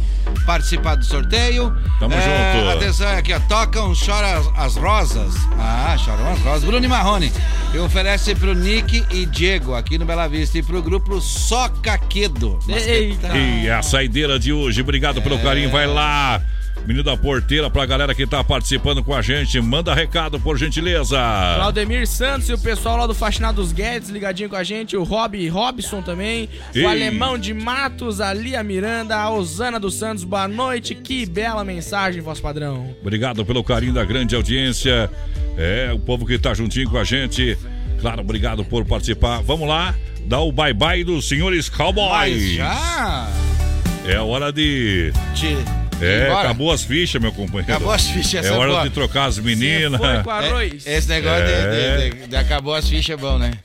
participar 0.46 0.96
do 0.96 1.06
sorteio. 1.06 1.72
Tamo 2.00 2.14
É, 2.16 2.54
junto. 2.56 2.70
Atenção 2.72 3.08
aqui, 3.18 3.34
ó. 3.34 3.40
Tocam 3.42 3.94
Chora 3.94 4.38
as- 4.40 4.50
as 4.58 4.76
Rosas. 4.76 5.36
Ah, 5.60 5.96
choram 5.98 6.32
as 6.32 6.40
rosas. 6.42 6.64
Bruno 6.64 6.90
Marrone. 6.90 7.32
E 7.74 7.78
oferece 7.78 8.34
pro 8.36 8.54
Nick 8.54 9.04
e 9.12 9.26
Diego 9.26 9.74
aqui 9.76 9.98
no 9.98 10.06
Bela 10.06 10.28
Vista 10.28 10.58
e 10.58 10.64
pro 10.64 10.82
grupo 10.82 11.20
Socaquedo. 11.22 12.58
Eita. 12.68 13.36
E 13.38 13.70
a 13.70 13.82
saideira 13.82 14.40
de 14.40 14.52
hoje, 14.52 14.82
obrigado 14.82 15.22
pelo 15.22 15.38
carinho, 15.40 15.70
vai 15.70 15.86
lá. 15.88 16.42
Menino 16.86 17.04
da 17.04 17.16
porteira, 17.16 17.70
pra 17.70 17.86
galera 17.86 18.14
que 18.14 18.28
tá 18.28 18.44
participando 18.44 19.02
com 19.02 19.16
a 19.16 19.22
gente, 19.22 19.60
manda 19.62 19.94
recado, 19.94 20.38
por 20.38 20.58
gentileza. 20.58 21.18
Claudemir 21.56 22.06
Santos 22.06 22.50
e 22.50 22.54
o 22.54 22.58
pessoal 22.58 22.98
lá 22.98 23.08
do 23.08 23.14
Faxinados 23.14 23.72
Guedes 23.72 24.10
ligadinho 24.10 24.50
com 24.50 24.58
a 24.58 24.64
gente, 24.64 24.98
o 24.98 25.04
Rob 25.04 25.48
Robson 25.48 26.02
também, 26.02 26.50
Ei. 26.76 26.84
o 26.84 26.88
Alemão 26.90 27.38
de 27.38 27.54
Matos, 27.54 28.20
a 28.20 28.34
Lia 28.34 28.62
Miranda, 28.64 29.16
a 29.16 29.30
Osana 29.30 29.80
dos 29.80 29.96
Santos, 29.96 30.26
boa 30.26 30.46
noite, 30.46 30.94
que 30.94 31.26
bela 31.26 31.64
mensagem, 31.64 32.22
voz 32.22 32.42
padrão. 32.42 32.94
Obrigado 33.00 33.46
pelo 33.46 33.64
carinho 33.64 33.94
da 33.94 34.04
grande 34.04 34.36
audiência. 34.36 35.10
É, 35.58 35.92
o 35.94 36.00
povo 36.00 36.26
que 36.26 36.38
tá 36.38 36.54
juntinho 36.54 36.90
com 36.90 36.98
a 36.98 37.04
gente. 37.06 37.58
Claro, 38.02 38.22
obrigado 38.22 38.66
por 38.66 38.84
participar. 38.84 39.42
Vamos 39.42 39.70
lá, 39.70 39.96
dá 40.26 40.42
o 40.42 40.52
bye-bye 40.52 41.06
dos 41.06 41.30
senhores 41.30 41.70
cowboys. 41.70 42.10
Mas 42.10 42.52
já? 42.56 43.30
É 44.06 44.20
hora 44.20 44.52
de. 44.52 45.14
Te... 45.34 45.56
É, 46.06 46.26
embora? 46.28 46.40
acabou 46.42 46.72
as 46.72 46.84
fichas, 46.84 47.22
meu 47.22 47.32
companheiro. 47.32 47.72
Acabou 47.74 47.92
as 47.94 48.06
fichas, 48.08 48.34
É 48.36 48.38
essa 48.50 48.54
hora 48.58 48.72
boa. 48.72 48.84
de 48.84 48.90
trocar 48.92 49.26
as 49.26 49.38
meninas. 49.40 50.00
É, 50.02 50.94
esse 50.98 51.08
negócio 51.10 51.46
de- 51.46 51.52
É. 51.52 51.98
de, 51.98 52.10
de- 52.22 52.28
de 52.28 52.36
acabou 52.36 52.76
as 52.76 52.88
fichas 52.88 53.10
é 53.14 53.18
bom, 53.18 53.38
né? 53.38 53.54